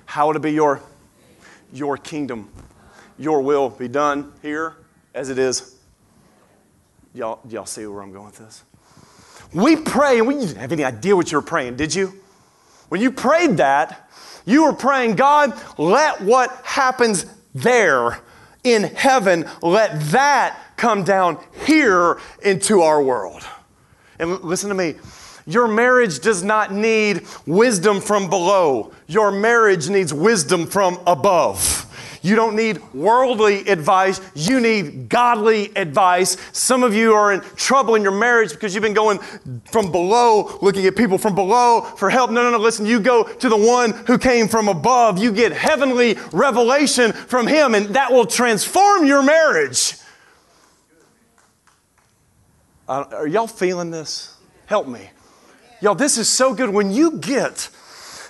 How 0.05 0.33
to 0.33 0.39
be 0.39 0.51
your, 0.51 0.81
your 1.71 1.97
kingdom? 1.97 2.49
Your 3.17 3.41
will 3.41 3.69
be 3.69 3.87
done 3.87 4.33
here 4.41 4.75
as 5.13 5.29
it 5.29 5.37
is. 5.37 5.75
Y'all, 7.13 7.39
y'all 7.47 7.65
see 7.65 7.85
where 7.87 8.01
I'm 8.01 8.11
going 8.11 8.25
with 8.25 8.37
this? 8.37 8.63
We 9.53 9.75
pray, 9.75 10.19
and 10.19 10.27
we 10.27 10.35
didn't 10.35 10.57
have 10.57 10.71
any 10.71 10.83
idea 10.83 11.15
what 11.15 11.31
you 11.31 11.37
were 11.37 11.43
praying, 11.43 11.77
did 11.77 11.95
you? 11.95 12.13
When 12.89 13.01
you 13.01 13.11
prayed 13.11 13.57
that, 13.57 14.09
you 14.45 14.65
were 14.65 14.73
praying, 14.73 15.15
God, 15.15 15.59
let 15.77 16.21
what 16.21 16.51
happens 16.63 17.25
there 17.57 18.19
in 18.63 18.83
heaven, 18.83 19.49
let 19.61 19.99
that 20.11 20.59
come 20.77 21.03
down 21.03 21.39
here 21.65 22.19
into 22.43 22.81
our 22.81 23.01
world. 23.01 23.43
And 24.19 24.41
listen 24.41 24.69
to 24.69 24.75
me. 24.75 24.95
Your 25.45 25.67
marriage 25.67 26.19
does 26.19 26.43
not 26.43 26.73
need 26.73 27.25
wisdom 27.45 28.01
from 28.01 28.29
below. 28.29 28.91
Your 29.07 29.31
marriage 29.31 29.89
needs 29.89 30.13
wisdom 30.13 30.67
from 30.67 30.99
above. 31.07 31.85
You 32.27 32.35
don't 32.35 32.57
need 32.57 32.81
worldly 32.93 33.69
advice. 33.69 34.19
You 34.35 34.59
need 34.59 35.07
godly 35.07 35.71
advice. 35.77 36.35
Some 36.51 36.83
of 36.83 36.93
you 36.93 37.13
are 37.13 37.31
in 37.31 37.39
trouble 37.55 37.95
in 37.95 38.03
your 38.03 38.11
marriage 38.11 38.51
because 38.51 38.75
you've 38.75 38.81
been 38.81 38.93
going 38.93 39.19
from 39.71 39.93
below, 39.93 40.57
looking 40.61 40.85
at 40.87 40.97
people 40.97 41.17
from 41.17 41.35
below 41.35 41.81
for 41.95 42.09
help. 42.09 42.29
No, 42.29 42.43
no, 42.43 42.51
no. 42.51 42.57
Listen, 42.57 42.85
you 42.85 42.99
go 42.99 43.23
to 43.23 43.47
the 43.47 43.55
one 43.55 43.91
who 43.91 44.17
came 44.17 44.49
from 44.49 44.67
above. 44.67 45.17
You 45.17 45.31
get 45.31 45.53
heavenly 45.53 46.17
revelation 46.33 47.13
from 47.13 47.47
him, 47.47 47.73
and 47.73 47.95
that 47.95 48.11
will 48.11 48.25
transform 48.25 49.05
your 49.05 49.23
marriage. 49.23 49.93
Uh, 52.89 53.05
are 53.13 53.27
y'all 53.27 53.47
feeling 53.47 53.89
this? 53.89 54.35
Help 54.65 54.85
me. 54.85 55.09
Y'all, 55.79 55.95
this 55.95 56.17
is 56.17 56.27
so 56.27 56.53
good. 56.53 56.71
When 56.71 56.91
you 56.91 57.19
get 57.19 57.69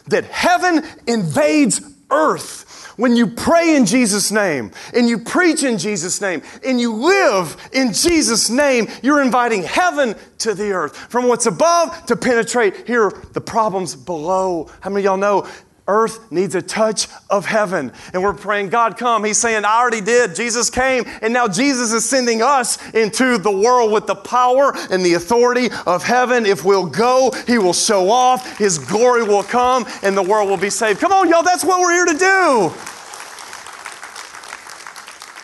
that 0.10 0.26
heaven 0.26 0.84
invades 1.08 1.82
earth, 2.12 2.67
when 2.98 3.16
you 3.16 3.28
pray 3.28 3.76
in 3.76 3.86
Jesus' 3.86 4.32
name 4.32 4.72
and 4.94 5.08
you 5.08 5.20
preach 5.20 5.64
in 5.64 5.78
Jesus' 5.78 6.20
name 6.20 6.42
and 6.66 6.82
you 6.82 6.94
live 6.94 7.56
in 7.72 7.94
Jesus' 7.94 8.50
name, 8.50 8.88
you're 9.02 9.22
inviting 9.22 9.64
heaven 9.64 10.16
to 10.40 10.54
the 10.54 10.72
earth. 10.72 10.98
From 10.98 11.28
what's 11.28 11.46
above 11.46 12.06
to 12.08 12.16
penetrate 12.16 12.88
here, 12.88 13.12
the 13.34 13.42
problems 13.42 13.96
below. 13.96 14.70
How 14.82 14.90
many 14.90 15.02
of 15.02 15.06
y'all 15.06 15.18
know 15.18 15.48
earth 15.88 16.32
needs 16.32 16.56
a 16.56 16.62
touch 16.62 17.08
of 17.30 17.46
heaven. 17.46 17.92
And 18.14 18.22
we're 18.22 18.34
praying, 18.34 18.70
God, 18.70 18.98
come. 18.98 19.24
He's 19.24 19.38
saying, 19.38 19.66
I 19.66 19.80
already 19.80 20.02
did. 20.02 20.36
Jesus 20.36 20.70
came, 20.70 21.04
and 21.22 21.34
now 21.34 21.48
Jesus 21.48 21.94
is 21.94 22.08
sending 22.08 22.42
us 22.42 22.78
into 22.94 23.38
the 23.38 23.52
world 23.52 23.92
with 23.92 24.08
the 24.08 24.16
power 24.16 24.74
and 24.92 25.06
the 25.06 25.14
authority 25.14 25.70
of 25.86 26.04
heaven. 26.04 26.46
If 26.46 26.66
we'll 26.66 26.88
go, 26.88 27.32
He 27.46 27.58
will 27.58 27.74
show 27.74 28.10
off, 28.10 28.58
His 28.58 28.78
glory 28.78 29.24
will 29.24 29.44
come, 29.44 29.86
and 30.04 30.16
the 30.18 30.24
world 30.24 30.50
will 30.50 30.58
be 30.58 30.70
saved. 30.70 31.00
Come 31.00 31.12
on, 31.12 31.30
y'all, 31.30 31.44
that's 31.44 31.64
what 31.64 31.80
we're 31.80 31.94
here 31.94 32.06
to 32.06 32.18
do. 32.18 32.74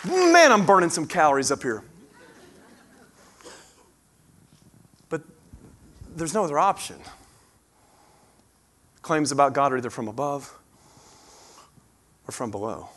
Man, 0.06 0.52
I'm 0.52 0.66
burning 0.66 0.90
some 0.90 1.06
calories 1.06 1.50
up 1.50 1.62
here. 1.62 1.82
But 5.08 5.22
there's 6.14 6.34
no 6.34 6.44
other 6.44 6.58
option. 6.58 6.96
Claims 9.04 9.30
about 9.32 9.52
God 9.52 9.70
are 9.70 9.76
either 9.76 9.90
from 9.90 10.08
above 10.08 10.58
or 12.26 12.32
from 12.32 12.50
below. 12.50 12.88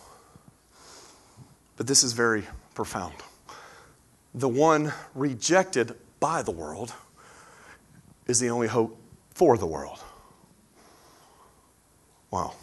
But 1.76 1.86
this 1.86 2.02
is 2.02 2.14
very 2.14 2.46
profound. 2.74 3.14
The 4.34 4.48
one 4.48 4.94
rejected 5.14 5.96
by 6.22 6.44
the 6.44 6.52
world 6.52 6.94
is 8.26 8.40
the 8.40 8.50
only 8.52 8.70
hope 8.70 8.98
for 9.34 9.58
the 9.58 9.66
world. 9.66 10.00
Wow. 12.32 12.54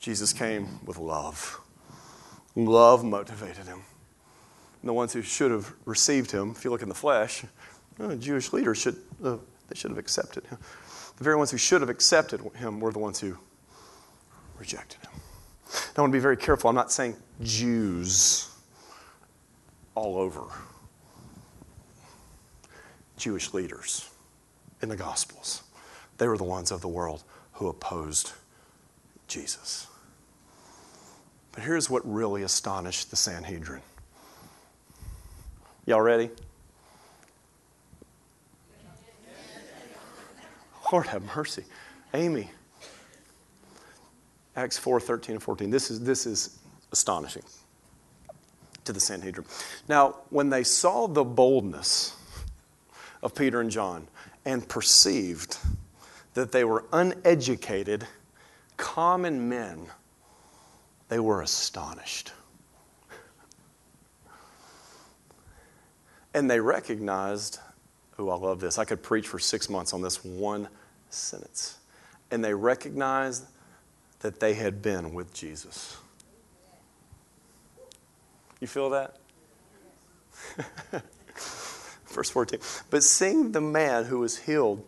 Jesus 0.00 0.32
came 0.32 0.80
with 0.86 0.96
love. 0.96 1.60
Love 2.56 3.04
motivated 3.04 3.66
him. 3.66 3.82
And 4.80 4.88
the 4.88 4.94
ones 4.94 5.12
who 5.12 5.20
should 5.20 5.50
have 5.50 5.70
received 5.84 6.30
him, 6.30 6.52
if 6.56 6.64
you 6.64 6.70
look 6.70 6.80
in 6.80 6.88
the 6.88 6.94
flesh, 6.94 7.44
uh, 8.00 8.14
Jewish 8.14 8.54
leaders 8.54 8.78
should, 8.78 8.96
uh, 9.22 9.36
they 9.68 9.74
should 9.74 9.90
have 9.90 9.98
accepted 9.98 10.46
him. 10.46 10.56
The 11.16 11.24
very 11.24 11.36
ones 11.36 11.50
who 11.50 11.58
should 11.58 11.80
have 11.80 11.90
accepted 11.90 12.40
him 12.56 12.80
were 12.80 12.92
the 12.92 12.98
ones 12.98 13.20
who 13.20 13.36
rejected 14.58 15.00
him. 15.00 15.12
Now, 15.96 15.98
I 15.98 16.00
want 16.02 16.12
to 16.12 16.16
be 16.16 16.22
very 16.22 16.36
careful. 16.36 16.68
I'm 16.68 16.76
not 16.76 16.92
saying 16.92 17.16
Jews 17.42 18.50
all 19.94 20.16
over. 20.16 20.42
Jewish 23.16 23.54
leaders 23.54 24.10
in 24.82 24.88
the 24.88 24.96
Gospels. 24.96 25.62
They 26.18 26.28
were 26.28 26.36
the 26.36 26.44
ones 26.44 26.70
of 26.70 26.80
the 26.80 26.88
world 26.88 27.22
who 27.52 27.68
opposed 27.68 28.32
Jesus. 29.28 29.86
But 31.52 31.62
here's 31.62 31.88
what 31.88 32.02
really 32.04 32.42
astonished 32.42 33.10
the 33.10 33.16
Sanhedrin. 33.16 33.82
Y'all 35.86 36.00
ready? 36.00 36.30
Lord 40.94 41.08
have 41.08 41.24
mercy. 41.34 41.64
Amy. 42.14 42.48
Acts 44.54 44.78
4 44.78 45.00
13 45.00 45.34
and 45.34 45.42
14. 45.42 45.68
This 45.68 45.90
is, 45.90 45.98
this 45.98 46.24
is 46.24 46.60
astonishing 46.92 47.42
to 48.84 48.92
the 48.92 49.00
Sanhedrin. 49.00 49.44
Now, 49.88 50.14
when 50.30 50.50
they 50.50 50.62
saw 50.62 51.08
the 51.08 51.24
boldness 51.24 52.16
of 53.24 53.34
Peter 53.34 53.60
and 53.60 53.72
John 53.72 54.06
and 54.44 54.68
perceived 54.68 55.58
that 56.34 56.52
they 56.52 56.62
were 56.62 56.84
uneducated, 56.92 58.06
common 58.76 59.48
men, 59.48 59.88
they 61.08 61.18
were 61.18 61.42
astonished. 61.42 62.30
And 66.34 66.48
they 66.48 66.60
recognized, 66.60 67.58
oh, 68.16 68.28
I 68.28 68.36
love 68.36 68.60
this. 68.60 68.78
I 68.78 68.84
could 68.84 69.02
preach 69.02 69.26
for 69.26 69.40
six 69.40 69.68
months 69.68 69.92
on 69.92 70.00
this 70.00 70.24
one 70.24 70.68
sentence. 71.14 71.78
And 72.30 72.44
they 72.44 72.54
recognized 72.54 73.44
that 74.20 74.40
they 74.40 74.54
had 74.54 74.82
been 74.82 75.14
with 75.14 75.32
Jesus. 75.34 75.96
You 78.60 78.66
feel 78.66 78.90
that? 78.90 79.16
Verse 82.06 82.30
14. 82.30 82.60
But 82.90 83.02
seeing 83.02 83.52
the 83.52 83.60
man 83.60 84.04
who 84.04 84.20
was 84.20 84.38
healed 84.38 84.84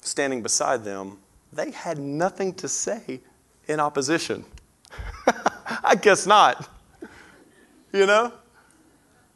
standing 0.00 0.42
beside 0.42 0.84
them, 0.84 1.18
they 1.52 1.70
had 1.70 1.98
nothing 1.98 2.54
to 2.54 2.68
say 2.68 3.20
in 3.66 3.80
opposition. 3.80 4.44
I 5.82 5.96
guess 5.96 6.26
not. 6.26 6.68
You 7.92 8.06
know? 8.06 8.32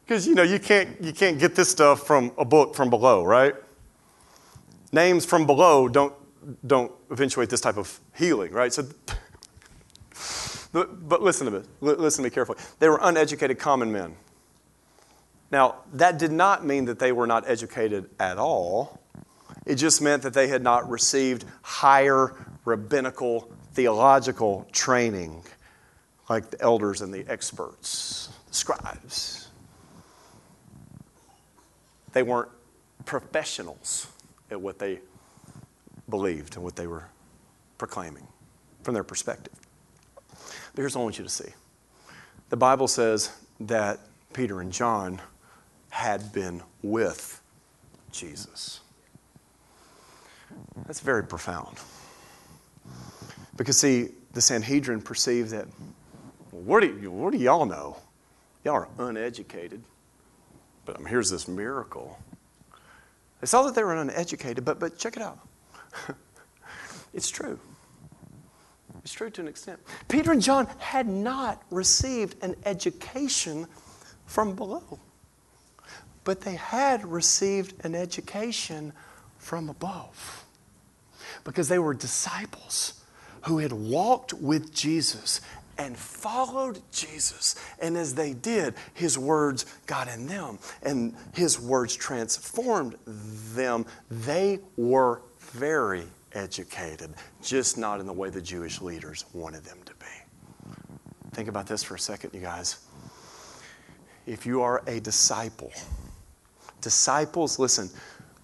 Because 0.05 0.27
you 0.27 0.35
know 0.35 0.43
you 0.43 0.59
can't 0.59 1.01
you 1.01 1.13
can't 1.13 1.39
get 1.39 1.55
this 1.55 1.71
stuff 1.71 2.07
from 2.07 2.33
a 2.37 2.45
book 2.45 2.75
from 2.75 2.91
below, 2.91 3.25
right? 3.25 3.55
Names 4.93 5.25
from 5.25 5.47
below 5.47 5.89
don't 5.89 6.13
don't 6.67 6.93
eventuate 7.11 7.51
this 7.51 7.61
type 7.61 7.77
of 7.77 8.01
healing, 8.17 8.53
right? 8.53 8.73
So, 8.73 8.87
but, 10.73 11.21
listen 11.23 11.47
to 11.47 11.61
me. 11.61 11.65
Listen 11.81 12.23
to 12.23 12.31
me 12.31 12.33
carefully. 12.33 12.59
They 12.79 12.89
were 12.89 12.99
uneducated 13.03 13.59
common 13.59 13.93
men. 13.93 14.15
Now, 15.51 15.77
that 15.95 16.19
did 16.19 16.31
not 16.31 16.65
mean 16.65 16.85
that 16.85 16.99
they 17.01 17.13
were 17.13 17.27
not 17.27 17.49
educated 17.49 18.09
at 18.21 18.39
all. 18.39 19.01
It 19.67 19.75
just 19.75 20.01
meant 20.01 20.23
that 20.23 20.33
they 20.33 20.47
had 20.47 20.63
not 20.63 20.89
received 20.89 21.45
higher 21.63 22.35
rabbinical 22.65 23.51
theological 23.73 24.69
training 24.73 25.43
like 26.29 26.51
the 26.51 26.61
elders 26.61 27.01
and 27.01 27.13
the 27.13 27.25
experts, 27.29 28.29
the 28.49 28.55
scribes. 28.55 29.49
They 32.13 32.23
weren't 32.23 32.51
professionals 33.05 34.07
at 34.51 34.61
what 34.61 34.79
they 34.79 35.01
believed 36.11 36.57
and 36.57 36.65
what 36.65 36.77
they 36.77 36.87
were 36.87 37.05
proclaiming 37.79 38.27
from 38.83 38.95
their 38.95 39.05
perspective. 39.05 39.55
But 40.29 40.77
here's 40.77 40.95
what 40.95 41.03
I 41.03 41.05
want 41.05 41.19
you 41.19 41.25
to 41.25 41.31
see 41.31 41.51
the 42.51 42.57
Bible 42.57 42.89
says 42.89 43.31
that 43.61 44.01
Peter 44.33 44.61
and 44.61 44.73
John 44.73 45.21
had 45.91 46.33
been 46.33 46.63
with 46.83 47.41
Jesus. 48.13 48.81
That's 50.87 51.01
very 51.01 51.25
profound. 51.25 51.79
Because, 53.57 53.79
see, 53.79 54.09
the 54.33 54.41
Sanhedrin 54.41 55.03
perceived 55.03 55.51
that, 55.51 55.67
well, 56.51 56.63
what, 56.63 56.81
do 56.81 56.99
you, 57.01 57.11
what 57.11 57.33
do 57.33 57.39
y'all 57.39 57.67
know? 57.67 57.97
Y'all 58.65 58.75
are 58.75 58.89
uneducated. 58.99 59.83
But 60.85 60.97
um, 60.97 61.07
here's 61.07 61.31
this 61.31 61.47
miracle. 61.47 62.19
They 63.41 63.47
saw 63.47 63.63
that 63.63 63.75
they 63.75 63.85
were 63.85 63.95
uneducated, 63.95 64.65
but, 64.65 64.79
but 64.79 64.99
check 64.99 65.17
it 65.17 65.23
out. 65.23 65.39
it's 67.15 67.31
true. 67.31 67.59
It's 69.03 69.13
true 69.13 69.31
to 69.31 69.41
an 69.41 69.49
extent. 69.49 69.81
Peter 70.09 70.33
and 70.33 70.43
John 70.43 70.69
had 70.79 71.09
not 71.09 71.63
received 71.71 72.43
an 72.43 72.55
education 72.65 73.67
from 74.27 74.55
below, 74.55 74.99
but 76.25 76.43
they 76.43 76.55
had 76.55 77.05
received 77.07 77.85
an 77.85 77.95
education 77.95 78.93
from 79.39 79.69
above 79.69 80.45
because 81.45 81.69
they 81.69 81.79
were 81.79 81.95
disciples 81.95 83.03
who 83.43 83.59
had 83.59 83.73
walked 83.73 84.35
with 84.35 84.75
Jesus 84.75 85.41
and 85.79 85.97
followed 85.97 86.81
Jesus. 86.93 87.57
And 87.81 87.97
as 87.97 88.15
they 88.15 88.35
did, 88.35 88.75
his 88.93 89.19
words 89.19 89.65
got 89.87 90.09
in 90.09 90.27
them 90.27 90.59
and 90.83 91.15
his 91.33 91.59
words 91.59 91.97
transformed 91.97 92.97
them. 93.07 93.87
They 94.11 94.59
were 94.77 95.23
very 95.41 96.05
educated, 96.33 97.15
just 97.43 97.77
not 97.77 98.01
in 98.01 98.07
the 98.07 98.13
way 98.13 98.31
the 98.31 98.41
Jewish 98.41 98.81
leaders 98.81 99.25
wanted 99.33 99.65
them 99.65 99.79
to 99.85 99.93
be. 99.95 100.75
Think 101.33 101.49
about 101.49 101.67
this 101.67 101.83
for 101.83 101.95
a 101.95 101.99
second, 101.99 102.33
you 102.35 102.41
guys. 102.41 102.79
If 104.27 104.47
you 104.47 104.63
are 104.63 104.83
a 104.87 105.01
disciple, 105.01 105.73
disciples, 106.81 107.59
listen, 107.59 107.91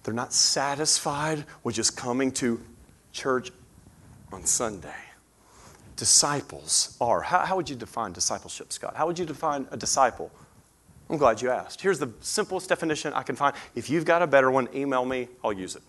they're 0.03 0.13
not 0.13 0.33
satisfied 0.33 1.45
with 1.63 1.75
just 1.75 1.95
coming 1.95 2.31
to 2.33 2.61
church 3.11 3.51
on 4.31 4.45
Sunday 4.45 5.07
disciples 5.97 6.95
are. 7.01 7.21
How, 7.21 7.39
how, 7.39 7.57
would 7.57 7.69
you 7.69 7.75
define 7.75 8.13
discipleship, 8.13 8.71
Scott? 8.71 8.95
How 8.95 9.05
would 9.07 9.19
you 9.19 9.25
define 9.25 9.67
a 9.71 9.77
disciple? 9.77 10.31
I'm 11.09 11.17
glad 11.17 11.41
you 11.41 11.49
asked. 11.49 11.81
Here's 11.81 11.99
the 11.99 12.11
simplest 12.21 12.69
definition 12.69 13.13
I 13.13 13.23
can 13.23 13.35
find. 13.35 13.55
If 13.75 13.89
you've 13.89 14.05
got 14.05 14.21
a 14.21 14.27
better 14.27 14.49
one, 14.51 14.69
email 14.73 15.03
me, 15.03 15.27
I'll 15.43 15.53
use 15.53 15.75
it. 15.75 15.81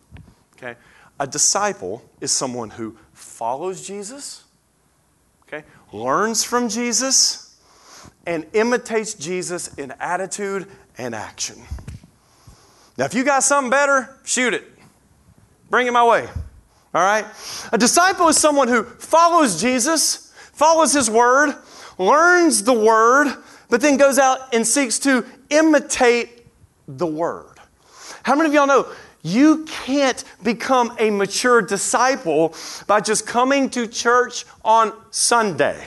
Okay? 0.57 0.77
A 1.21 1.27
disciple 1.27 2.03
is 2.21 2.31
someone 2.31 2.71
who 2.71 2.97
follows 3.12 3.87
Jesus, 3.87 4.45
okay, 5.43 5.64
learns 5.93 6.45
from 6.45 6.69
Jesus, 6.69 7.57
and 8.27 8.47
imitates 8.53 9.14
Jesus 9.14 9.75
in 9.75 9.93
attitude 10.01 10.66
and 10.97 11.14
action. 11.14 11.57
Now, 12.97 13.05
if 13.05 13.14
you 13.14 13.25
got 13.25 13.43
something 13.43 13.71
better, 13.71 14.16
shoot 14.25 14.55
it. 14.55 14.64
Bring 15.71 15.87
it 15.87 15.93
my 15.93 16.05
way. 16.05 16.29
All 16.95 17.03
right? 17.03 17.25
A 17.73 17.79
disciple 17.79 18.29
is 18.29 18.37
someone 18.37 18.69
who 18.69 18.85
follows 18.85 19.61
Jesus, 19.61 20.33
follows 20.53 20.93
his 20.93 21.11
word, 21.11 21.55
learns 21.99 22.62
the 22.62 22.73
word, 22.73 23.35
but 23.69 23.81
then 23.81 23.97
goes 23.97 24.19
out 24.19 24.55
and 24.55 24.66
seeks 24.66 24.99
to 25.01 25.25
imitate 25.51 26.47
the 26.87 27.07
word. 27.07 27.59
How 28.23 28.35
many 28.35 28.49
of 28.49 28.55
y'all 28.55 28.66
know 28.66 28.89
you 29.29 29.64
can't 29.64 30.24
become 30.43 30.95
a 30.99 31.11
mature 31.11 31.61
disciple 31.62 32.55
by 32.87 33.01
just 33.01 33.26
coming 33.26 33.70
to 33.70 33.87
church 33.87 34.45
on 34.64 34.93
Sunday? 35.11 35.87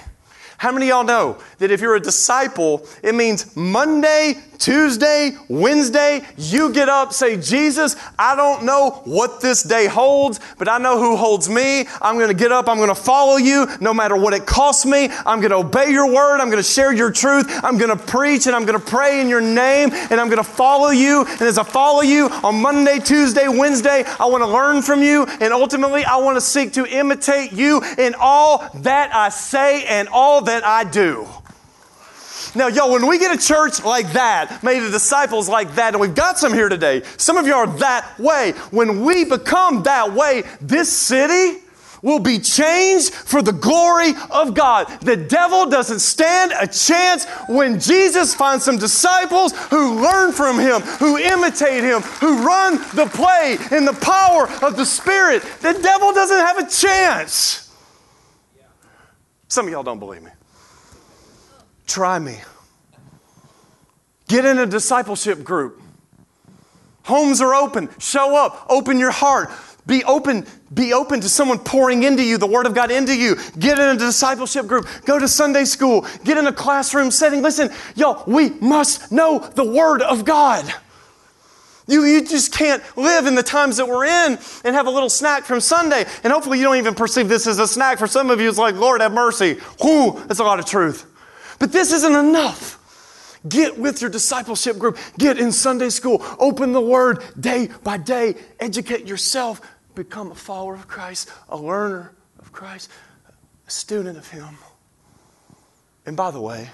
How 0.58 0.72
many 0.72 0.90
y'all 0.90 1.04
know 1.04 1.40
that 1.58 1.72
if 1.72 1.82
you're 1.82 1.96
a 1.96 2.00
disciple, 2.00 2.88
it 3.02 3.16
means 3.16 3.56
Monday, 3.56 4.36
Tuesday, 4.62 5.32
Wednesday, 5.50 6.22
you 6.38 6.72
get 6.72 6.88
up, 6.88 7.14
say, 7.14 7.36
Jesus, 7.36 7.96
I 8.20 8.36
don't 8.36 8.64
know 8.64 9.02
what 9.06 9.42
this 9.42 9.64
day 9.64 9.88
holds, 9.88 10.40
but 10.60 10.70
I 10.70 10.78
know 10.78 11.00
who 11.00 11.16
holds 11.16 11.50
me. 11.50 11.88
I'm 12.00 12.18
going 12.18 12.28
to 12.28 12.36
get 12.36 12.52
up, 12.52 12.70
I'm 12.70 12.78
going 12.78 12.90
to 12.90 12.96
follow 12.96 13.38
you 13.38 13.66
no 13.82 13.92
matter 13.92 14.16
what 14.16 14.36
it 14.36 14.46
costs 14.46 14.86
me. 14.86 15.10
I'm 15.26 15.40
going 15.40 15.50
to 15.50 15.58
obey 15.58 15.90
your 15.90 16.14
word, 16.14 16.40
I'm 16.40 16.52
going 16.52 16.62
to 16.62 16.70
share 16.70 16.94
your 16.94 17.12
truth, 17.12 17.48
I'm 17.64 17.80
going 17.80 17.90
to 17.90 18.02
preach, 18.02 18.46
and 18.46 18.56
I'm 18.56 18.66
going 18.66 18.80
to 18.80 18.86
pray 18.86 19.20
in 19.20 19.30
your 19.30 19.42
name, 19.42 19.90
and 19.94 20.22
I'm 20.22 20.28
going 20.28 20.38
to 20.38 20.44
follow 20.44 20.90
you. 20.90 21.26
And 21.26 21.42
as 21.42 21.58
I 21.58 21.64
follow 21.64 22.02
you 22.02 22.30
on 22.30 22.62
Monday, 22.62 23.00
Tuesday, 23.00 23.48
Wednesday, 23.48 24.04
I 24.20 24.28
want 24.28 24.44
to 24.44 24.48
learn 24.48 24.84
from 24.84 25.02
you, 25.02 25.26
and 25.26 25.54
ultimately, 25.54 26.06
I 26.06 26.18
want 26.18 26.38
to 26.38 26.42
seek 26.42 26.74
to 26.74 26.86
imitate 26.86 27.52
you 27.52 27.82
in 27.98 28.14
all 28.20 28.70
that 28.76 29.16
I 29.16 29.30
say 29.30 29.86
and 29.86 30.08
all 30.10 30.42
that 30.44 30.64
I 30.64 30.84
do. 30.84 31.28
Now, 32.56 32.68
y'all, 32.68 32.92
when 32.92 33.08
we 33.08 33.18
get 33.18 33.36
a 33.36 33.42
church 33.42 33.84
like 33.84 34.14
that, 34.14 34.64
made 34.64 34.84
of 34.84 34.92
disciples 34.92 35.48
like 35.50 35.76
that, 35.76 35.94
and 35.94 36.02
we've 36.02 36.16
got 36.16 36.38
some 36.38 36.54
here 36.54 36.70
today, 36.70 37.04
some 37.18 37.38
of 37.38 37.48
you 37.48 37.54
are 37.54 37.68
that 37.78 38.18
way. 38.20 38.52
When 38.72 39.04
we 39.04 39.26
become 39.26 39.84
that 39.84 40.14
way, 40.14 40.44
this 40.60 40.92
city 40.92 41.62
will 42.02 42.20
be 42.20 42.40
changed 42.40 43.14
for 43.14 43.42
the 43.42 43.52
glory 43.52 44.14
of 44.30 44.54
God. 44.54 44.88
The 45.02 45.16
devil 45.16 45.70
doesn't 45.70 46.00
stand 46.00 46.52
a 46.60 46.68
chance 46.68 47.26
when 47.48 47.80
Jesus 47.80 48.34
finds 48.34 48.66
some 48.66 48.78
disciples 48.78 49.54
who 49.68 50.02
learn 50.02 50.32
from 50.32 50.60
him, 50.60 50.82
who 50.82 51.18
imitate 51.18 51.84
him, 51.84 52.02
who 52.02 52.44
run 52.44 52.78
the 52.96 53.10
play 53.14 53.58
in 53.76 53.86
the 53.86 53.94
power 53.94 54.50
of 54.66 54.78
the 54.78 54.86
Spirit. 54.86 55.44
The 55.62 55.74
devil 55.74 56.14
doesn't 56.14 56.38
have 56.38 56.58
a 56.58 56.70
chance. 56.70 57.72
Some 59.48 59.68
of 59.68 59.72
y'all 59.72 59.84
don't 59.84 60.00
believe 60.00 60.24
me. 60.24 60.32
Try 61.92 62.20
me. 62.20 62.40
Get 64.30 64.46
in 64.46 64.60
a 64.60 64.66
discipleship 64.66 65.44
group. 65.44 65.82
Homes 67.04 67.42
are 67.42 67.54
open. 67.54 67.90
Show 68.00 68.34
up. 68.34 68.66
Open 68.70 68.98
your 68.98 69.12
heart. 69.12 69.50
Be 69.88 70.02
open, 70.06 70.46
be 70.74 70.94
open 70.94 71.20
to 71.20 71.28
someone 71.28 71.60
pouring 71.60 72.04
into 72.04 72.24
you, 72.24 72.38
the 72.38 72.48
Word 72.48 72.66
of 72.66 72.74
God 72.74 72.92
into 72.92 73.14
you. 73.14 73.36
Get 73.60 73.78
in 73.78 73.90
a 73.90 73.98
discipleship 73.98 74.68
group. 74.68 74.88
Go 75.04 75.20
to 75.20 75.28
Sunday 75.28 75.66
school. 75.66 76.06
Get 76.24 76.38
in 76.38 76.48
a 76.48 76.54
classroom 76.54 77.12
setting. 77.12 77.42
Listen, 77.42 77.70
y'all, 77.96 78.24
we 78.26 78.52
must 78.62 79.12
know 79.12 79.40
the 79.40 79.70
Word 79.70 80.02
of 80.02 80.24
God. 80.24 80.74
You, 81.88 82.06
you 82.06 82.26
just 82.26 82.54
can't 82.54 82.82
live 82.96 83.26
in 83.26 83.36
the 83.36 83.44
times 83.44 83.76
that 83.76 83.86
we're 83.86 84.06
in 84.06 84.40
and 84.64 84.76
have 84.76 84.88
a 84.88 84.92
little 84.92 85.10
snack 85.10 85.44
from 85.44 85.60
Sunday. 85.60 86.06
And 86.24 86.32
hopefully 86.32 86.58
you 86.58 86.64
don't 86.64 86.78
even 86.78 86.96
perceive 86.96 87.28
this 87.28 87.48
as 87.48 87.60
a 87.60 87.68
snack. 87.68 88.00
For 88.00 88.08
some 88.08 88.30
of 88.30 88.40
you, 88.40 88.48
it's 88.48 88.58
like, 88.58 88.76
Lord, 88.76 89.02
have 89.02 89.12
mercy. 89.12 89.58
Whoo, 89.84 90.18
that's 90.28 90.40
a 90.40 90.46
lot 90.46 90.58
of 90.58 90.66
truth. 90.66 91.11
But 91.62 91.72
this 91.72 91.94
isn't 91.94 92.16
enough. 92.16 93.38
Get 93.48 93.78
with 93.78 94.02
your 94.02 94.10
discipleship 94.10 94.80
group. 94.80 94.98
Get 95.20 95.38
in 95.38 95.52
Sunday 95.52 95.90
school. 95.90 96.26
Open 96.40 96.74
the 96.74 96.82
Word 96.82 97.24
day 97.40 97.70
by 97.84 97.98
day. 97.98 98.34
Educate 98.60 99.06
yourself. 99.06 99.62
Become 99.94 100.32
a 100.32 100.36
follower 100.36 100.74
of 100.74 100.88
Christ, 100.88 101.30
a 101.50 101.58
learner 101.58 102.16
of 102.40 102.52
Christ, 102.52 102.90
a 103.68 103.70
student 103.70 104.18
of 104.18 104.28
Him. 104.28 104.58
And 106.08 106.18
by 106.18 106.32
the 106.32 106.42
way, 106.42 106.68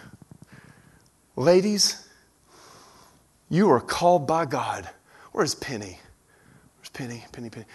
ladies, 1.36 2.08
you 3.50 3.70
are 3.70 3.82
called 3.82 4.26
by 4.26 4.46
God. 4.46 4.90
Where's 5.34 5.54
Penny? 5.54 6.00
Where's 6.78 6.90
Penny? 6.94 7.26
Penny, 7.34 7.50
Penny. 7.50 7.66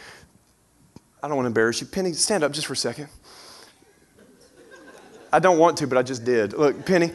I 1.22 1.28
don't 1.28 1.36
want 1.36 1.44
to 1.44 1.48
embarrass 1.48 1.82
you. 1.82 1.86
Penny, 1.88 2.14
stand 2.14 2.42
up 2.42 2.52
just 2.52 2.66
for 2.66 2.72
a 2.72 2.76
second. 2.76 3.08
I 5.32 5.38
don't 5.38 5.58
want 5.58 5.78
to, 5.78 5.86
but 5.86 5.96
I 5.96 6.02
just 6.02 6.24
did. 6.24 6.52
Look, 6.52 6.84
Penny, 6.84 7.12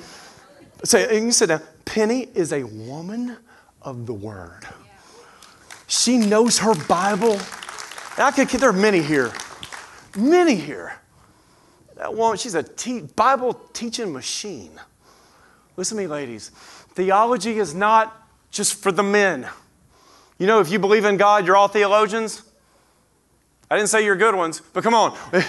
say, 0.84 1.14
you 1.14 1.22
can 1.22 1.32
sit 1.32 1.48
down. 1.48 1.62
Penny 1.86 2.28
is 2.34 2.52
a 2.52 2.64
woman 2.64 3.38
of 3.82 4.06
the 4.06 4.14
Word. 4.14 4.68
She 5.88 6.18
knows 6.18 6.60
her 6.60 6.74
Bible. 6.86 7.34
And 7.34 8.26
I 8.26 8.32
could, 8.32 8.50
there 8.50 8.70
are 8.70 8.74
many 8.74 9.02
here, 9.02 9.32
many 10.18 10.56
here. 10.56 11.00
That 11.96 12.14
woman, 12.14 12.38
she's 12.38 12.56
a 12.56 12.64
te- 12.64 13.02
Bible 13.02 13.54
teaching 13.74 14.12
machine. 14.12 14.72
Listen 15.76 15.98
to 15.98 16.04
me, 16.04 16.08
ladies. 16.08 16.50
Theology 16.50 17.60
is 17.60 17.76
not 17.76 18.28
just 18.50 18.82
for 18.82 18.92
the 18.92 19.04
men. 19.04 19.48
You 20.40 20.48
know, 20.48 20.60
if 20.60 20.72
you 20.72 20.80
believe 20.80 21.06
in 21.06 21.18
God, 21.18 21.46
you're 21.46 21.56
all 21.56 21.68
theologians. 21.68 22.44
I 23.70 23.76
didn't 23.76 23.90
say 23.90 24.04
you're 24.04 24.16
good 24.16 24.36
ones, 24.36 24.62
but 24.74 24.84
come 24.84 24.94
on. 24.94 25.18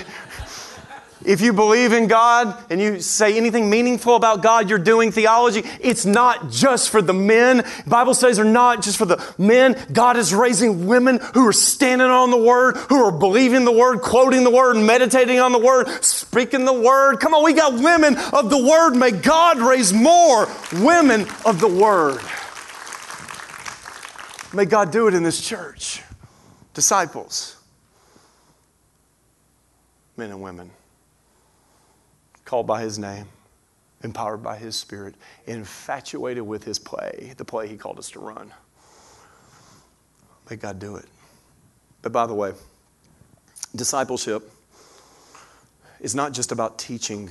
If 1.24 1.40
you 1.40 1.52
believe 1.52 1.92
in 1.92 2.06
God 2.06 2.56
and 2.70 2.80
you 2.80 3.00
say 3.00 3.36
anything 3.36 3.68
meaningful 3.68 4.14
about 4.14 4.40
God, 4.40 4.70
you're 4.70 4.78
doing 4.78 5.10
theology. 5.10 5.62
It's 5.80 6.06
not 6.06 6.50
just 6.50 6.90
for 6.90 7.02
the 7.02 7.12
men. 7.12 7.64
Bible 7.86 8.14
studies 8.14 8.38
are 8.38 8.44
not 8.44 8.82
just 8.82 8.96
for 8.98 9.04
the 9.04 9.34
men. 9.36 9.76
God 9.92 10.16
is 10.16 10.32
raising 10.32 10.86
women 10.86 11.18
who 11.34 11.46
are 11.46 11.52
standing 11.52 12.06
on 12.06 12.30
the 12.30 12.36
Word, 12.36 12.76
who 12.76 13.04
are 13.04 13.10
believing 13.10 13.64
the 13.64 13.72
Word, 13.72 14.00
quoting 14.00 14.44
the 14.44 14.50
Word, 14.50 14.76
meditating 14.76 15.40
on 15.40 15.50
the 15.50 15.58
Word, 15.58 15.88
speaking 16.04 16.64
the 16.64 16.72
Word. 16.72 17.18
Come 17.18 17.34
on, 17.34 17.42
we 17.42 17.52
got 17.52 17.74
women 17.74 18.16
of 18.32 18.48
the 18.48 18.64
Word. 18.64 18.94
May 18.94 19.10
God 19.10 19.58
raise 19.58 19.92
more 19.92 20.48
women 20.74 21.26
of 21.44 21.58
the 21.58 21.68
Word. 21.68 22.20
May 24.54 24.66
God 24.66 24.92
do 24.92 25.08
it 25.08 25.14
in 25.14 25.24
this 25.24 25.40
church. 25.40 26.02
Disciples, 26.74 27.56
men 30.16 30.30
and 30.30 30.40
women 30.40 30.70
called 32.48 32.66
by 32.66 32.80
his 32.80 32.98
name, 32.98 33.26
empowered 34.02 34.42
by 34.42 34.56
his 34.56 34.74
spirit, 34.74 35.14
infatuated 35.46 36.42
with 36.42 36.64
his 36.64 36.78
play, 36.78 37.34
the 37.36 37.44
play 37.44 37.68
he 37.68 37.76
called 37.76 37.98
us 37.98 38.10
to 38.10 38.18
run. 38.18 38.50
May 40.48 40.56
God 40.56 40.78
do 40.78 40.96
it. 40.96 41.04
But 42.00 42.10
by 42.10 42.26
the 42.26 42.32
way, 42.32 42.54
discipleship 43.76 44.50
is 46.00 46.14
not 46.14 46.32
just 46.32 46.50
about 46.50 46.78
teaching 46.78 47.28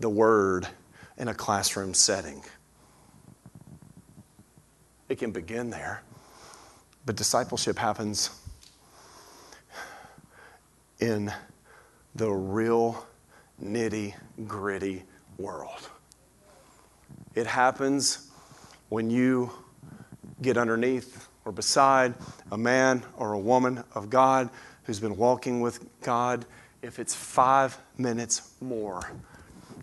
the 0.00 0.10
word 0.10 0.68
in 1.16 1.28
a 1.28 1.34
classroom 1.34 1.94
setting. 1.94 2.42
It 5.08 5.16
can 5.16 5.30
begin 5.30 5.70
there, 5.70 6.02
but 7.06 7.16
discipleship 7.16 7.78
happens 7.78 8.28
in 11.00 11.32
the 12.14 12.30
real 12.30 13.06
nitty 13.62 14.14
gritty 14.46 15.04
world. 15.38 15.88
It 17.34 17.46
happens 17.46 18.30
when 18.88 19.10
you 19.10 19.50
get 20.42 20.56
underneath 20.56 21.28
or 21.44 21.52
beside 21.52 22.14
a 22.50 22.58
man 22.58 23.02
or 23.16 23.32
a 23.32 23.38
woman 23.38 23.82
of 23.94 24.10
God 24.10 24.50
who's 24.84 25.00
been 25.00 25.16
walking 25.16 25.60
with 25.60 25.84
God 26.00 26.44
if 26.84 26.98
it's 26.98 27.14
five 27.14 27.78
minutes 27.96 28.52
more, 28.60 29.10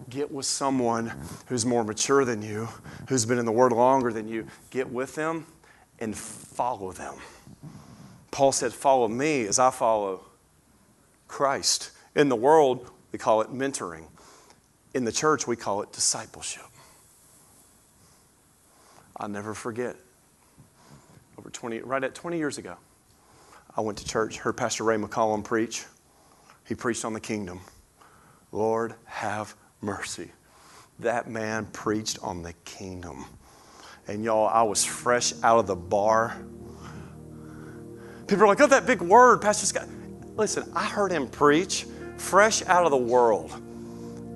get 0.10 0.32
with 0.32 0.46
someone 0.46 1.12
who's 1.48 1.66
more 1.66 1.84
mature 1.84 2.24
than 2.26 2.44
you, 2.44 2.68
who's 3.10 3.26
been 3.26 3.40
in 3.40 3.46
the 3.46 3.52
Word 3.52 3.72
longer 3.72 4.14
than 4.14 4.28
you. 4.28 4.46
Get 4.70 4.90
with 4.90 5.16
them 5.16 5.48
and 6.00 6.16
follow 6.16 6.92
them. 6.92 7.16
Paul 8.30 8.52
said, 8.52 8.72
Follow 8.72 9.08
me 9.08 9.48
as 9.48 9.58
I 9.58 9.72
follow 9.72 10.26
Christ. 11.28 11.90
In 12.16 12.30
the 12.30 12.36
world, 12.36 12.92
we 13.12 13.20
call 13.20 13.42
it 13.42 13.54
mentoring. 13.54 14.06
In 14.94 15.06
the 15.06 15.12
church, 15.12 15.48
we 15.48 15.56
call 15.56 15.82
it 15.82 15.92
discipleship. 15.92 16.64
I'll 19.18 19.30
never 19.30 19.54
forget. 19.54 19.96
Over 21.38 21.50
20, 21.50 21.80
right 21.82 22.04
at 22.04 22.16
20 22.16 22.38
years 22.38 22.58
ago, 22.58 22.76
I 23.76 23.82
went 23.82 23.98
to 24.00 24.06
church, 24.06 24.38
heard 24.38 24.58
Pastor 24.58 24.84
Ray 24.84 24.98
McCollum 24.98 25.44
preach. 25.44 25.86
He 26.68 26.76
preached 26.76 27.06
on 27.06 27.14
the 27.14 27.20
kingdom. 27.20 27.62
Lord, 28.52 28.96
have 29.06 29.56
mercy. 29.82 30.32
That 31.00 31.30
man 31.30 31.68
preached 31.68 32.20
on 32.22 32.44
the 32.44 32.54
kingdom. 32.66 33.26
And 34.08 34.24
y'all, 34.24 34.48
I 34.48 34.64
was 34.64 34.84
fresh 34.84 35.34
out 35.44 35.60
of 35.60 35.68
the 35.68 35.76
bar. 35.76 36.38
People 38.28 38.44
are 38.44 38.48
like, 38.48 38.62
oh, 38.62 38.68
that 38.68 38.86
big 38.86 39.02
word, 39.02 39.42
Pastor 39.42 39.66
Scott. 39.66 39.88
Listen, 40.36 40.70
I 40.76 40.86
heard 40.86 41.12
him 41.12 41.28
preach 41.28 41.86
fresh 42.22 42.64
out 42.68 42.86
of 42.86 42.92
the 42.92 42.98
world 42.98 43.52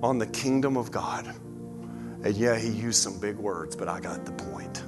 on 0.01 0.17
the 0.17 0.27
kingdom 0.27 0.75
of 0.75 0.91
God. 0.91 1.27
And 2.23 2.35
yeah, 2.35 2.57
he 2.57 2.69
used 2.69 3.01
some 3.01 3.19
big 3.19 3.37
words, 3.37 3.75
but 3.75 3.87
I 3.87 3.99
got 3.99 4.25
the 4.25 4.31
point. 4.31 4.83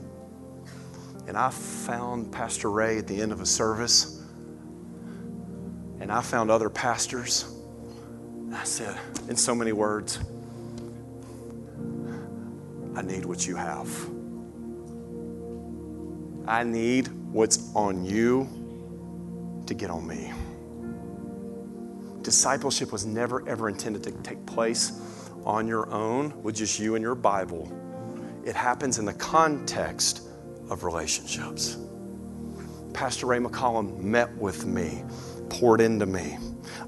And 1.28 1.38
I 1.38 1.52
found 1.52 2.32
Pastor 2.32 2.72
Ray 2.72 2.98
at 2.98 3.08
the 3.08 3.22
end 3.22 3.32
of 3.32 3.40
a 3.40 3.46
service, 3.46 4.22
and 6.00 6.12
I 6.12 6.22
found 6.22 6.50
other 6.50 6.70
pastors. 6.70 7.54
I 8.54 8.64
said, 8.64 8.98
in 9.30 9.36
so 9.36 9.54
many 9.54 9.74
words, 9.74 10.20
I 12.96 13.04
need 13.04 13.26
what 13.26 13.46
you 13.46 13.56
have. 13.56 13.88
I 16.48 16.64
need 16.64 17.10
what's 17.32 17.74
on 17.76 18.06
you 18.06 18.48
to 19.68 19.74
get 19.74 19.92
on 19.92 20.08
me. 20.08 20.32
Discipleship 22.28 22.92
was 22.92 23.06
never, 23.06 23.48
ever 23.48 23.70
intended 23.70 24.04
to 24.04 24.12
take 24.12 24.46
place 24.46 24.92
on 25.46 25.66
your 25.66 25.90
own 25.94 26.44
with 26.44 26.56
just 26.56 26.78
you 26.78 26.96
and 26.96 27.02
your 27.02 27.16
Bible. 27.16 27.72
It 28.44 28.54
happens 28.54 29.00
in 29.00 29.06
the 29.06 29.14
context 29.14 30.24
of 30.70 30.84
relationships. 30.84 31.78
Pastor 32.92 33.28
Ray 33.28 33.40
McCollum 33.40 34.00
met 34.00 34.30
with 34.36 34.66
me, 34.66 35.06
poured 35.48 35.80
into 35.80 36.06
me. 36.06 36.38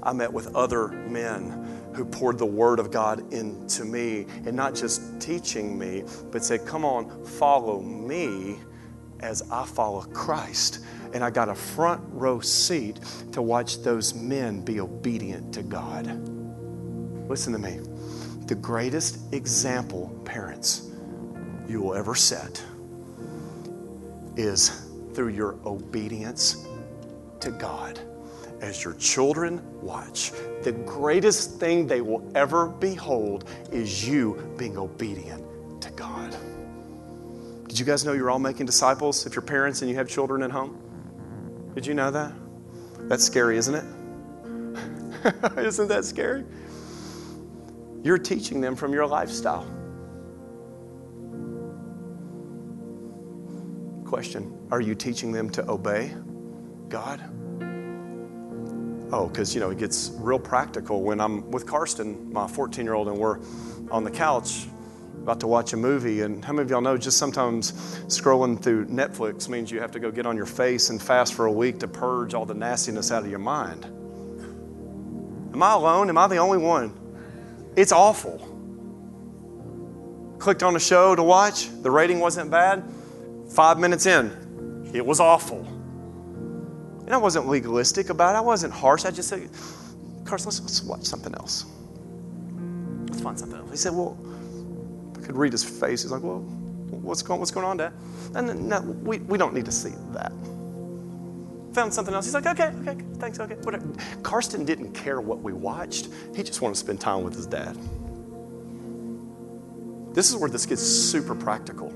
I 0.02 0.12
met 0.12 0.30
with 0.30 0.54
other 0.54 0.88
men 0.88 1.90
who 1.94 2.04
poured 2.04 2.36
the 2.36 2.44
Word 2.44 2.78
of 2.78 2.90
God 2.90 3.32
into 3.32 3.86
me 3.86 4.26
and 4.44 4.54
not 4.54 4.74
just 4.74 5.22
teaching 5.22 5.78
me, 5.78 6.04
but 6.30 6.44
said, 6.44 6.66
Come 6.66 6.84
on, 6.84 7.24
follow 7.24 7.80
me 7.80 8.58
as 9.20 9.42
I 9.50 9.64
follow 9.64 10.02
Christ. 10.02 10.80
And 11.12 11.24
I 11.24 11.30
got 11.30 11.48
a 11.48 11.54
front 11.54 12.02
row 12.12 12.40
seat 12.40 13.00
to 13.32 13.42
watch 13.42 13.82
those 13.82 14.14
men 14.14 14.60
be 14.64 14.80
obedient 14.80 15.52
to 15.54 15.62
God. 15.62 16.06
Listen 17.28 17.52
to 17.52 17.58
me. 17.58 17.80
The 18.46 18.54
greatest 18.54 19.32
example, 19.32 20.08
parents, 20.24 20.90
you 21.68 21.80
will 21.80 21.94
ever 21.94 22.14
set 22.14 22.62
is 24.36 24.86
through 25.14 25.28
your 25.28 25.56
obedience 25.64 26.66
to 27.40 27.50
God. 27.50 27.98
As 28.60 28.84
your 28.84 28.94
children 28.94 29.62
watch, 29.80 30.32
the 30.62 30.72
greatest 30.72 31.58
thing 31.58 31.86
they 31.86 32.00
will 32.00 32.30
ever 32.34 32.68
behold 32.68 33.48
is 33.72 34.06
you 34.06 34.54
being 34.58 34.76
obedient 34.76 35.44
you 37.80 37.86
guys 37.86 38.04
know 38.04 38.12
you're 38.12 38.30
all 38.30 38.38
making 38.38 38.66
disciples 38.66 39.26
if 39.26 39.34
you're 39.34 39.42
parents 39.42 39.80
and 39.80 39.90
you 39.90 39.96
have 39.96 40.08
children 40.08 40.42
at 40.42 40.50
home? 40.50 40.78
Did 41.74 41.86
you 41.86 41.94
know 41.94 42.10
that? 42.10 42.32
That's 43.08 43.24
scary, 43.24 43.56
isn't 43.56 43.74
it? 43.74 43.84
isn't 45.58 45.88
that 45.88 46.04
scary? 46.04 46.44
You're 48.02 48.18
teaching 48.18 48.60
them 48.60 48.76
from 48.76 48.92
your 48.92 49.06
lifestyle. 49.06 49.66
Question 54.04 54.56
Are 54.70 54.80
you 54.80 54.94
teaching 54.94 55.32
them 55.32 55.48
to 55.50 55.68
obey 55.68 56.14
God? 56.88 57.20
Oh, 59.12 59.28
because, 59.28 59.54
you 59.54 59.60
know, 59.60 59.70
it 59.70 59.78
gets 59.78 60.12
real 60.18 60.38
practical 60.38 61.02
when 61.02 61.20
I'm 61.20 61.50
with 61.50 61.66
Karsten, 61.66 62.32
my 62.32 62.46
14 62.46 62.84
year 62.84 62.94
old, 62.94 63.08
and 63.08 63.18
we're 63.18 63.40
on 63.90 64.04
the 64.04 64.10
couch 64.10 64.66
about 65.22 65.40
to 65.40 65.46
watch 65.46 65.72
a 65.72 65.76
movie. 65.76 66.22
And 66.22 66.44
how 66.44 66.52
many 66.52 66.64
of 66.64 66.70
y'all 66.70 66.80
know 66.80 66.96
just 66.96 67.18
sometimes 67.18 67.72
scrolling 68.06 68.60
through 68.60 68.86
Netflix 68.86 69.48
means 69.48 69.70
you 69.70 69.80
have 69.80 69.92
to 69.92 70.00
go 70.00 70.10
get 70.10 70.26
on 70.26 70.36
your 70.36 70.46
face 70.46 70.90
and 70.90 71.00
fast 71.00 71.34
for 71.34 71.46
a 71.46 71.52
week 71.52 71.78
to 71.80 71.88
purge 71.88 72.34
all 72.34 72.46
the 72.46 72.54
nastiness 72.54 73.10
out 73.10 73.22
of 73.22 73.30
your 73.30 73.38
mind? 73.38 73.84
Am 75.52 75.62
I 75.62 75.72
alone? 75.72 76.08
Am 76.08 76.18
I 76.18 76.26
the 76.26 76.38
only 76.38 76.58
one? 76.58 76.92
It's 77.76 77.92
awful. 77.92 78.46
Clicked 80.38 80.62
on 80.62 80.74
a 80.74 80.80
show 80.80 81.14
to 81.14 81.22
watch, 81.22 81.68
the 81.82 81.90
rating 81.90 82.18
wasn't 82.18 82.50
bad. 82.50 82.82
Five 83.50 83.78
minutes 83.78 84.06
in, 84.06 84.90
it 84.94 85.04
was 85.04 85.20
awful. 85.20 85.66
And 87.04 87.14
I 87.14 87.18
wasn't 87.18 87.48
legalistic 87.48 88.08
about 88.08 88.36
it. 88.36 88.38
I 88.38 88.40
wasn't 88.40 88.72
harsh. 88.72 89.04
I 89.04 89.10
just 89.10 89.28
said, 89.28 89.50
Carson, 90.24 90.46
let's, 90.46 90.60
let's 90.60 90.82
watch 90.84 91.04
something 91.04 91.34
else. 91.34 91.66
Let's 93.08 93.20
find 93.20 93.38
something 93.38 93.58
else. 93.58 93.70
He 93.70 93.76
said, 93.76 93.92
Well, 93.92 94.16
could 95.30 95.38
read 95.38 95.52
his 95.52 95.62
face. 95.62 96.02
He's 96.02 96.10
like, 96.10 96.22
Well, 96.22 96.40
what's 96.90 97.22
going, 97.22 97.38
what's 97.38 97.52
going 97.52 97.64
on, 97.64 97.76
Dad? 97.76 97.92
And 98.34 98.68
no, 98.68 98.80
we, 98.80 99.18
we 99.18 99.38
don't 99.38 99.54
need 99.54 99.64
to 99.64 99.72
see 99.72 99.92
that. 100.12 100.32
Found 101.74 101.94
something 101.94 102.12
else. 102.12 102.24
He's 102.24 102.34
like, 102.34 102.46
okay, 102.46 102.72
okay, 102.80 103.00
thanks, 103.18 103.38
okay, 103.38 103.54
whatever. 103.62 103.86
Karsten 104.24 104.64
didn't 104.64 104.92
care 104.92 105.20
what 105.20 105.38
we 105.38 105.52
watched. 105.52 106.08
He 106.34 106.42
just 106.42 106.60
wanted 106.60 106.74
to 106.74 106.80
spend 106.80 107.00
time 107.00 107.22
with 107.22 107.34
his 107.34 107.46
dad. 107.46 107.76
This 110.12 110.30
is 110.30 110.36
where 110.36 110.50
this 110.50 110.66
gets 110.66 110.82
super 110.82 111.36
practical. 111.36 111.94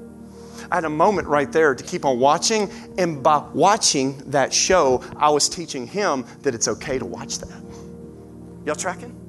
I 0.71 0.77
had 0.77 0.85
a 0.85 0.91
moment 0.91 1.27
right 1.27 1.51
there 1.51 1.75
to 1.75 1.83
keep 1.83 2.05
on 2.05 2.21
watching, 2.21 2.71
and 2.99 3.21
by 3.21 3.39
watching 3.53 4.19
that 4.31 4.55
show, 4.55 5.03
I 5.17 5.29
was 5.31 5.49
teaching 5.49 5.89
him 5.89 6.25
that 6.43 6.55
it's 6.55 6.69
okay 6.69 7.01
to 7.01 7.05
watch 7.05 7.41
that. 7.41 7.63
Y'all 8.65 8.77
tracking? 8.77 9.24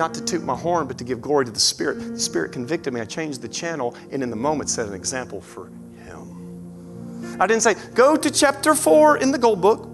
Not 0.00 0.14
to 0.14 0.24
toot 0.24 0.42
my 0.42 0.56
horn, 0.56 0.86
but 0.86 0.96
to 0.98 1.04
give 1.04 1.20
glory 1.20 1.44
to 1.44 1.50
the 1.50 1.60
Spirit. 1.60 1.96
The 2.14 2.18
Spirit 2.18 2.52
convicted 2.52 2.94
me. 2.94 3.02
I 3.02 3.04
changed 3.04 3.42
the 3.42 3.48
channel, 3.48 3.94
and 4.10 4.22
in 4.22 4.30
the 4.30 4.36
moment 4.36 4.70
set 4.70 4.88
an 4.88 4.94
example 4.94 5.40
for 5.40 5.66
him. 6.04 7.36
I 7.38 7.46
didn't 7.46 7.62
say, 7.62 7.74
go 7.94 8.16
to 8.16 8.30
chapter 8.30 8.74
four 8.74 9.18
in 9.18 9.30
the 9.30 9.38
gold 9.38 9.60
book. 9.60 9.88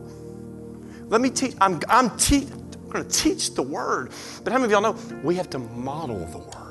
Let 1.08 1.20
me 1.20 1.28
teach. 1.28 1.56
I'm, 1.60 1.80
I'm, 1.88 2.16
te- 2.16 2.46
I'm 2.46 2.88
going 2.88 3.04
to 3.04 3.10
teach 3.10 3.54
the 3.54 3.62
word. 3.62 4.12
But 4.44 4.52
how 4.52 4.60
many 4.60 4.72
of 4.72 4.80
y'all 4.80 4.94
know 4.94 5.20
we 5.24 5.34
have 5.34 5.50
to 5.50 5.58
model 5.58 6.24
the 6.26 6.38
word? 6.38 6.66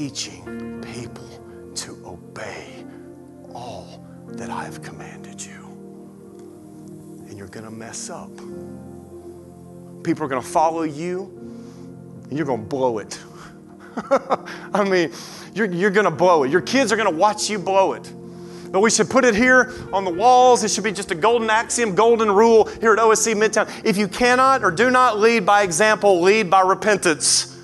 teaching 0.00 0.82
people 0.94 1.28
to 1.74 1.92
obey 2.06 2.84
all 3.54 4.04
that 4.28 4.48
I 4.48 4.64
have 4.64 4.82
commanded 4.82 5.44
you. 5.44 5.66
And 7.28 7.36
you're 7.36 7.48
going 7.48 7.64
to 7.66 7.70
mess 7.70 8.08
up. 8.08 8.30
People 10.02 10.24
are 10.24 10.28
going 10.28 10.42
to 10.42 10.48
follow 10.48 10.82
you, 10.82 11.24
and 12.28 12.36
you're 12.36 12.46
going 12.46 12.62
to 12.62 12.66
blow 12.66 12.98
it. 12.98 13.18
I 14.72 14.88
mean, 14.88 15.12
you're, 15.54 15.70
you're 15.70 15.90
going 15.90 16.04
to 16.04 16.10
blow 16.10 16.44
it. 16.44 16.50
Your 16.50 16.60
kids 16.60 16.92
are 16.92 16.96
going 16.96 17.10
to 17.10 17.16
watch 17.16 17.50
you 17.50 17.58
blow 17.58 17.92
it. 17.92 18.12
But 18.70 18.80
we 18.80 18.90
should 18.90 19.10
put 19.10 19.24
it 19.24 19.34
here 19.34 19.72
on 19.92 20.04
the 20.04 20.12
walls. 20.12 20.62
It 20.62 20.70
should 20.70 20.84
be 20.84 20.92
just 20.92 21.10
a 21.10 21.14
golden 21.16 21.50
axiom, 21.50 21.94
golden 21.94 22.30
rule 22.30 22.66
here 22.66 22.92
at 22.92 22.98
OSC 22.98 23.34
Midtown. 23.34 23.68
If 23.84 23.96
you 23.96 24.06
cannot 24.06 24.62
or 24.62 24.70
do 24.70 24.90
not 24.90 25.18
lead 25.18 25.44
by 25.44 25.62
example, 25.62 26.20
lead 26.20 26.48
by 26.48 26.60
repentance. 26.60 27.56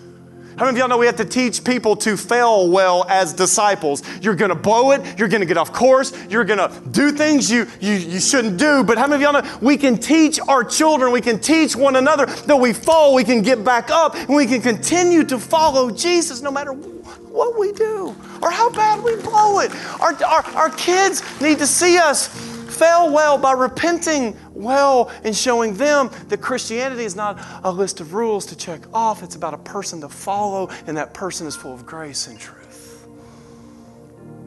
How 0.56 0.64
many 0.64 0.76
of 0.76 0.78
y'all 0.78 0.88
know 0.88 0.96
we 0.96 1.04
have 1.04 1.16
to 1.16 1.24
teach 1.26 1.62
people 1.64 1.96
to 1.96 2.16
fail 2.16 2.70
well 2.70 3.04
as 3.10 3.34
disciples? 3.34 4.02
You're 4.22 4.34
to 4.36 4.54
blow 4.54 4.92
it. 4.92 5.18
You're 5.18 5.28
to 5.28 5.44
get 5.44 5.58
off 5.58 5.70
course. 5.70 6.14
You're 6.30 6.44
to 6.70 6.82
do 6.92 7.12
things 7.12 7.50
you, 7.50 7.66
you, 7.78 7.92
you 7.92 8.20
shouldn't 8.20 8.56
do. 8.56 8.82
But 8.82 8.96
how 8.96 9.06
many 9.06 9.22
of 9.22 9.34
y'all 9.34 9.42
know 9.42 9.58
we 9.60 9.76
can 9.76 9.98
teach 9.98 10.40
our 10.48 10.64
children, 10.64 11.12
we 11.12 11.20
can 11.20 11.40
teach 11.40 11.76
one 11.76 11.96
another 11.96 12.24
that 12.24 12.56
we 12.56 12.72
fall, 12.72 13.12
we 13.12 13.22
can 13.22 13.42
get 13.42 13.64
back 13.64 13.90
up, 13.90 14.14
and 14.14 14.34
we 14.34 14.46
can 14.46 14.62
continue 14.62 15.24
to 15.24 15.38
follow 15.38 15.90
Jesus 15.90 16.40
no 16.40 16.50
matter 16.50 16.72
what 16.72 17.58
we 17.58 17.72
do 17.72 18.16
or 18.40 18.50
how 18.50 18.70
bad 18.70 19.04
we 19.04 19.14
blow 19.16 19.60
it. 19.60 19.70
Our, 20.00 20.14
our, 20.24 20.42
our 20.54 20.70
kids 20.70 21.22
need 21.38 21.58
to 21.58 21.66
see 21.66 21.98
us 21.98 22.55
fail 22.76 23.12
well 23.12 23.38
by 23.38 23.52
repenting 23.52 24.36
well 24.52 25.10
and 25.24 25.34
showing 25.34 25.74
them 25.74 26.10
that 26.28 26.40
Christianity 26.40 27.04
is 27.04 27.16
not 27.16 27.38
a 27.64 27.70
list 27.70 28.00
of 28.00 28.14
rules 28.14 28.46
to 28.46 28.56
check 28.56 28.82
off, 28.92 29.22
it's 29.22 29.36
about 29.36 29.54
a 29.54 29.58
person 29.58 30.00
to 30.02 30.08
follow, 30.08 30.68
and 30.86 30.96
that 30.96 31.14
person 31.14 31.46
is 31.46 31.56
full 31.56 31.72
of 31.72 31.86
grace 31.86 32.26
and 32.26 32.38
truth. 32.38 33.06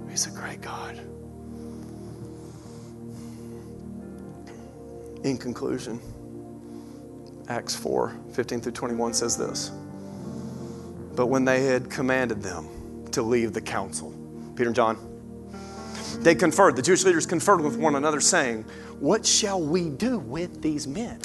He's 0.09 0.27
a 0.27 0.31
great 0.31 0.61
God. 0.61 0.99
In 5.23 5.37
conclusion, 5.37 5.99
Acts 7.49 7.75
4 7.75 8.15
15 8.33 8.61
through 8.61 8.71
21 8.71 9.13
says 9.13 9.37
this. 9.37 9.71
But 11.15 11.27
when 11.27 11.43
they 11.43 11.63
had 11.63 11.89
commanded 11.89 12.41
them 12.41 13.07
to 13.11 13.21
leave 13.21 13.53
the 13.53 13.61
council, 13.61 14.13
Peter 14.55 14.69
and 14.69 14.75
John, 14.75 15.08
they 16.21 16.35
conferred, 16.35 16.75
the 16.75 16.81
Jewish 16.81 17.03
leaders 17.03 17.25
conferred 17.25 17.61
with 17.61 17.77
one 17.77 17.95
another, 17.95 18.19
saying, 18.19 18.63
What 18.99 19.25
shall 19.25 19.61
we 19.61 19.89
do 19.89 20.19
with 20.19 20.61
these 20.61 20.87
men? 20.87 21.21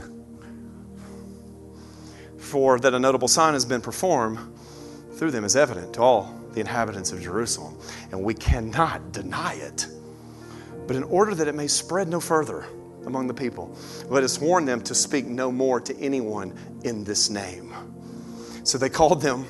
For 2.38 2.78
that 2.78 2.94
a 2.94 2.98
notable 2.98 3.28
sign 3.28 3.54
has 3.54 3.64
been 3.64 3.80
performed 3.80 4.38
through 5.14 5.30
them 5.30 5.44
is 5.44 5.56
evident 5.56 5.94
to 5.94 6.02
all 6.02 6.40
the 6.52 6.60
inhabitants 6.60 7.12
of 7.12 7.20
Jerusalem, 7.20 7.76
and 8.10 8.22
we 8.22 8.34
cannot 8.34 9.12
deny 9.12 9.54
it. 9.54 9.86
But 10.86 10.96
in 10.96 11.02
order 11.04 11.34
that 11.34 11.48
it 11.48 11.54
may 11.54 11.66
spread 11.66 12.08
no 12.08 12.20
further 12.20 12.66
among 13.06 13.26
the 13.26 13.34
people, 13.34 13.76
let 14.08 14.22
us 14.22 14.38
warn 14.38 14.64
them 14.64 14.80
to 14.82 14.94
speak 14.94 15.26
no 15.26 15.50
more 15.50 15.80
to 15.80 15.98
anyone 15.98 16.56
in 16.84 17.04
this 17.04 17.30
name. 17.30 17.74
So 18.64 18.78
they 18.78 18.88
called 18.88 19.22
them 19.22 19.46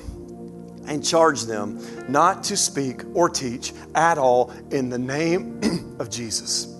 and 0.87 1.05
charge 1.05 1.43
them 1.43 1.79
not 2.09 2.43
to 2.45 2.57
speak 2.57 3.01
or 3.13 3.29
teach 3.29 3.73
at 3.93 4.17
all 4.17 4.51
in 4.71 4.89
the 4.89 4.99
name 4.99 5.95
of 5.99 6.09
Jesus. 6.09 6.73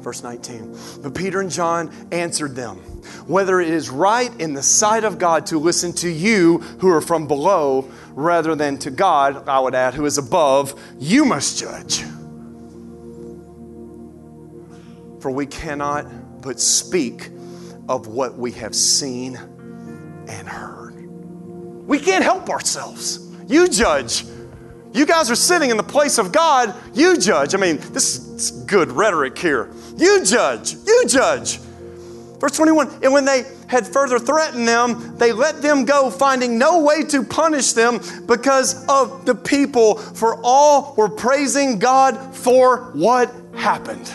Verse 0.00 0.22
19. 0.22 0.76
But 1.02 1.14
Peter 1.14 1.40
and 1.40 1.50
John 1.50 1.92
answered 2.12 2.54
them 2.54 2.78
whether 3.26 3.60
it 3.60 3.68
is 3.68 3.90
right 3.90 4.32
in 4.40 4.54
the 4.54 4.62
sight 4.62 5.04
of 5.04 5.18
God 5.18 5.46
to 5.46 5.58
listen 5.58 5.92
to 5.94 6.08
you 6.08 6.58
who 6.80 6.88
are 6.88 7.00
from 7.00 7.26
below 7.26 7.90
rather 8.12 8.54
than 8.54 8.78
to 8.78 8.90
God, 8.90 9.48
I 9.48 9.60
would 9.60 9.74
add, 9.74 9.94
who 9.94 10.06
is 10.06 10.18
above, 10.18 10.80
you 10.98 11.24
must 11.24 11.58
judge. 11.58 12.02
For 15.20 15.30
we 15.30 15.46
cannot 15.46 16.42
but 16.42 16.60
speak 16.60 17.30
of 17.88 18.06
what 18.06 18.38
we 18.38 18.52
have 18.52 18.74
seen 18.74 19.36
and 19.36 20.48
heard. 20.48 20.87
We 21.88 21.98
can't 21.98 22.22
help 22.22 22.50
ourselves. 22.50 23.26
You 23.48 23.66
judge. 23.66 24.26
You 24.92 25.06
guys 25.06 25.30
are 25.30 25.36
sitting 25.36 25.70
in 25.70 25.78
the 25.78 25.82
place 25.82 26.18
of 26.18 26.32
God. 26.32 26.74
You 26.92 27.16
judge. 27.16 27.54
I 27.54 27.58
mean, 27.58 27.78
this 27.78 28.18
is 28.18 28.50
good 28.50 28.92
rhetoric 28.92 29.38
here. 29.38 29.70
You 29.96 30.22
judge. 30.22 30.74
You 30.86 31.04
judge. 31.08 31.56
Verse 32.40 32.54
21 32.56 32.90
And 33.02 33.12
when 33.14 33.24
they 33.24 33.44
had 33.68 33.86
further 33.86 34.18
threatened 34.18 34.68
them, 34.68 35.16
they 35.16 35.32
let 35.32 35.62
them 35.62 35.86
go, 35.86 36.10
finding 36.10 36.58
no 36.58 36.82
way 36.82 37.04
to 37.04 37.22
punish 37.22 37.72
them 37.72 38.00
because 38.26 38.86
of 38.86 39.24
the 39.24 39.34
people, 39.34 39.96
for 39.96 40.38
all 40.44 40.94
were 40.94 41.08
praising 41.08 41.78
God 41.78 42.36
for 42.36 42.90
what 42.92 43.34
happened. 43.56 44.12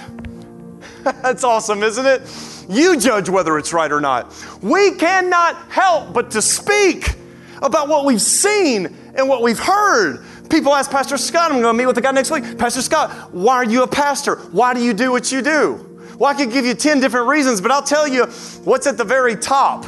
That's 1.04 1.44
awesome, 1.44 1.82
isn't 1.82 2.06
it? 2.06 2.22
You 2.70 3.00
judge 3.00 3.30
whether 3.30 3.58
it's 3.58 3.74
right 3.74 3.92
or 3.92 4.00
not. 4.00 4.32
We 4.62 4.92
cannot 4.92 5.72
help 5.72 6.14
but 6.14 6.30
to 6.32 6.42
speak 6.42 7.16
about 7.64 7.88
what 7.88 8.06
we've 8.06 8.22
seen 8.22 8.96
and 9.16 9.28
what 9.28 9.42
we've 9.42 9.60
heard. 9.60 10.24
People 10.50 10.74
ask 10.76 10.92
Pastor 10.92 11.18
Scott, 11.18 11.52
I'm 11.52 11.62
going 11.62 11.74
to 11.74 11.78
meet 11.78 11.88
with 11.88 11.96
the 11.96 12.02
guy 12.02 12.12
next 12.12 12.30
week. 12.30 12.58
Pastor 12.60 12.82
Scott, 12.82 13.34
why 13.34 13.56
are 13.56 13.66
you 13.66 13.82
a 13.82 13.88
pastor? 13.88 14.36
Why 14.52 14.74
do 14.74 14.82
you 14.82 14.94
do 14.94 15.12
what 15.12 15.32
you 15.32 15.42
do? 15.42 15.90
Well, 16.20 16.30
I 16.30 16.36
could 16.36 16.52
give 16.52 16.66
you 16.66 16.76
10 16.76 17.00
different 17.00 17.28
reasons, 17.28 17.62
but 17.62 17.72
I'll 17.72 17.82
tell 17.82 18.08
you 18.08 18.26
what's 18.66 18.86
at 18.86 18.98
the 18.98 19.04
very 19.04 19.36
top. 19.36 19.86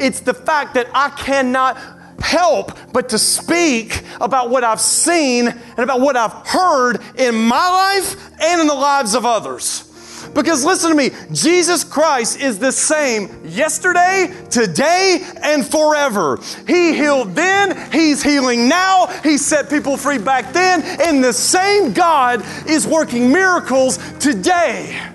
It's 0.00 0.20
the 0.20 0.34
fact 0.34 0.74
that 0.74 0.88
I 0.92 1.10
cannot 1.10 1.76
help 2.20 2.76
but 2.92 3.10
to 3.10 3.18
speak 3.18 4.02
about 4.20 4.48
what 4.48 4.64
I've 4.64 4.80
seen 4.80 5.48
and 5.48 5.78
about 5.78 6.00
what 6.00 6.16
I've 6.16 6.32
heard 6.46 7.00
in 7.16 7.34
my 7.34 7.68
life 7.68 8.16
and 8.40 8.60
in 8.60 8.66
the 8.66 8.74
lives 8.74 9.14
of 9.14 9.26
others. 9.26 9.91
Because 10.34 10.64
listen 10.64 10.90
to 10.90 10.96
me, 10.96 11.10
Jesus 11.32 11.84
Christ 11.84 12.40
is 12.40 12.58
the 12.58 12.72
same 12.72 13.28
yesterday, 13.44 14.34
today, 14.50 15.26
and 15.42 15.66
forever. 15.66 16.38
He 16.66 16.94
healed 16.94 17.34
then, 17.34 17.90
He's 17.92 18.22
healing 18.22 18.68
now, 18.68 19.06
He 19.22 19.36
set 19.36 19.68
people 19.68 19.96
free 19.96 20.18
back 20.18 20.52
then, 20.52 20.82
and 21.00 21.22
the 21.22 21.32
same 21.32 21.92
God 21.92 22.44
is 22.66 22.86
working 22.86 23.30
miracles 23.30 23.98
today. 24.18 25.11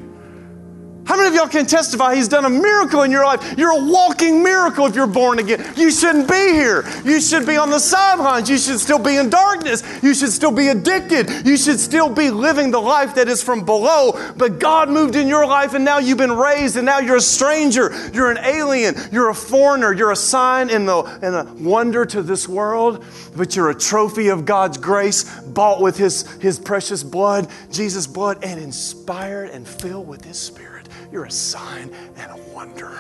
How 1.08 1.16
many 1.16 1.30
of 1.30 1.36
y'all 1.36 1.48
can 1.48 1.66
testify 1.66 2.16
He's 2.16 2.28
done 2.28 2.44
a 2.44 2.50
miracle 2.50 3.04
in 3.04 3.12
your 3.12 3.24
life? 3.24 3.58
You're 3.58 3.72
a 3.72 3.86
walking 3.86 4.44
miracle 4.44 4.86
if 4.88 4.94
you're 4.94 5.08
born 5.08 5.40
again. 5.40 5.74
You 5.78 5.90
shouldn't 5.90 6.28
be 6.28 6.52
here. 6.52 6.84
You 7.06 7.22
should 7.22 7.48
be 7.48 7.56
on 7.56 7.70
the 7.70 7.80
sidelines. 7.80 8.50
You 8.50 8.58
should 8.58 8.78
still 8.82 9.00
be 9.00 9.16
in 9.16 9.30
darkness. 9.30 9.84
You 10.04 10.14
should 10.14 10.32
still 10.32 10.52
be 10.52 10.68
addicted. 10.68 11.48
You 11.48 11.56
should 11.56 11.80
still 11.80 12.10
be 12.10 12.30
living 12.30 12.72
the 12.72 12.82
life 12.82 13.16
that 13.16 13.30
is 13.30 13.42
from 13.42 13.64
below. 13.64 14.20
But 14.36 14.60
God 14.60 14.90
moved 14.90 15.16
in 15.16 15.30
your 15.30 15.48
life 15.48 15.74
and 15.74 15.86
now 15.86 16.00
you've 16.00 16.18
been 16.18 16.36
raised 16.36 16.76
and 16.76 16.86
now 16.86 17.00
you're 17.00 17.16
a 17.16 17.22
stranger. 17.22 17.90
You're 18.14 18.30
an 18.30 18.40
alien. 18.40 18.96
You're 19.10 19.30
a 19.30 19.36
foreigner. 19.36 19.94
You're 19.94 20.12
a 20.12 20.16
sign 20.18 20.70
and 20.70 20.90
a 20.90 21.54
wonder 21.58 22.06
to 22.06 22.22
this 22.22 22.50
world. 22.50 23.06
But 23.34 23.56
you're 23.56 23.70
a 23.70 23.76
trophy 23.76 24.28
of 24.28 24.44
God's 24.44 24.78
grace, 24.78 25.24
bought 25.40 25.80
with 25.80 25.96
His, 25.96 26.30
His 26.42 26.60
precious 26.60 27.02
blood, 27.02 27.50
Jesus' 27.72 28.08
blood, 28.08 28.44
and 28.44 28.60
inspired 28.60 29.52
and 29.52 29.66
filled 29.66 30.10
with 30.10 30.26
His 30.26 30.38
Spirit. 30.38 30.77
You're 31.18 31.26
a 31.26 31.32
sign 31.32 31.90
and 32.18 32.32
a 32.32 32.38
wonder. 32.54 32.96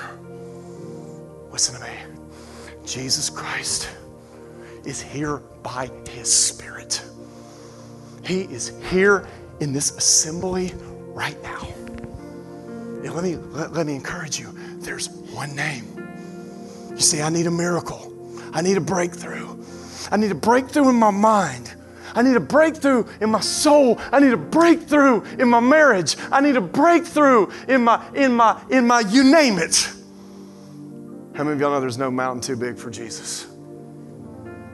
Listen 1.52 1.76
to 1.76 1.82
me. 1.82 1.92
Jesus 2.84 3.30
Christ 3.30 3.92
is 4.86 5.00
here 5.00 5.38
by 5.62 5.92
His 6.10 6.34
Spirit. 6.34 7.00
He 8.26 8.42
is 8.42 8.74
here 8.90 9.28
in 9.60 9.72
this 9.72 9.96
assembly 9.96 10.74
right 11.14 11.40
now. 11.44 11.68
And 13.04 13.14
let 13.14 13.24
me, 13.24 13.36
let, 13.36 13.74
let 13.74 13.86
me 13.86 13.94
encourage 13.94 14.40
you 14.40 14.52
there's 14.80 15.10
one 15.10 15.56
name. 15.56 15.86
You 16.90 17.02
see, 17.02 17.22
I 17.22 17.30
need 17.30 17.46
a 17.46 17.52
miracle, 17.52 18.12
I 18.52 18.64
need 18.64 18.78
a 18.78 18.82
breakthrough. 18.82 19.64
I 20.10 20.18
need 20.18 20.32
a 20.32 20.36
breakthrough 20.36 20.90
in 20.90 20.96
my 20.96 21.12
mind. 21.12 21.72
I 22.18 22.24
need 22.24 22.36
a 22.36 22.40
breakthrough 22.40 23.06
in 23.22 23.30
my 23.30 23.42
soul. 23.42 24.00
I 24.12 24.20
need 24.20 24.34
a 24.34 24.38
breakthrough 24.38 25.22
in 25.38 25.48
my 25.48 25.60
marriage. 25.60 26.18
I 26.32 26.42
need 26.42 26.56
a 26.56 26.62
breakthrough 26.62 27.48
in 27.68 27.84
my, 27.84 28.04
in 28.16 28.34
my, 28.34 28.60
in 28.72 28.88
my, 28.88 29.02
you 29.02 29.24
name 29.24 29.60
it. 29.60 29.88
How 31.36 31.44
many 31.44 31.52
of 31.54 31.62
y'all 31.62 31.70
know 31.70 31.80
there's 31.80 32.00
no 32.00 32.10
mountain 32.10 32.42
too 32.42 32.56
big 32.56 32.76
for 32.76 32.90
Jesus? 32.90 33.46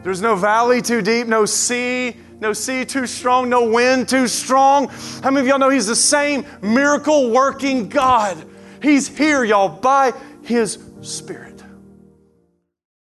There's 0.03 0.21
no 0.21 0.37
valley 0.37 0.81
too 0.81 1.01
deep, 1.01 1.27
no 1.27 1.43
sea, 1.43 2.15
no 2.39 2.53
sea 2.53 2.85
too 2.85 3.05
strong, 3.05 3.49
no 3.49 3.69
wind 3.69 4.07
too 4.07 4.29
strong. 4.29 4.87
How 5.21 5.29
many 5.29 5.41
of 5.41 5.47
y'all 5.47 5.59
know 5.59 5.69
He's 5.69 5.87
the 5.87 5.97
same 5.97 6.45
miracle 6.61 7.29
working 7.31 7.89
God? 7.89 8.37
He's 8.81 9.09
here, 9.09 9.43
y'all, 9.43 9.67
by 9.67 10.13
His 10.43 10.79
Spirit. 11.01 11.52